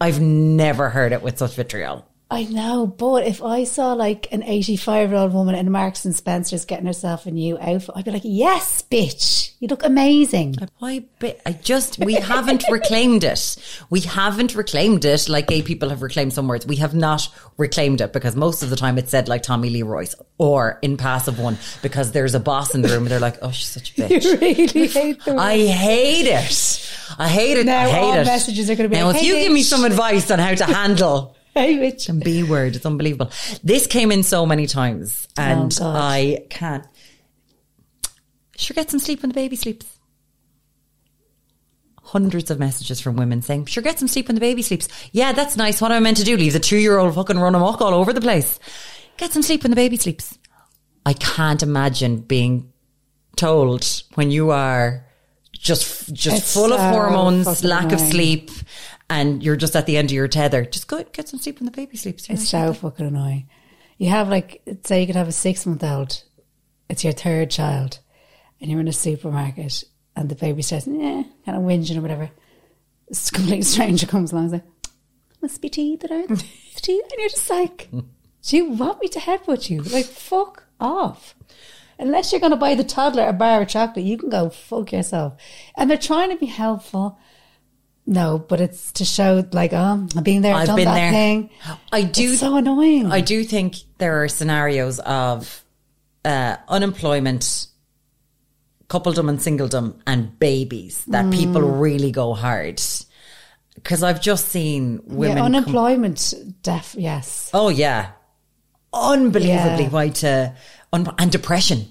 I've 0.00 0.20
never 0.20 0.90
heard 0.90 1.12
it 1.12 1.22
with 1.22 1.38
such 1.38 1.54
vitriol. 1.54 2.06
I 2.28 2.42
know, 2.42 2.88
but 2.88 3.24
if 3.24 3.40
I 3.40 3.62
saw 3.62 3.92
like 3.92 4.32
an 4.32 4.42
85 4.42 5.10
year 5.10 5.18
old 5.20 5.32
woman 5.32 5.54
in 5.54 5.70
Marks 5.70 6.04
and 6.04 6.12
Spencer's 6.14 6.64
getting 6.64 6.86
herself 6.86 7.24
a 7.26 7.30
new 7.30 7.56
outfit, 7.56 7.90
I'd 7.94 8.04
be 8.04 8.10
like, 8.10 8.22
yes, 8.24 8.82
bitch, 8.90 9.52
you 9.60 9.68
look 9.68 9.84
amazing. 9.84 10.56
Why? 10.80 11.04
I 11.22 11.52
just 11.52 12.00
we 12.00 12.14
haven't 12.14 12.64
reclaimed 12.68 13.22
it. 13.22 13.56
We 13.90 14.00
haven't 14.00 14.56
reclaimed 14.56 15.04
it 15.04 15.28
like 15.28 15.46
gay 15.46 15.62
people 15.62 15.90
have 15.90 16.02
reclaimed 16.02 16.32
some 16.32 16.48
words. 16.48 16.66
We 16.66 16.76
have 16.76 16.96
not 16.96 17.28
reclaimed 17.58 18.00
it 18.00 18.12
because 18.12 18.34
most 18.34 18.64
of 18.64 18.70
the 18.70 18.76
time 18.76 18.98
it's 18.98 19.12
said 19.12 19.28
like 19.28 19.44
Tommy 19.44 19.70
Lee 19.70 19.84
Royce 19.84 20.16
or 20.36 20.80
in 20.82 20.96
passive 20.96 21.38
one 21.38 21.58
because 21.80 22.10
there's 22.10 22.34
a 22.34 22.40
boss 22.40 22.74
in 22.74 22.82
the 22.82 22.88
room 22.88 23.04
and 23.04 23.06
they're 23.12 23.20
like, 23.20 23.38
oh, 23.42 23.52
she's 23.52 23.68
such 23.68 23.96
a 23.96 24.02
bitch. 24.02 24.24
You 24.24 24.36
really 24.38 24.88
hate 24.88 25.24
the 25.24 25.36
I 25.36 25.64
hate 25.64 26.26
it. 26.26 26.92
I 27.20 27.28
hate 27.28 27.56
it. 27.56 27.66
Now 27.66 27.82
I 27.84 27.88
hate 27.88 28.00
all 28.00 28.14
it. 28.14 28.24
messages 28.26 28.68
are 28.68 28.74
gonna 28.74 28.88
be 28.88 28.96
now. 28.96 29.06
like, 29.06 29.14
if 29.16 29.22
"Hey, 29.22 29.28
you 29.28 29.34
give 29.36 29.52
me 29.52 29.62
some 29.62 29.84
advice 29.84 30.28
on 30.32 30.40
how 30.40 30.52
to 30.52 30.64
handle 30.64 31.35
The 31.56 32.20
B 32.22 32.42
word, 32.42 32.76
it's 32.76 32.86
unbelievable. 32.86 33.30
This 33.64 33.86
came 33.86 34.12
in 34.12 34.22
so 34.22 34.44
many 34.46 34.66
times 34.66 35.26
and 35.36 35.76
Oh, 35.80 35.86
I 35.86 36.46
can't. 36.50 36.84
Sure, 38.56 38.74
get 38.74 38.90
some 38.90 39.00
sleep 39.00 39.22
when 39.22 39.30
the 39.30 39.34
baby 39.34 39.56
sleeps. 39.56 39.86
Hundreds 42.02 42.50
of 42.50 42.58
messages 42.58 43.00
from 43.00 43.16
women 43.16 43.42
saying, 43.42 43.66
sure, 43.66 43.82
get 43.82 43.98
some 43.98 44.08
sleep 44.08 44.28
when 44.28 44.34
the 44.34 44.40
baby 44.40 44.62
sleeps. 44.62 44.88
Yeah, 45.12 45.32
that's 45.32 45.56
nice. 45.56 45.80
What 45.80 45.90
am 45.90 45.96
I 45.96 46.00
meant 46.00 46.18
to 46.18 46.24
do? 46.24 46.36
Leave 46.36 46.52
the 46.52 46.60
two 46.60 46.76
year 46.78 46.98
old 46.98 47.14
fucking 47.14 47.38
run 47.38 47.54
amok 47.54 47.80
all 47.80 47.94
over 47.94 48.12
the 48.12 48.20
place. 48.20 48.58
Get 49.16 49.32
some 49.32 49.42
sleep 49.42 49.62
when 49.62 49.70
the 49.70 49.76
baby 49.76 49.96
sleeps. 49.96 50.38
I 51.04 51.14
can't 51.14 51.62
imagine 51.62 52.18
being 52.18 52.72
told 53.36 53.86
when 54.14 54.30
you 54.30 54.50
are 54.50 55.04
just 55.52 56.12
just 56.12 56.36
It's 56.38 56.54
full 56.54 56.72
of 56.72 56.80
hormones, 56.80 57.64
lack 57.64 57.92
of 57.92 58.00
sleep, 58.00 58.50
and 59.08 59.42
you're 59.42 59.56
just 59.56 59.76
at 59.76 59.86
the 59.86 59.96
end 59.96 60.10
of 60.10 60.14
your 60.14 60.28
tether. 60.28 60.64
Just 60.64 60.88
go 60.88 61.02
get 61.04 61.28
some 61.28 61.40
sleep 61.40 61.60
when 61.60 61.66
the 61.66 61.72
baby 61.72 61.96
sleeps. 61.96 62.28
It's 62.28 62.48
so 62.48 62.72
fucking 62.72 63.06
annoying. 63.06 63.48
You 63.98 64.10
have 64.10 64.28
like, 64.28 64.62
say 64.84 65.00
you 65.00 65.06
could 65.06 65.16
have 65.16 65.28
a 65.28 65.32
six 65.32 65.64
month 65.64 65.82
old, 65.82 66.22
it's 66.88 67.04
your 67.04 67.12
third 67.12 67.50
child, 67.50 68.00
and 68.60 68.70
you're 68.70 68.80
in 68.80 68.88
a 68.88 68.92
supermarket 68.92 69.84
and 70.16 70.28
the 70.28 70.34
baby 70.34 70.62
starts, 70.62 70.86
yeah, 70.86 71.22
kind 71.44 71.58
of 71.58 71.64
whinging 71.64 71.98
or 71.98 72.00
whatever. 72.00 72.30
This 73.08 73.30
complete 73.30 73.62
stranger 73.64 74.06
comes 74.06 74.32
along 74.32 74.52
and 74.52 74.62
says, 74.62 74.92
must 75.42 75.62
be 75.62 75.68
tea 75.68 75.96
that 75.96 76.10
are 76.10 76.26
teeth. 76.76 77.04
And 77.10 77.20
you're 77.20 77.28
just 77.28 77.50
like, 77.50 77.88
do 77.90 78.56
you 78.56 78.70
want 78.70 79.00
me 79.00 79.08
to 79.08 79.18
headbutt 79.18 79.70
you? 79.70 79.82
Like, 79.82 80.06
fuck 80.06 80.64
off. 80.80 81.34
Unless 81.98 82.32
you're 82.32 82.40
going 82.40 82.50
to 82.50 82.56
buy 82.56 82.74
the 82.74 82.84
toddler 82.84 83.26
a 83.26 83.32
bar 83.32 83.62
of 83.62 83.68
chocolate, 83.68 84.04
you 84.04 84.18
can 84.18 84.28
go 84.28 84.50
fuck 84.50 84.92
yourself. 84.92 85.34
And 85.76 85.90
they're 85.90 85.98
trying 85.98 86.30
to 86.30 86.36
be 86.36 86.46
helpful. 86.46 87.18
No, 88.08 88.38
but 88.38 88.60
it's 88.60 88.92
to 88.92 89.04
show 89.04 89.44
like, 89.52 89.72
oh, 89.72 90.06
I've 90.16 90.22
been 90.24 90.42
there, 90.42 90.54
I've 90.54 90.60
I've 90.62 90.66
done 90.68 90.76
been 90.76 90.84
that 90.86 90.94
there. 90.94 91.10
thing. 91.10 91.50
I 91.92 92.02
do. 92.02 92.30
It's 92.32 92.40
so 92.40 92.54
annoying. 92.56 93.10
I 93.10 93.20
do 93.20 93.42
think 93.42 93.76
there 93.98 94.22
are 94.22 94.28
scenarios 94.28 95.00
of 95.00 95.64
uh, 96.24 96.56
unemployment, 96.68 97.66
coupledom 98.88 99.28
and 99.28 99.38
singledom, 99.40 100.00
and 100.06 100.38
babies 100.38 101.04
that 101.06 101.32
people 101.32 101.62
really 101.62 102.12
go 102.12 102.32
hard. 102.34 102.80
Because 103.74 104.02
I've 104.04 104.22
just 104.22 104.48
seen 104.48 105.00
women. 105.04 105.36
yeah, 105.36 105.42
com- 105.42 105.54
unemployment, 105.54 106.34
def, 106.62 106.94
yes. 106.96 107.50
oh 107.52 107.68
yeah, 107.70 108.12
unbelievably 108.92 109.84
Yeah. 109.84 109.90
why 109.90 110.08
to 110.10 110.54
un- 110.92 111.12
and 111.18 111.30
depression. 111.32 111.86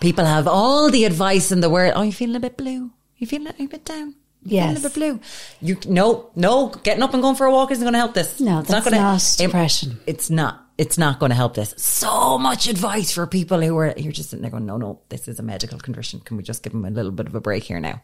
People 0.00 0.24
have 0.24 0.46
all 0.46 0.90
the 0.90 1.04
advice 1.04 1.52
in 1.52 1.60
the 1.60 1.68
world. 1.70 1.94
Oh, 1.96 2.02
you 2.02 2.12
feeling 2.12 2.36
a 2.36 2.40
bit 2.40 2.56
blue? 2.56 2.90
You 3.16 3.26
feeling 3.26 3.52
a 3.58 3.66
bit 3.66 3.84
down? 3.84 4.14
You 4.42 4.56
Yes. 4.56 4.82
bit 4.82 4.94
blue. 4.94 5.20
You 5.60 5.76
no, 5.86 6.30
no. 6.34 6.68
Getting 6.82 7.02
up 7.02 7.12
and 7.12 7.22
going 7.22 7.36
for 7.36 7.46
a 7.46 7.52
walk 7.52 7.70
isn't 7.72 7.84
going 7.84 7.92
to 7.92 7.98
help 7.98 8.14
this. 8.14 8.40
No, 8.40 8.60
It's 8.60 8.70
not 8.70 8.86
it- 8.86 9.36
depression. 9.38 10.00
it's 10.06 10.30
not. 10.30 10.66
It's 10.78 10.96
not 10.96 11.18
going 11.18 11.28
to 11.28 11.36
help 11.36 11.52
this. 11.54 11.74
So 11.76 12.38
much 12.38 12.66
advice 12.66 13.12
for 13.12 13.26
people 13.26 13.60
who 13.60 13.76
are 13.76 13.92
you're 13.98 14.12
just 14.12 14.30
sitting 14.30 14.40
there 14.40 14.50
going, 14.50 14.64
no, 14.64 14.78
no, 14.78 15.00
this 15.10 15.28
is 15.28 15.38
a 15.38 15.42
medical 15.42 15.78
condition. 15.78 16.20
Can 16.20 16.38
we 16.38 16.42
just 16.42 16.62
give 16.62 16.72
them 16.72 16.86
a 16.86 16.90
little 16.90 17.12
bit 17.12 17.26
of 17.26 17.34
a 17.34 17.40
break 17.40 17.64
here 17.64 17.80
now? 17.80 18.00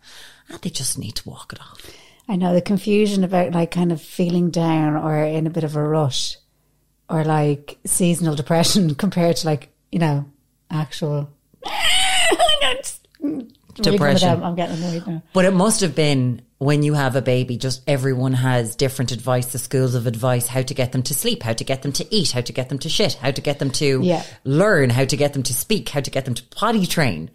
And 0.51 0.61
they 0.61 0.69
just 0.69 0.99
need 0.99 1.13
to 1.17 1.29
walk 1.29 1.55
it 1.55 1.61
off. 1.61 1.81
I 2.29 2.37
know 2.37 2.53
the 2.53 2.61
confusion 2.61 3.25
about 3.25 3.53
like 3.53 3.71
kind 3.71 3.93
of 3.93 4.03
feeling 4.03 4.51
down 4.51 4.95
or 4.95 5.17
in 5.25 5.47
a 5.47 5.51
bit 5.51 5.65
of 5.65 5.75
a 5.75 5.83
rush 5.83 6.37
or 7.09 7.25
like 7.25 7.79
seasonal 7.87 8.35
depression 8.35 8.95
compared 8.97 9.37
to 9.37 9.47
like, 9.47 9.71
you 9.91 9.99
know, 10.01 10.27
actual 10.71 11.31
Depression. 13.83 14.43
I'm 14.43 14.55
getting 14.55 14.77
annoyed 14.83 15.07
now. 15.07 15.23
But 15.33 15.45
it 15.45 15.53
must 15.55 15.81
have 15.81 15.95
been 15.95 16.43
when 16.59 16.83
you 16.83 16.95
have 16.95 17.17
a 17.17 17.23
baby, 17.23 17.57
just 17.59 17.83
everyone 17.87 18.33
has 18.33 18.77
different 18.77 19.13
advice, 19.13 19.47
the 19.47 19.59
schools 19.59 19.95
of 19.95 20.07
advice, 20.07 20.47
how 20.47 20.63
to 20.63 20.73
get 20.75 20.93
them 20.93 21.03
to 21.05 21.15
sleep, 21.15 21.43
how 21.43 21.53
to 21.53 21.65
get 21.65 21.83
them 21.83 21.93
to 21.93 22.15
eat, 22.15 22.31
how 22.33 22.41
to 22.41 22.53
get 22.53 22.69
them 22.71 22.79
to 22.79 22.89
shit, 22.89 23.15
how 23.15 23.31
to 23.31 23.41
get 23.41 23.59
them 23.59 23.71
to 23.73 24.01
Yeah. 24.03 24.23
learn, 24.45 24.89
how 24.91 25.05
to 25.05 25.17
get 25.17 25.33
them 25.35 25.43
to 25.45 25.53
speak, 25.55 25.89
how 25.91 26.01
to 26.01 26.11
get 26.11 26.25
them 26.25 26.35
to 26.35 26.43
potty 26.45 26.87
train. 26.87 27.31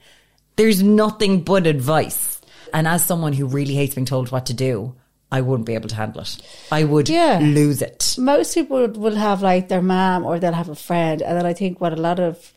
There's 0.55 0.81
nothing 0.81 1.41
but 1.43 1.67
advice. 1.67 2.39
And 2.73 2.87
as 2.87 3.03
someone 3.03 3.33
who 3.33 3.45
really 3.45 3.75
hates 3.75 3.95
being 3.95 4.05
told 4.05 4.31
what 4.31 4.47
to 4.47 4.53
do, 4.53 4.95
I 5.31 5.41
wouldn't 5.41 5.65
be 5.67 5.75
able 5.75 5.89
to 5.89 5.95
handle 5.95 6.21
it. 6.23 6.37
I 6.71 6.83
would 6.83 7.07
Yeah. 7.07 7.39
lose 7.41 7.81
it. 7.81 8.15
Most 8.17 8.53
people 8.55 8.81
would, 8.81 8.97
will 8.97 9.15
have 9.15 9.41
like 9.41 9.69
their 9.69 9.81
mom 9.81 10.25
or 10.25 10.39
they'll 10.39 10.51
have 10.53 10.67
a 10.69 10.75
friend. 10.75 11.21
And 11.21 11.37
then 11.37 11.45
I 11.45 11.53
think 11.53 11.79
what 11.79 11.93
a 11.93 12.01
lot 12.01 12.19
of 12.19 12.51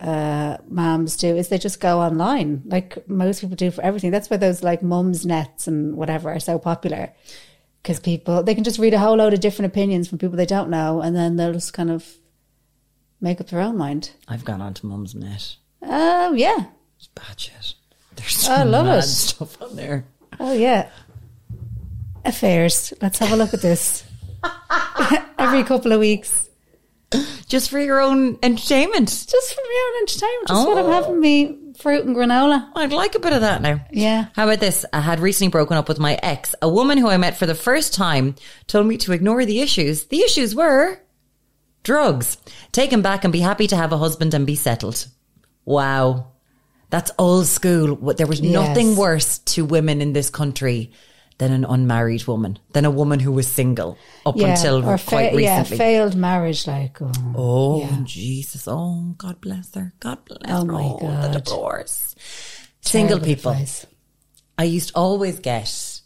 uh, 0.00 0.58
moms 0.68 1.16
do 1.16 1.36
is 1.36 1.48
they 1.48 1.58
just 1.58 1.80
go 1.80 2.00
online, 2.00 2.62
like 2.66 3.08
most 3.08 3.40
people 3.40 3.56
do 3.56 3.70
for 3.70 3.82
everything. 3.82 4.10
That's 4.10 4.30
why 4.30 4.36
those 4.36 4.62
like 4.62 4.82
mums 4.82 5.26
nets 5.26 5.66
and 5.66 5.96
whatever 5.96 6.30
are 6.30 6.40
so 6.40 6.58
popular. 6.58 7.12
Because 7.82 8.00
people, 8.00 8.42
they 8.42 8.54
can 8.54 8.64
just 8.64 8.78
read 8.78 8.94
a 8.94 8.98
whole 8.98 9.16
load 9.16 9.34
of 9.34 9.40
different 9.40 9.72
opinions 9.72 10.08
from 10.08 10.18
people 10.18 10.36
they 10.36 10.46
don't 10.46 10.70
know 10.70 11.00
and 11.00 11.16
then 11.16 11.36
they'll 11.36 11.52
just 11.52 11.72
kind 11.72 11.90
of 11.90 12.06
make 13.20 13.40
up 13.40 13.48
their 13.48 13.60
own 13.60 13.76
mind. 13.76 14.12
I've 14.28 14.44
gone 14.44 14.60
on 14.60 14.74
to 14.74 14.82
Mumsnet. 14.86 15.56
Oh, 15.82 16.32
yeah. 16.32 16.66
It's 16.98 17.06
bad 17.08 17.38
shit. 17.40 17.74
There's 18.16 18.48
I 18.48 18.64
love 18.64 18.86
it. 18.88 19.02
stuff 19.02 19.60
on 19.62 19.76
there. 19.76 20.04
Oh, 20.40 20.52
yeah. 20.52 20.90
Affairs. 22.24 22.92
Let's 23.00 23.18
have 23.20 23.32
a 23.32 23.36
look 23.36 23.54
at 23.54 23.62
this. 23.62 24.04
Every 25.38 25.62
couple 25.64 25.92
of 25.92 26.00
weeks. 26.00 26.47
Just 27.46 27.70
for 27.70 27.78
your 27.78 28.00
own 28.00 28.38
entertainment. 28.42 29.08
Just 29.08 29.54
for 29.54 29.60
my 29.64 29.90
own 29.94 30.02
entertainment. 30.02 30.48
Just 30.48 30.68
when 30.68 30.78
I'm 30.78 30.84
Oh. 30.86 30.90
having 30.92 31.20
me 31.20 31.56
fruit 31.78 32.04
and 32.04 32.14
granola. 32.14 32.68
I'd 32.74 32.92
like 32.92 33.14
a 33.14 33.18
bit 33.20 33.32
of 33.32 33.40
that 33.40 33.62
now. 33.62 33.80
Yeah. 33.90 34.26
How 34.34 34.44
about 34.44 34.60
this? 34.60 34.84
I 34.92 35.00
had 35.00 35.20
recently 35.20 35.50
broken 35.50 35.76
up 35.76 35.88
with 35.88 35.98
my 35.98 36.18
ex. 36.22 36.54
A 36.60 36.68
woman 36.68 36.98
who 36.98 37.08
I 37.08 37.16
met 37.16 37.36
for 37.38 37.46
the 37.46 37.54
first 37.54 37.94
time 37.94 38.34
told 38.66 38.86
me 38.86 38.96
to 38.98 39.12
ignore 39.12 39.44
the 39.46 39.60
issues. 39.60 40.04
The 40.04 40.20
issues 40.20 40.54
were 40.54 40.98
drugs. 41.84 42.36
Take 42.72 42.92
him 42.92 43.00
back 43.02 43.24
and 43.24 43.32
be 43.32 43.40
happy 43.40 43.66
to 43.68 43.76
have 43.76 43.92
a 43.92 43.98
husband 43.98 44.34
and 44.34 44.46
be 44.46 44.56
settled. 44.56 45.06
Wow. 45.64 46.26
That's 46.90 47.10
old 47.18 47.46
school. 47.46 47.96
There 48.14 48.26
was 48.26 48.40
Yes. 48.40 48.52
nothing 48.52 48.96
worse 48.96 49.38
to 49.38 49.64
women 49.64 50.00
in 50.02 50.12
this 50.12 50.30
country 50.30 50.90
than 51.38 51.52
an 51.52 51.64
unmarried 51.64 52.26
woman, 52.26 52.58
than 52.72 52.84
a 52.84 52.90
woman 52.90 53.20
who 53.20 53.30
was 53.32 53.46
single 53.46 53.96
up 54.26 54.36
until 54.36 54.78
or 54.84 54.98
quite 54.98 55.32
fa- 55.32 55.40
yeah, 55.40 55.58
recently. 55.60 55.76
failed 55.78 56.16
marriage, 56.16 56.66
like 56.66 57.00
oh, 57.00 57.12
Oh, 57.36 57.80
Yeah. 57.80 57.98
Jesus. 58.04 58.66
Oh, 58.68 59.14
God 59.16 59.40
bless 59.40 59.74
her. 59.74 59.92
God 60.00 60.24
bless 60.24 60.40
Oh, 60.48 60.66
her. 60.66 60.72
my 60.72 60.82
Oh, 60.82 60.98
God. 60.98 61.32
The 61.34 61.40
divorce. 61.40 62.14
Single 62.80 63.20
people. 63.20 63.52
advice. 63.52 63.86
I 64.56 64.64
used 64.64 64.88
to 64.90 64.96
always 64.96 65.38
get, 65.38 66.00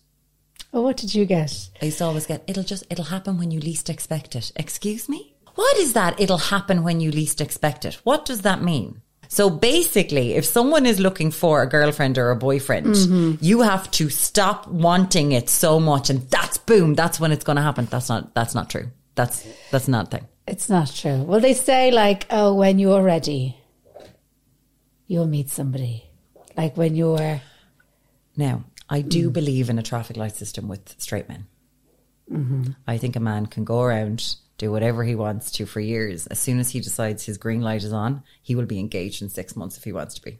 Oh, 0.74 0.80
what 0.82 0.96
did 0.96 1.14
you 1.14 1.24
get? 1.26 1.68
I 1.82 1.86
used 1.86 1.98
to 1.98 2.04
always 2.04 2.26
get, 2.26 2.44
it'll 2.46 2.62
just, 2.64 2.84
it'll 2.90 3.04
happen 3.06 3.36
when 3.38 3.50
you 3.50 3.60
least 3.60 3.90
expect 3.90 4.34
it. 4.34 4.52
Excuse 4.56 5.06
me? 5.08 5.34
What 5.54 5.76
is 5.76 5.92
that? 5.92 6.18
It'll 6.18 6.38
happen 6.38 6.82
when 6.82 7.00
you 7.00 7.10
least 7.10 7.42
expect 7.42 7.84
it. 7.84 7.94
What 8.04 8.24
does 8.24 8.40
that 8.40 8.62
mean? 8.62 9.01
So 9.32 9.48
basically, 9.48 10.34
if 10.34 10.44
someone 10.44 10.84
is 10.84 11.00
looking 11.00 11.30
for 11.30 11.62
a 11.62 11.66
girlfriend 11.66 12.18
or 12.18 12.30
a 12.30 12.36
boyfriend, 12.36 12.86
Mm-hmm. 12.86 13.36
you 13.40 13.62
have 13.62 13.90
to 13.92 14.10
stop 14.10 14.68
wanting 14.68 15.32
it 15.32 15.48
so 15.48 15.80
much 15.80 16.10
and 16.10 16.20
that's 16.28 16.58
boom, 16.58 16.94
that's 16.94 17.18
when 17.18 17.32
it's 17.32 17.42
going 17.42 17.56
to 17.56 17.62
happen. 17.62 17.86
That's 17.90 18.10
not, 18.10 18.34
that's 18.34 18.54
not 18.54 18.68
true. 18.68 18.88
That's, 19.14 19.46
that's 19.70 19.88
not 19.88 20.08
a 20.08 20.10
thing. 20.18 20.26
It's 20.46 20.68
not 20.68 20.92
true. 20.94 21.22
Well, 21.22 21.40
they 21.40 21.54
say 21.54 21.90
like, 21.90 22.26
oh, 22.28 22.52
when 22.54 22.78
you're 22.78 23.02
ready, 23.02 23.56
you'll 25.06 25.26
meet 25.26 25.48
somebody. 25.48 26.04
Like 26.54 26.76
when 26.76 26.94
you're, 26.94 27.40
Now, 28.36 28.64
I 28.90 29.00
do 29.00 29.30
Mm. 29.30 29.32
believe 29.32 29.70
in 29.70 29.78
a 29.78 29.82
traffic 29.82 30.18
light 30.18 30.36
system 30.36 30.68
with 30.68 30.94
straight 30.98 31.28
men. 31.30 31.46
Mm-hmm. 32.30 32.72
I 32.86 32.98
think 32.98 33.16
a 33.16 33.20
man 33.20 33.46
can 33.46 33.64
go 33.64 33.80
around, 33.80 34.36
do 34.62 34.70
whatever 34.72 35.02
he 35.04 35.14
wants 35.14 35.50
to 35.52 35.66
for 35.66 35.80
years. 35.80 36.26
As 36.28 36.38
soon 36.38 36.58
as 36.60 36.70
he 36.70 36.80
decides 36.80 37.24
his 37.24 37.36
green 37.36 37.60
light 37.60 37.82
is 37.82 37.92
on, 37.92 38.22
he 38.42 38.54
will 38.54 38.66
be 38.66 38.78
engaged 38.78 39.20
in 39.20 39.28
six 39.28 39.56
months 39.56 39.76
if 39.76 39.84
he 39.84 39.92
wants 39.92 40.14
to 40.14 40.22
be. 40.22 40.38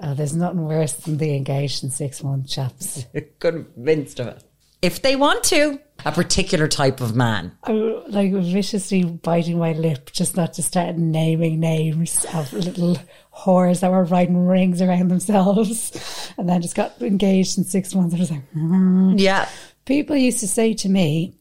oh, 0.00 0.14
there's 0.14 0.34
nothing 0.34 0.64
worse 0.64 0.92
than 0.94 1.18
the 1.18 1.34
engaged 1.34 1.84
in 1.84 1.90
six 1.90 2.22
month 2.22 2.48
chaps. 2.48 3.06
Convinced 3.38 4.20
of 4.20 4.26
it. 4.28 4.44
If 4.80 5.02
they 5.02 5.16
want 5.16 5.42
to, 5.44 5.80
a 6.04 6.12
particular 6.12 6.68
type 6.68 7.00
of 7.00 7.14
man. 7.16 7.50
I'm 7.64 8.04
like 8.10 8.32
viciously 8.32 9.02
biting 9.04 9.58
my 9.58 9.72
lip 9.72 10.12
just 10.12 10.36
not 10.36 10.52
to 10.54 10.62
start 10.62 10.96
naming 10.96 11.58
names 11.58 12.24
of 12.32 12.52
little 12.52 12.96
whores 13.34 13.80
that 13.80 13.90
were 13.90 14.04
riding 14.04 14.46
rings 14.46 14.80
around 14.80 15.08
themselves 15.08 16.32
and 16.38 16.48
then 16.48 16.62
just 16.62 16.76
got 16.76 17.00
engaged 17.02 17.58
in 17.58 17.64
six 17.64 17.94
months. 17.94 18.14
I 18.14 18.18
was 18.18 18.30
like, 18.30 18.48
"Hmm." 18.52 19.14
Yeah. 19.18 19.48
people 19.84 20.14
used 20.16 20.40
to 20.40 20.48
say 20.48 20.74
to 20.74 20.88
me, 20.88 21.34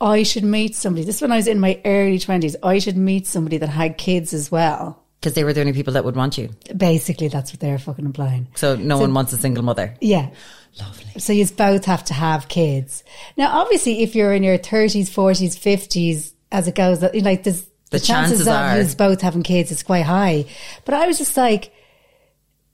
I 0.00 0.22
should 0.22 0.44
meet 0.44 0.74
somebody. 0.74 1.04
This 1.04 1.16
is 1.16 1.22
when 1.22 1.32
I 1.32 1.36
was 1.36 1.48
in 1.48 1.58
my 1.58 1.80
early 1.84 2.18
20s. 2.18 2.56
I 2.62 2.78
should 2.78 2.96
meet 2.96 3.26
somebody 3.26 3.58
that 3.58 3.68
had 3.68 3.98
kids 3.98 4.32
as 4.32 4.50
well. 4.50 5.02
Because 5.20 5.34
they 5.34 5.42
were 5.42 5.52
the 5.52 5.60
only 5.60 5.72
people 5.72 5.94
that 5.94 6.04
would 6.04 6.14
want 6.14 6.38
you. 6.38 6.50
Basically, 6.76 7.26
that's 7.26 7.52
what 7.52 7.58
they're 7.58 7.78
fucking 7.78 8.04
implying. 8.04 8.46
So 8.54 8.76
no 8.76 8.98
one 8.98 9.12
wants 9.12 9.32
a 9.32 9.36
single 9.36 9.64
mother. 9.64 9.94
Yeah. 10.00 10.30
Lovely. 10.78 11.18
So 11.18 11.32
you 11.32 11.44
both 11.46 11.86
have 11.86 12.04
to 12.04 12.14
have 12.14 12.48
kids. 12.48 13.02
Now, 13.36 13.58
obviously, 13.58 14.02
if 14.02 14.14
you're 14.14 14.32
in 14.32 14.44
your 14.44 14.58
30s, 14.58 15.10
40s, 15.10 15.58
50s, 15.58 16.32
as 16.52 16.68
it 16.68 16.76
goes, 16.76 17.02
like 17.02 17.42
there's 17.42 17.62
The 17.90 17.98
the, 17.98 18.00
chances, 18.00 18.44
chances 18.44 18.86
of 18.86 18.90
you 18.90 18.96
both 18.96 19.20
having 19.20 19.42
kids 19.42 19.72
is 19.72 19.82
quite 19.82 20.04
high. 20.04 20.44
But 20.84 20.94
I 20.94 21.06
was 21.08 21.18
just 21.18 21.36
like, 21.36 21.72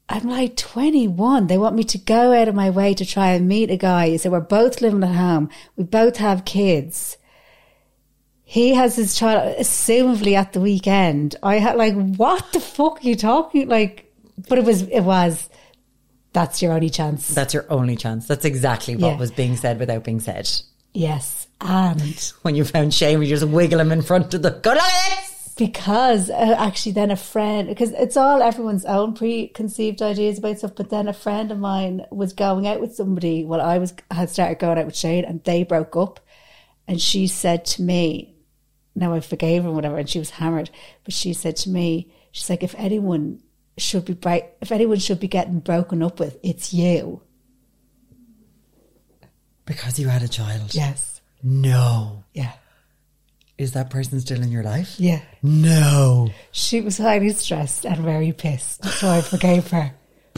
I'm 0.09 0.29
like 0.29 0.57
21. 0.57 1.47
They 1.47 1.57
want 1.59 1.75
me 1.77 1.85
to 1.85 1.99
go 1.99 2.33
out 2.33 2.49
of 2.49 2.55
my 2.55 2.69
way 2.71 2.93
to 2.95 3.07
try 3.07 3.31
and 3.31 3.49
meet 3.49 3.71
a 3.71 3.77
guy. 3.77 4.17
So 4.17 4.31
we're 4.31 4.41
both 4.41 4.81
living 4.83 5.03
at 5.03 5.15
home. 5.15 5.49
We 5.77 5.85
both 5.85 6.19
have 6.19 6.45
kids. 6.45 7.17
He 8.45 8.75
has 8.75 8.97
his 8.97 9.17
child, 9.17 9.57
assumably 9.59 10.35
at 10.37 10.53
the 10.53 10.61
weekend. 10.61 11.37
I 11.43 11.57
had 11.57 11.77
like, 11.77 11.95
what 11.95 12.53
the 12.53 12.61
fuck 12.61 12.99
are 13.03 13.07
you 13.09 13.17
talking? 13.17 13.69
Like, 13.69 14.13
but 14.49 14.59
it 14.59 14.65
was, 14.65 14.83
it 14.83 15.01
was, 15.01 15.49
that's 16.35 16.61
your 16.61 16.73
only 16.75 16.91
chance. 16.91 17.29
That's 17.29 17.55
your 17.55 17.65
only 17.71 17.97
chance. 17.97 18.27
That's 18.27 18.45
exactly 18.45 18.97
what 18.97 19.13
Yeah. 19.13 19.17
was 19.19 19.31
being 19.31 19.57
said 19.57 19.79
without 19.81 20.05
being 20.05 20.21
said. 20.21 20.51
yes. 20.93 21.41
And 21.61 22.33
When 22.43 22.55
you 22.57 22.65
found 22.65 22.93
shame, 22.93 23.23
you 23.23 23.29
just 23.29 23.45
wiggle 23.49 23.81
him 23.81 23.91
in 23.93 24.03
front 24.03 24.35
of 24.35 24.43
the. 24.43 24.51
Go 24.51 24.71
like 24.73 24.83
this! 24.83 25.31
Because 25.57 26.31
uh, 26.31 26.57
actually 26.59 26.93
then 26.93 27.11
a 27.11 27.17
friend 27.17 27.69
because 27.69 27.91
it's 27.93 28.17
all 28.17 28.43
everyone's 28.43 28.85
own 28.85 29.15
preconceived 29.15 30.03
ideas 30.03 30.39
about 30.39 30.59
stuff 30.59 30.75
but 30.75 30.91
then 30.91 31.07
a 31.07 31.13
friend 31.13 31.53
of 31.53 31.59
mine 31.59 32.05
was 32.11 32.33
going 32.33 32.67
out 32.67 32.81
with 32.81 32.95
somebody 32.95 33.45
while 33.45 33.61
i 33.61 33.79
was 33.79 33.95
had 34.11 34.29
started 34.29 34.59
going 34.59 34.79
out 34.79 34.87
with 34.87 34.97
shane 34.97 35.25
and 35.25 35.43
they 35.45 35.63
broke 35.63 35.95
up 35.97 36.19
and 36.89 37.01
she 37.01 37.27
said 37.27 37.65
to 37.65 37.83
me 37.83 38.35
now 38.95 39.13
i 39.13 39.21
forgave 39.21 39.63
her 39.63 39.69
and 39.69 39.77
whatever 39.77 39.97
and 39.97 40.09
she 40.11 40.19
was 40.19 40.31
hammered 40.31 40.71
but 41.05 41.15
she 41.15 41.33
said 41.33 41.55
to 41.57 41.71
me 41.71 42.11
she's 42.33 42.51
like 42.51 42.63
if 42.63 42.75
anyone 42.77 43.41
should 43.77 44.05
be 44.05 44.13
break, 44.15 44.45
if 44.61 44.71
anyone 44.73 44.99
should 44.99 45.19
be 45.21 45.29
getting 45.29 45.59
broken 45.61 46.03
up 46.03 46.19
with 46.21 46.39
it's 46.43 46.73
you 46.75 47.21
Because 49.67 49.99
you 49.99 50.09
had 50.09 50.23
a 50.23 50.29
child. 50.29 50.75
yes 50.75 51.21
No. 51.43 52.25
yeah 52.33 52.53
Is 53.57 53.73
that 53.73 53.89
person 53.91 54.21
still 54.21 54.43
in 54.43 54.51
your 54.51 54.63
life? 54.65 54.95
yeah 54.99 55.21
No. 55.43 56.31
she 56.53 56.81
was 56.81 56.99
highly 56.99 57.31
stressed 57.31 57.85
and 57.87 57.99
very 57.99 58.33
pissed 58.33 58.85
so 58.85 59.09
i 59.09 59.21
forgave 59.21 59.71
her 59.71 59.93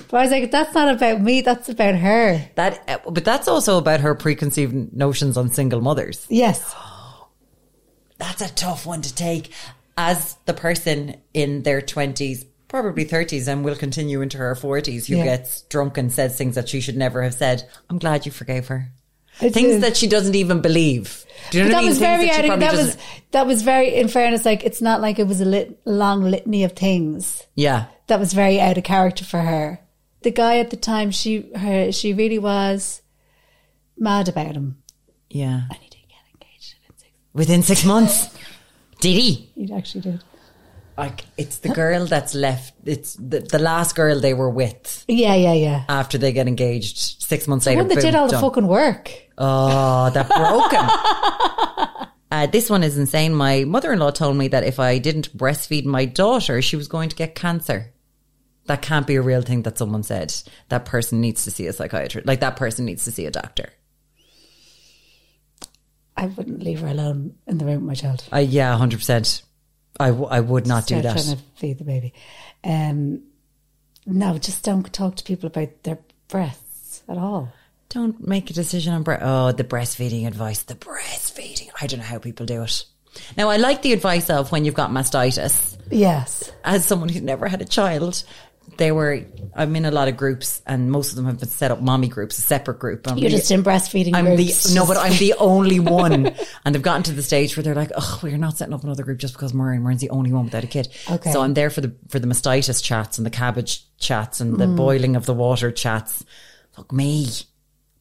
but 0.08 0.16
i 0.18 0.22
was 0.22 0.30
like 0.30 0.50
that's 0.50 0.74
not 0.74 0.94
about 0.94 1.20
me 1.22 1.40
that's 1.40 1.68
about 1.68 1.94
her 1.94 2.42
That, 2.56 3.02
but 3.12 3.24
that's 3.24 3.48
also 3.48 3.78
about 3.78 4.00
her 4.00 4.14
preconceived 4.14 4.92
notions 4.94 5.36
on 5.36 5.50
single 5.50 5.80
mothers. 5.80 6.26
yes 6.28 6.74
That's 8.18 8.40
a 8.40 8.52
tough 8.54 8.86
one 8.86 9.02
to 9.02 9.14
take. 9.14 9.52
as 9.98 10.36
the 10.46 10.54
person 10.54 11.16
in 11.34 11.62
their 11.62 11.80
20s, 11.82 12.44
probably 12.68 13.04
30s, 13.04 13.46
and 13.48 13.64
will 13.64 13.76
continue 13.76 14.20
into 14.22 14.38
her 14.38 14.54
40s 14.54 15.06
who 15.06 15.16
Yeah. 15.16 15.24
gets 15.24 15.62
drunk 15.62 15.96
and 15.98 16.10
says 16.12 16.36
things 16.36 16.54
that 16.54 16.68
she 16.68 16.80
should 16.80 16.96
never 16.96 17.22
have 17.22 17.34
said, 17.34 17.68
I'm 17.90 17.98
glad 17.98 18.24
you 18.26 18.32
forgave 18.32 18.68
her. 18.68 18.90
I 19.40 19.48
things 19.50 19.74
did. 19.74 19.82
that 19.82 19.96
she 19.96 20.06
doesn't 20.06 20.34
even 20.34 20.60
believe. 20.60 21.24
Do 21.50 21.58
you 21.58 21.64
know 21.64 21.70
But 21.70 21.74
what 21.74 21.78
I 21.78 21.80
that 21.80 21.82
mean? 21.82 21.88
was 21.90 21.98
Things 21.98 22.36
very 22.36 22.48
that 22.48 22.60
that 22.60 22.72
was 22.74 22.96
that 23.32 23.46
was 23.46 23.62
very 23.62 23.94
in 23.94 24.08
fairness 24.08 24.44
like 24.44 24.64
it's 24.64 24.80
not 24.82 25.00
like 25.00 25.18
it 25.18 25.26
was 25.26 25.40
a 25.40 25.44
lit, 25.44 25.78
long 25.84 26.22
litany 26.24 26.64
of 26.64 26.72
things 26.72 27.42
Yeah. 27.54 27.86
that 28.08 28.18
was 28.18 28.32
very 28.32 28.58
out 28.60 28.78
of 28.78 28.84
character 28.84 29.24
for 29.24 29.40
her 29.40 29.78
the 30.22 30.30
guy 30.30 30.58
at 30.58 30.70
the 30.70 30.76
time 30.76 31.10
she 31.10 31.50
her 31.54 31.92
she 31.92 32.14
really 32.14 32.38
was 32.38 33.02
mad 33.98 34.28
about 34.28 34.54
him 34.56 34.78
Yeah. 35.30 35.62
and 35.70 35.78
he 35.80 35.88
did 35.90 36.00
get 36.08 36.18
engaged 36.34 36.74
Within 37.34 37.62
six 37.62 37.84
months. 37.84 38.28
Did 39.00 39.14
he? 39.20 39.50
he 39.54 39.70
actually 39.74 40.00
did 40.00 40.24
Like, 40.96 41.24
it's 41.36 41.58
the 41.58 41.68
girl 41.68 42.06
that's 42.06 42.34
left. 42.34 42.72
It's 42.84 43.14
the, 43.14 43.40
the 43.40 43.58
last 43.58 43.94
girl 43.94 44.18
they 44.18 44.32
were 44.32 44.48
with 44.48 45.04
yeah 45.08 45.34
yeah 45.34 45.52
yeah 45.52 45.84
after 45.88 46.16
they 46.18 46.32
get 46.32 46.48
engaged. 46.48 47.22
Six 47.22 47.46
months 47.46 47.66
later. 47.66 47.80
one 47.80 47.88
that 47.88 47.96
boom, 47.96 48.02
did 48.02 48.14
all 48.14 48.28
the 48.28 48.38
fucking 48.38 48.66
work 48.66 49.10
Oh, 49.38 50.10
that 50.10 50.28
broke 50.28 50.72
him. 50.72 52.06
Uh, 52.28 52.44
this 52.44 52.68
one 52.68 52.82
is 52.82 52.98
insane. 52.98 53.32
My 53.32 53.62
mother-in-law 53.62 54.10
told 54.10 54.36
me 54.36 54.48
that 54.48 54.64
if 54.64 54.80
I 54.80 54.98
didn't 54.98 55.34
breastfeed 55.38 55.84
my 55.84 56.04
daughter, 56.06 56.60
she 56.60 56.74
was 56.74 56.88
going 56.88 57.08
to 57.08 57.16
get 57.16 57.36
cancer. 57.36 57.94
That 58.66 58.82
can't 58.82 59.06
be 59.06 59.14
a 59.14 59.22
real 59.22 59.42
thing 59.42 59.62
that 59.62 59.78
someone 59.78 60.02
said. 60.02 60.34
That 60.68 60.84
person 60.86 61.20
needs 61.20 61.44
to 61.44 61.52
see 61.52 61.68
a 61.68 61.72
psychiatrist. 61.72 62.26
Like 62.26 62.40
that 62.40 62.56
person 62.56 62.84
needs 62.84 63.04
to 63.04 63.12
see 63.12 63.26
a 63.26 63.30
doctor. 63.30 63.70
I 66.16 66.26
wouldn't 66.26 66.62
leave 66.64 66.80
her 66.80 66.88
alone 66.88 67.36
in 67.46 67.58
the 67.58 67.64
room 67.64 67.86
with 67.86 67.88
my 67.88 67.94
child 67.94 68.24
Uh, 68.32 68.38
yeah, 68.38 68.76
hundred 68.76 68.98
percent. 68.98 69.42
I, 69.98 70.08
w- 70.08 70.28
I 70.28 70.40
would 70.40 70.66
not 70.66 70.86
do 70.86 71.00
that. 71.00 71.12
trying 71.16 71.36
to 71.36 71.42
feed 71.56 71.78
the 71.78 71.84
baby 71.84 72.12
um 72.64 73.22
no 74.06 74.38
just 74.38 74.62
don't 74.64 74.92
talk 74.92 75.16
to 75.16 75.24
people 75.24 75.46
about 75.46 75.82
their 75.82 75.98
breasts 76.28 77.02
at 77.08 77.16
all 77.18 77.52
Don't 77.88 78.26
make 78.26 78.50
a 78.50 78.52
decision 78.52 78.92
on 78.94 79.02
bre- 79.02 79.16
oh 79.20 79.52
the 79.52 79.64
breastfeeding 79.64 80.26
advice. 80.26 80.62
The 80.64 80.74
breastfeeding. 80.74 81.70
I 81.80 81.86
don't 81.86 82.00
know 82.00 82.04
how 82.06 82.18
people 82.18 82.46
do 82.46 82.62
it. 82.62 82.84
Now 83.36 83.48
I 83.48 83.56
like 83.56 83.80
the 83.82 83.92
advice 83.92 84.28
of 84.28 84.52
when 84.52 84.64
you've 84.64 84.74
got 84.74 84.90
mastitis. 84.90 85.76
yes 85.90 86.50
as 86.64 86.84
someone 86.84 87.08
who's 87.08 87.22
never 87.22 87.48
had 87.48 87.62
a 87.62 87.64
child, 87.64 88.24
they 88.78 88.92
were. 88.92 89.24
I'm 89.54 89.74
in 89.76 89.84
a 89.86 89.90
lot 89.90 90.08
of 90.08 90.16
groups, 90.16 90.60
and 90.66 90.90
most 90.90 91.10
of 91.10 91.16
them 91.16 91.24
have 91.26 91.38
been 91.40 91.48
set 91.48 91.70
up 91.70 91.80
mommy 91.80 92.08
groups, 92.08 92.36
a 92.38 92.42
separate 92.42 92.78
group. 92.78 93.08
I'm 93.08 93.16
you're 93.16 93.30
just 93.30 93.50
in 93.50 93.62
breastfeeding 93.62 94.14
I'm 94.14 94.24
groups 94.36 94.64
the 94.64 94.74
no, 94.74 94.86
but 94.86 94.96
I'm 94.96 95.16
the 95.16 95.34
only 95.38 95.80
one, 95.80 96.34
and 96.64 96.74
they've 96.74 96.82
gotten 96.82 97.02
to 97.04 97.12
the 97.12 97.22
stage 97.22 97.56
where 97.56 97.64
they're 97.64 97.74
like, 97.74 97.90
"Oh, 97.96 98.20
we're 98.22 98.36
not 98.36 98.58
setting 98.58 98.74
up 98.74 98.84
another 98.84 99.02
group 99.02 99.18
just 99.18 99.34
because 99.34 99.54
Maureen, 99.54 99.82
Maureen's 99.82 100.00
the 100.02 100.10
only 100.10 100.32
one 100.32 100.44
without 100.44 100.64
a 100.64 100.66
kid." 100.66 100.88
Okay. 101.10 101.32
so 101.32 101.40
I'm 101.40 101.54
there 101.54 101.70
for 101.70 101.80
the 101.80 101.94
for 102.08 102.18
the 102.18 102.26
mastitis 102.26 102.82
chats 102.82 103.18
and 103.18 103.26
the 103.26 103.30
cabbage 103.30 103.84
chats 103.98 104.40
and 104.40 104.54
Mm. 104.54 104.58
the 104.58 104.66
boiling 104.66 105.16
of 105.16 105.24
the 105.26 105.34
water 105.34 105.70
chats. 105.70 106.24
Fuck 106.72 106.92
me, 106.92 107.28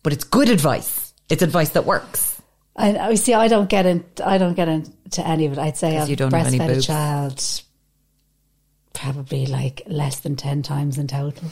but 0.04 0.12
it's 0.14 0.26
good 0.26 0.50
advice. 0.50 1.14
It's 1.30 1.42
advice 1.42 1.70
that 1.70 1.86
works. 1.86 2.34
I, 2.76 2.98
I 2.98 3.16
see. 3.16 3.34
I 3.34 3.48
don't 3.48 3.70
get 3.70 3.86
in. 3.86 4.04
I 4.24 4.38
don't 4.38 4.54
get 4.56 4.68
into 4.68 5.26
any 5.26 5.46
of 5.46 5.54
it. 5.54 5.58
I'd 5.60 5.78
say 5.78 5.98
I've 5.98 6.10
you 6.10 6.18
don't 6.18 6.34
have 6.34 6.48
any 6.48 6.60
breastfed 6.60 6.78
a 6.78 6.82
child 6.82 7.62
probably 8.96 9.46
like 9.46 9.82
less 9.88 10.20
than 10.20 10.36
ten 10.36 10.64
times 10.64 10.98
in 10.98 11.08
total. 11.08 11.50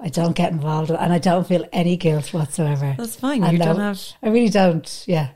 I 0.00 0.08
don't 0.10 0.36
get 0.36 0.52
involved, 0.52 0.90
and 0.90 1.12
I 1.12 1.18
don't 1.18 1.46
feel 1.46 1.64
any 1.72 1.96
guilt 1.96 2.32
whatsoever. 2.34 2.94
That's 2.98 3.16
fine. 3.16 3.42
I 3.42 3.52
You 3.52 3.58
know- 3.58 3.64
don't 3.66 3.80
have- 3.80 4.00
I 4.22 4.28
really 4.28 4.50
don't. 4.50 5.04
Yeah. 5.06 5.28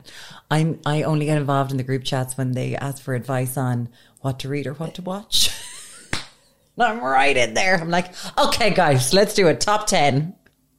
I'm 0.51 0.79
I 0.85 1.01
only 1.03 1.25
get 1.25 1.37
involved 1.37 1.71
in 1.71 1.77
the 1.77 1.83
group 1.83 2.03
chats 2.03 2.37
when 2.37 2.51
they 2.51 2.75
ask 2.75 3.01
for 3.01 3.15
advice 3.15 3.57
on 3.57 3.89
what 4.21 4.39
to 4.39 4.49
read 4.49 4.67
or 4.67 4.73
what 4.75 4.93
to 4.95 5.01
watch. 5.01 5.49
I'm 6.77 6.99
right 7.01 7.35
in 7.35 7.53
there. 7.53 7.75
I'm 7.79 7.89
like, 7.89 8.13
okay, 8.37 8.71
guys, 8.71 9.13
let's 9.13 9.33
do 9.33 9.47
a 9.47 9.55
top 9.55 9.87
ten. 9.87 10.35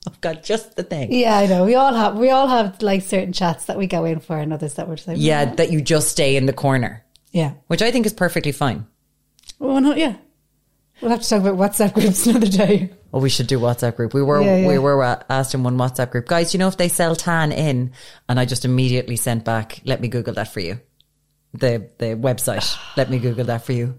I've 0.06 0.20
got 0.20 0.42
just 0.44 0.76
the 0.76 0.82
thing. 0.82 1.12
Yeah, 1.12 1.36
I 1.36 1.46
know. 1.46 1.64
We 1.64 1.74
all 1.76 1.94
have. 1.94 2.16
We 2.16 2.30
all 2.30 2.46
have 2.46 2.82
like 2.82 3.02
certain 3.02 3.32
chats 3.32 3.64
that 3.66 3.78
we 3.78 3.86
go 3.86 4.04
in 4.04 4.20
for, 4.20 4.36
and 4.38 4.52
others 4.52 4.74
that 4.74 4.86
we're 4.88 4.96
just 4.96 5.08
like, 5.08 5.16
Yeah, 5.18 5.46
mm. 5.46 5.56
that 5.56 5.70
you 5.72 5.80
just 5.80 6.08
stay 6.10 6.36
in 6.36 6.46
the 6.46 6.52
corner, 6.52 7.04
yeah. 7.32 7.54
which 7.68 7.80
I 7.82 7.90
think 7.90 8.06
is 8.06 8.12
perfectly 8.12 8.52
fine. 8.52 8.86
Well, 9.58 9.80
no, 9.80 9.94
yeah. 9.94 10.16
We'll 11.00 11.10
have 11.10 11.22
to 11.22 11.28
talk 11.28 11.40
about 11.40 11.56
WhatsApp 11.56 11.94
groups 11.94 12.26
another 12.28 12.46
day. 12.46 12.90
Well, 13.10 13.22
we 13.22 13.28
should 13.30 13.46
do 13.46 13.58
WhatsApp 13.58 13.96
group. 13.96 14.14
We 14.14 14.22
were 14.22 14.40
Yeah, 14.40 14.56
yeah. 14.58 14.68
we 14.68 14.78
were 14.78 15.02
asked 15.02 15.54
in 15.54 15.62
one 15.62 15.76
WhatsApp 15.76 16.10
group, 16.10 16.26
guys. 16.26 16.54
You 16.54 16.58
know 16.58 16.68
if 16.68 16.76
they 16.76 16.88
sell 16.88 17.14
tan 17.16 17.52
in, 17.52 17.92
and 18.28 18.40
I 18.40 18.44
just 18.44 18.64
immediately 18.64 19.16
sent 19.16 19.44
back. 19.44 19.80
Let 19.84 20.00
me 20.00 20.08
Google 20.08 20.34
that 20.34 20.52
for 20.52 20.60
you. 20.60 20.80
The 21.52 21.88
the 21.98 22.16
website. 22.16 22.76
Let 22.96 23.10
me 23.10 23.18
Google 23.18 23.44
that 23.46 23.64
for 23.64 23.72
you. 23.72 23.98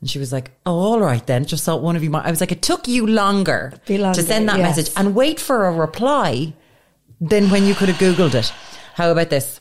And 0.00 0.10
she 0.10 0.18
was 0.18 0.32
like, 0.32 0.52
"Oh, 0.64 0.78
all 0.78 1.00
right 1.00 1.26
then." 1.26 1.46
Just 1.46 1.64
thought 1.64 1.82
one 1.82 1.96
of 1.96 2.04
you 2.04 2.10
might. 2.10 2.26
I 2.26 2.30
was 2.30 2.40
like, 2.40 2.52
"It 2.52 2.62
took 2.62 2.86
you 2.86 3.06
longer, 3.06 3.72
longer, 3.88 4.14
to 4.14 4.22
send 4.22 4.48
that 4.48 4.58
yes. 4.58 4.76
message 4.76 4.94
and 4.96 5.14
wait 5.14 5.40
for 5.40 5.66
a 5.66 5.72
reply 5.72 6.54
than 7.20 7.50
when 7.50 7.64
you 7.64 7.74
could 7.74 7.88
have 7.88 7.98
Googled 7.98 8.34
it." 8.34 8.52
How 8.94 9.10
about 9.10 9.30
this? 9.30 9.60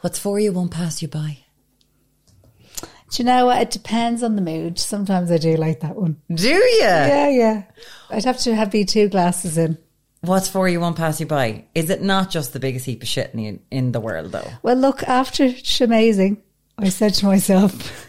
What's 0.00 0.18
for 0.18 0.38
you 0.38 0.52
won't 0.52 0.70
pass 0.70 1.02
you 1.02 1.08
by. 1.08 1.38
Do 3.10 3.22
you 3.22 3.24
know 3.24 3.46
what? 3.46 3.62
It 3.62 3.70
depends 3.70 4.22
on 4.22 4.36
the 4.36 4.42
mood. 4.42 4.78
Sometimes 4.78 5.30
I 5.30 5.38
do 5.38 5.56
like 5.56 5.80
that 5.80 5.96
one. 5.96 6.20
Do 6.32 6.48
you? 6.48 6.78
Yeah, 6.80 7.28
yeah. 7.28 7.62
I'd 8.10 8.24
have 8.24 8.38
to 8.40 8.54
have 8.54 8.70
be 8.70 8.84
two 8.84 9.08
glasses 9.08 9.56
in. 9.56 9.78
What's 10.20 10.48
for 10.48 10.68
you 10.68 10.80
won't 10.80 10.96
pass 10.96 11.20
you 11.20 11.26
by. 11.26 11.64
Is 11.74 11.90
it 11.90 12.02
not 12.02 12.30
just 12.30 12.52
the 12.52 12.60
biggest 12.60 12.84
heap 12.86 13.02
of 13.02 13.08
shit 13.08 13.32
in, 13.34 13.60
in 13.70 13.92
the 13.92 14.00
world, 14.00 14.32
though? 14.32 14.50
Well, 14.62 14.76
look, 14.76 15.02
after 15.04 15.44
Shamazing, 15.48 16.38
I 16.76 16.88
said 16.88 17.14
to 17.14 17.26
myself, 17.26 18.06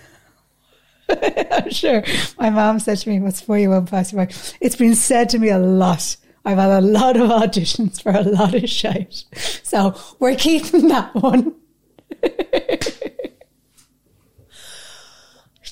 I'm 1.09 1.69
sure 1.69 2.03
my 2.39 2.49
mom 2.49 2.79
said 2.79 2.97
to 2.99 3.09
me, 3.09 3.19
What's 3.19 3.41
for 3.41 3.57
you 3.57 3.69
won't 3.69 3.89
pass 3.89 4.11
you 4.11 4.17
by? 4.17 4.29
It's 4.59 4.75
been 4.75 4.95
said 4.95 5.29
to 5.29 5.39
me 5.39 5.49
a 5.49 5.59
lot. 5.59 6.17
I've 6.45 6.57
had 6.57 6.71
a 6.71 6.81
lot 6.81 7.15
of 7.15 7.29
auditions 7.29 8.01
for 8.01 8.11
a 8.11 8.23
lot 8.23 8.55
of 8.55 8.69
shite. 8.69 9.23
So 9.63 9.95
we're 10.19 10.35
keeping 10.35 10.87
that 10.87 11.13
one. 11.15 11.55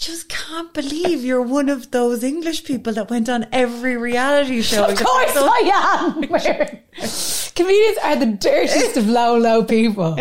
I 0.07 0.09
just 0.09 0.29
can't 0.29 0.73
believe 0.73 1.25
you're 1.25 1.41
one 1.41 1.67
of 1.67 1.91
those 1.91 2.23
English 2.23 2.63
people 2.63 2.93
that 2.93 3.09
went 3.09 3.27
on 3.27 3.45
every 3.51 3.97
reality 3.97 4.61
show. 4.61 4.85
Of 4.85 4.97
course 4.97 5.33
I 5.35 6.13
am. 6.15 6.23
Oh, 6.31 7.51
Comedians 7.53 7.97
are 8.01 8.15
the 8.15 8.37
dirtiest 8.39 8.95
of 8.95 9.09
low, 9.09 9.37
low 9.37 9.65
people. 9.65 10.17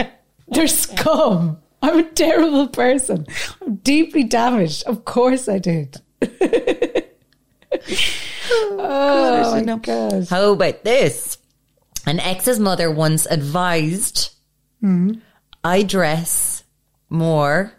They're 0.48 0.66
scum. 0.66 1.58
I'm 1.82 2.00
a 2.00 2.02
terrible 2.02 2.66
person. 2.66 3.28
I'm 3.62 3.76
deeply 3.76 4.24
damaged. 4.24 4.82
Of 4.88 5.04
course 5.04 5.48
I 5.48 5.58
did. 5.58 5.98
oh, 8.52 9.62
my 9.64 9.76
God. 9.76 10.26
How 10.28 10.50
about 10.50 10.82
this? 10.82 11.38
An 12.06 12.18
ex's 12.18 12.58
mother 12.58 12.90
once 12.90 13.24
advised 13.26 14.34
hmm. 14.80 15.12
I 15.62 15.84
dress 15.84 16.64
more 17.08 17.75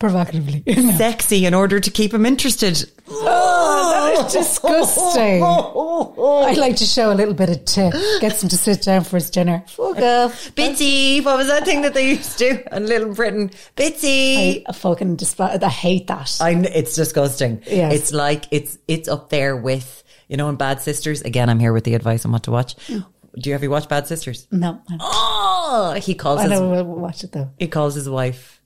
Provocatively. 0.00 0.64
sexy 0.96 1.44
in 1.46 1.52
order 1.54 1.78
to 1.78 1.90
keep 1.90 2.12
him 2.12 2.24
interested. 2.26 2.90
Oh, 3.08 4.14
that 4.16 4.26
is 4.26 4.32
disgusting. 4.32 5.42
I 5.44 6.54
like 6.58 6.76
to 6.76 6.86
show 6.86 7.12
a 7.12 7.14
little 7.14 7.34
bit 7.34 7.50
of 7.50 7.64
tip. 7.66 7.92
Gets 8.20 8.42
him 8.42 8.48
to 8.48 8.56
sit 8.56 8.80
down 8.82 9.04
for 9.04 9.16
his 9.16 9.28
dinner. 9.30 9.62
Fuck 9.68 9.98
off. 9.98 10.54
Bitty, 10.54 11.20
what 11.20 11.36
was 11.36 11.48
that 11.48 11.64
thing 11.66 11.82
that 11.82 11.92
they 11.92 12.08
used 12.10 12.38
to 12.38 12.54
do 12.54 12.62
in 12.72 12.86
Little 12.86 13.14
Britain? 13.14 13.50
Bitty. 13.76 14.66
I 14.66 14.72
fucking 14.72 15.16
despise. 15.16 15.62
I 15.62 15.68
hate 15.68 16.06
that. 16.06 16.38
I 16.40 16.52
it's 16.52 16.94
disgusting. 16.94 17.62
Yes. 17.66 17.92
It's 17.94 18.12
like 18.12 18.46
it's 18.50 18.78
it's 18.88 19.06
up 19.06 19.28
there 19.28 19.54
with 19.54 20.02
you 20.28 20.38
know 20.38 20.48
in 20.48 20.56
Bad 20.56 20.80
Sisters. 20.80 21.20
Again, 21.22 21.50
I'm 21.50 21.58
here 21.60 21.74
with 21.74 21.84
the 21.84 21.94
advice 21.94 22.24
on 22.24 22.32
what 22.32 22.44
to 22.44 22.50
watch. 22.50 22.74
Hmm. 22.86 23.00
Do 23.38 23.50
you 23.50 23.54
ever 23.54 23.68
watch 23.68 23.86
Bad 23.88 24.06
Sisters? 24.06 24.46
no, 24.50 24.80
Oh, 24.98 25.94
he 26.02 26.14
calls 26.14 26.40
I 26.40 26.48
his. 26.48 26.58
We'll 26.58 26.84
watch 26.84 27.22
it 27.22 27.32
though. 27.32 27.50
he 27.58 27.68
calls 27.68 27.94
his 27.94 28.08
wife 28.08 28.62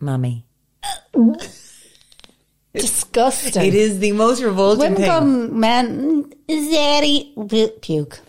mommy. 0.00 0.45
Disgusting. 2.74 3.64
It 3.64 3.74
is 3.74 4.00
the 4.00 4.12
most 4.12 4.42
revolting 4.42 4.80
Women 4.80 4.96
thing. 4.98 5.06
call 5.10 5.20
man 5.22 6.24
zaddy 6.48 7.48
puke 7.48 7.80
puke 7.80 8.20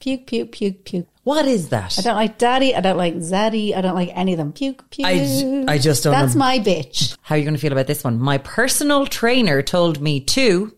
puke 0.00 0.26
puke 0.26 0.52
puke 0.52 0.84
puke. 0.86 1.06
what 1.24 1.44
is 1.46 1.68
that? 1.68 1.98
I 1.98 2.02
don't 2.02 2.16
like 2.16 2.38
daddy. 2.38 2.74
I 2.74 2.80
don't 2.80 2.96
like 2.96 3.16
zaddy. 3.16 3.76
I 3.76 3.82
don't 3.82 3.94
like 3.94 4.10
any 4.14 4.32
of 4.32 4.38
them. 4.38 4.52
Puke 4.52 4.88
puke. 4.90 5.06
I 5.06 5.18
j- 5.18 5.64
I 5.68 5.76
just 5.76 6.02
don't 6.02 6.12
That's 6.12 6.34
know. 6.34 6.38
my 6.38 6.58
bitch. 6.60 7.14
How 7.20 7.34
are 7.34 7.38
you 7.38 7.44
going 7.44 7.54
to 7.54 7.60
feel 7.60 7.72
about 7.72 7.86
this 7.88 8.02
one? 8.02 8.18
My 8.18 8.38
personal 8.38 9.04
trainer 9.06 9.60
told 9.60 10.00
me 10.00 10.20
to 10.20 10.74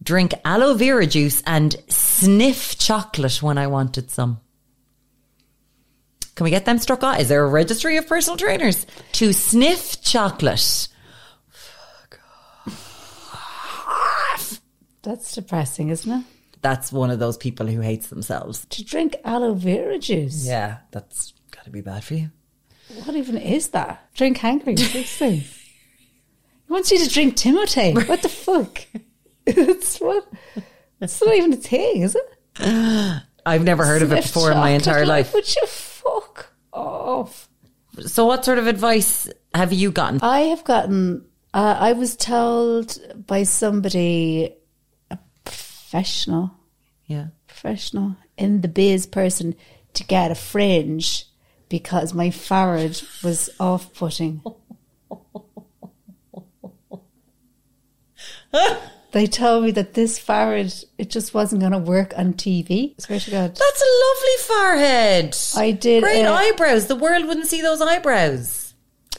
drink 0.00 0.32
aloe 0.44 0.74
vera 0.74 1.06
juice 1.06 1.42
and 1.46 1.74
sniff 1.88 2.78
chocolate 2.78 3.42
when 3.42 3.58
I 3.58 3.66
wanted 3.66 4.12
some. 4.12 4.38
Can 6.34 6.44
we 6.44 6.50
get 6.50 6.64
them 6.64 6.78
struck 6.78 7.02
out? 7.02 7.20
Is 7.20 7.28
there 7.28 7.44
a 7.44 7.48
registry 7.48 7.96
of 7.96 8.08
personal 8.08 8.36
trainers 8.36 8.86
to 9.12 9.32
sniff 9.32 10.02
chocolate? 10.02 10.88
Fuck. 11.48 12.20
That's 15.02 15.34
depressing, 15.34 15.90
isn't 15.90 16.10
it? 16.10 16.24
That's 16.60 16.90
one 16.90 17.10
of 17.10 17.18
those 17.18 17.36
people 17.36 17.66
who 17.66 17.80
hates 17.80 18.08
themselves. 18.08 18.66
To 18.70 18.84
drink 18.84 19.16
aloe 19.22 19.52
vera 19.54 19.98
juice. 19.98 20.46
Yeah, 20.46 20.78
that's 20.90 21.34
got 21.50 21.64
to 21.64 21.70
be 21.70 21.82
bad 21.82 22.02
for 22.02 22.14
you. 22.14 22.30
What 23.04 23.14
even 23.14 23.36
is 23.36 23.68
that? 23.68 24.08
Drink 24.14 24.38
hangry. 24.38 24.78
What's 24.78 24.94
this 24.94 25.14
thing? 25.14 25.40
He 25.40 26.72
wants 26.72 26.90
you 26.90 26.98
to 27.00 27.10
drink 27.10 27.36
Timotei. 27.36 28.08
What 28.08 28.22
the 28.22 28.30
fuck? 28.30 28.80
it's 29.46 29.98
what? 29.98 30.26
It's 31.02 31.22
not 31.22 31.34
even 31.34 31.52
a 31.52 31.56
thing, 31.56 32.00
is 32.00 32.16
it? 32.16 32.26
I've 33.46 33.62
never 33.62 33.84
heard 33.84 34.00
of 34.00 34.10
it 34.12 34.22
Sniff 34.22 34.32
before 34.32 34.52
in 34.52 34.56
my 34.56 34.70
entire 34.70 35.04
life. 35.04 35.34
Would 35.34 35.54
you 35.54 35.66
off? 36.74 37.48
So, 38.06 38.26
what 38.26 38.44
sort 38.44 38.58
of 38.58 38.66
advice 38.66 39.28
have 39.54 39.72
you 39.72 39.90
gotten? 39.92 40.18
I 40.22 40.40
have 40.40 40.64
gotten. 40.64 41.24
Uh, 41.52 41.76
I 41.78 41.92
was 41.92 42.16
told 42.16 42.98
by 43.26 43.44
somebody, 43.44 44.52
a 45.10 45.18
professional, 45.44 46.50
Yeah. 47.06 47.28
professional 47.46 48.16
in 48.36 48.60
the 48.62 48.68
biz 48.68 49.06
person, 49.06 49.54
to 49.92 50.02
get 50.04 50.32
a 50.32 50.34
fringe 50.34 51.26
because 51.68 52.12
my 52.12 52.30
forehead 52.30 53.00
was 53.22 53.48
off-putting. 53.60 54.42
they 59.14 59.28
told 59.28 59.62
me 59.62 59.70
that 59.70 59.94
this 59.94 60.18
forehead 60.18 60.74
it 60.98 61.08
just 61.08 61.32
wasn't 61.32 61.60
going 61.60 61.70
to 61.70 61.78
work 61.78 62.12
on 62.16 62.34
TV. 62.34 63.00
Swear 63.00 63.20
to 63.20 63.30
God. 63.30 63.50
That's 63.54 63.82
a 63.82 63.92
lovely 64.04 64.36
forehead. 64.42 65.36
I 65.56 65.70
did, 65.70 66.02
Great 66.02 66.24
uh, 66.24 66.34
eyebrows. 66.34 66.88
The 66.88 66.96
world 66.96 67.24
wouldn't 67.24 67.46
see 67.46 67.62
those 67.62 67.80
eyebrows. 67.80 68.74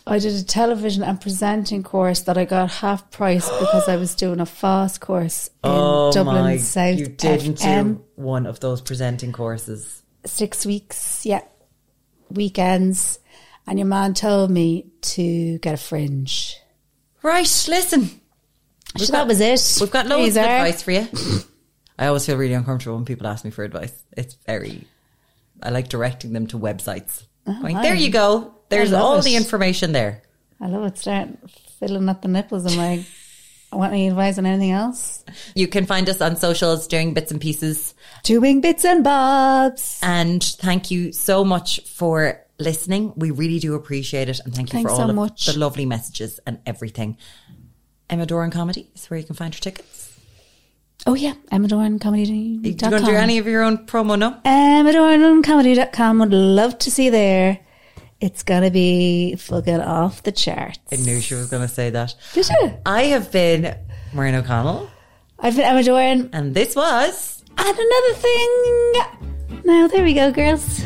I 0.06 0.20
did 0.20 0.34
a 0.34 0.44
television 0.44 1.02
and 1.02 1.20
presenting 1.20 1.82
course 1.82 2.20
that 2.24 2.38
I 2.38 2.44
got 2.44 2.70
half 2.70 3.10
price 3.10 3.50
because 3.50 3.88
I 3.88 3.96
was 3.96 4.16
doing 4.24 4.42
a 4.42 4.46
fast 4.46 5.00
course 5.00 5.48
in 5.64 5.72
Oh 5.72 6.12
Dublin 6.12 6.44
my! 6.44 6.58
South 6.58 7.00
you 7.00 7.08
didn't 7.08 7.56
FM. 7.60 7.96
do 7.96 8.06
one 8.16 8.46
of 8.46 8.60
those 8.60 8.82
presenting 8.82 9.32
courses. 9.32 10.04
Six 10.26 10.66
weeks, 10.66 11.26
yeah, 11.26 11.42
weekends, 12.30 13.20
and 13.66 13.80
your 13.80 13.88
man 13.88 14.14
told 14.14 14.52
me 14.52 14.88
to 15.04 15.58
get 15.60 15.74
a 15.74 15.78
fringe. 15.78 16.58
Right. 17.24 17.66
Listen, 17.70 18.22
So 18.98 19.12
that 19.12 19.28
was 19.28 19.42
it. 19.42 19.78
we've 19.82 19.92
got 19.92 20.08
loads 20.08 20.38
of 20.38 20.44
advice 20.44 20.82
for 20.82 20.92
you. 20.92 21.08
I 22.00 22.08
always 22.08 22.26
feel 22.26 22.38
really 22.38 22.54
uncomfortable 22.54 22.96
when 22.98 23.06
people 23.06 23.28
ask 23.28 23.46
me 23.46 23.52
for 23.52 23.64
advice. 23.64 23.94
It's 24.16 24.36
very. 24.46 24.88
I 25.62 25.70
like 25.70 25.88
directing 25.88 26.34
them 26.34 26.48
to 26.48 26.60
websites. 26.60 27.26
Oh, 27.48 27.62
Going, 27.62 27.76
there 27.82 27.96
you 27.96 28.10
go. 28.10 28.56
There's 28.70 28.94
all 28.94 29.18
it. 29.20 29.26
the 29.26 29.36
information 29.36 29.92
there. 29.92 30.24
I 30.60 30.68
love 30.68 30.86
it. 30.86 30.98
Start 30.98 31.30
filling 31.80 32.10
up 32.10 32.22
the 32.22 32.28
nipples. 32.28 32.66
I'm 32.66 32.78
like, 32.78 33.06
I 33.72 33.78
want 33.78 33.94
any 33.94 34.08
advice 34.08 34.38
on 34.38 34.46
anything 34.46 34.72
else? 34.72 35.24
You 35.54 35.68
can 35.68 35.86
find 35.86 36.10
us 36.10 36.22
on 36.22 36.36
socials 36.38 36.88
doing 36.88 37.14
bits 37.14 37.32
and 37.32 37.40
pieces. 37.42 37.94
Doing 38.24 38.62
bits 38.62 38.86
and 38.86 39.04
bobs. 39.04 40.00
And 40.02 40.44
thank 40.44 40.92
you 40.92 41.12
so 41.12 41.44
much 41.44 41.82
for 41.82 42.42
listening. 42.58 43.14
We 43.16 43.32
really 43.32 43.60
do 43.60 43.76
appreciate 43.76 44.30
it. 44.30 44.40
And 44.44 44.56
thank 44.56 44.70
you 44.70 44.78
Thanks 44.78 44.90
for 44.90 44.92
all 44.92 45.08
so 45.08 45.10
of 45.10 45.16
much. 45.16 45.46
the 45.46 45.60
lovely 45.60 45.86
messages 45.86 46.40
and 46.46 46.60
everything. 46.66 47.18
Emma 48.10 48.26
Doran 48.26 48.52
Comedy 48.52 48.90
is 48.96 49.08
where 49.08 49.20
you 49.20 49.26
can 49.26 49.36
find 49.36 49.54
your 49.54 49.60
tickets. 49.60 50.18
Oh 51.08 51.14
yeah, 51.14 51.34
Are 51.52 51.60
you 51.60 51.68
going 51.68 51.94
to 52.74 53.00
do 53.06 53.12
any 53.16 53.38
of 53.38 53.46
your 53.46 53.62
own 53.62 53.86
promo? 53.86 54.18
No? 54.18 54.40
EmmaDoranComedy.com. 54.44 56.20
Would 56.20 56.34
love 56.34 56.78
to 56.80 56.90
see 56.90 57.06
you 57.06 57.12
there. 57.12 57.60
It's 58.22 58.44
gonna 58.44 58.72
be 58.72 59.36
fucking 59.36 59.82
off 59.82 60.24
the 60.24 60.32
charts. 60.32 60.80
I 60.92 60.96
knew 60.96 61.20
she 61.20 61.36
was 61.36 61.50
going 61.50 61.62
to 61.68 61.72
say 61.72 61.90
that. 61.92 62.16
Did 62.34 62.48
you? 62.50 62.74
I 62.86 63.04
have 63.04 63.32
been 63.32 63.76
Maureen 64.14 64.36
O'Connell, 64.36 64.90
I've 65.38 65.56
been 65.56 65.66
Emma 65.66 65.84
Doran. 65.84 66.30
and 66.34 66.56
this 66.56 66.76
was. 66.76 67.44
And 67.58 67.78
another 67.78 68.14
thing. 68.14 68.94
Now 69.66 69.88
there 69.88 70.04
we 70.04 70.14
go, 70.14 70.32
girls. 70.32 70.86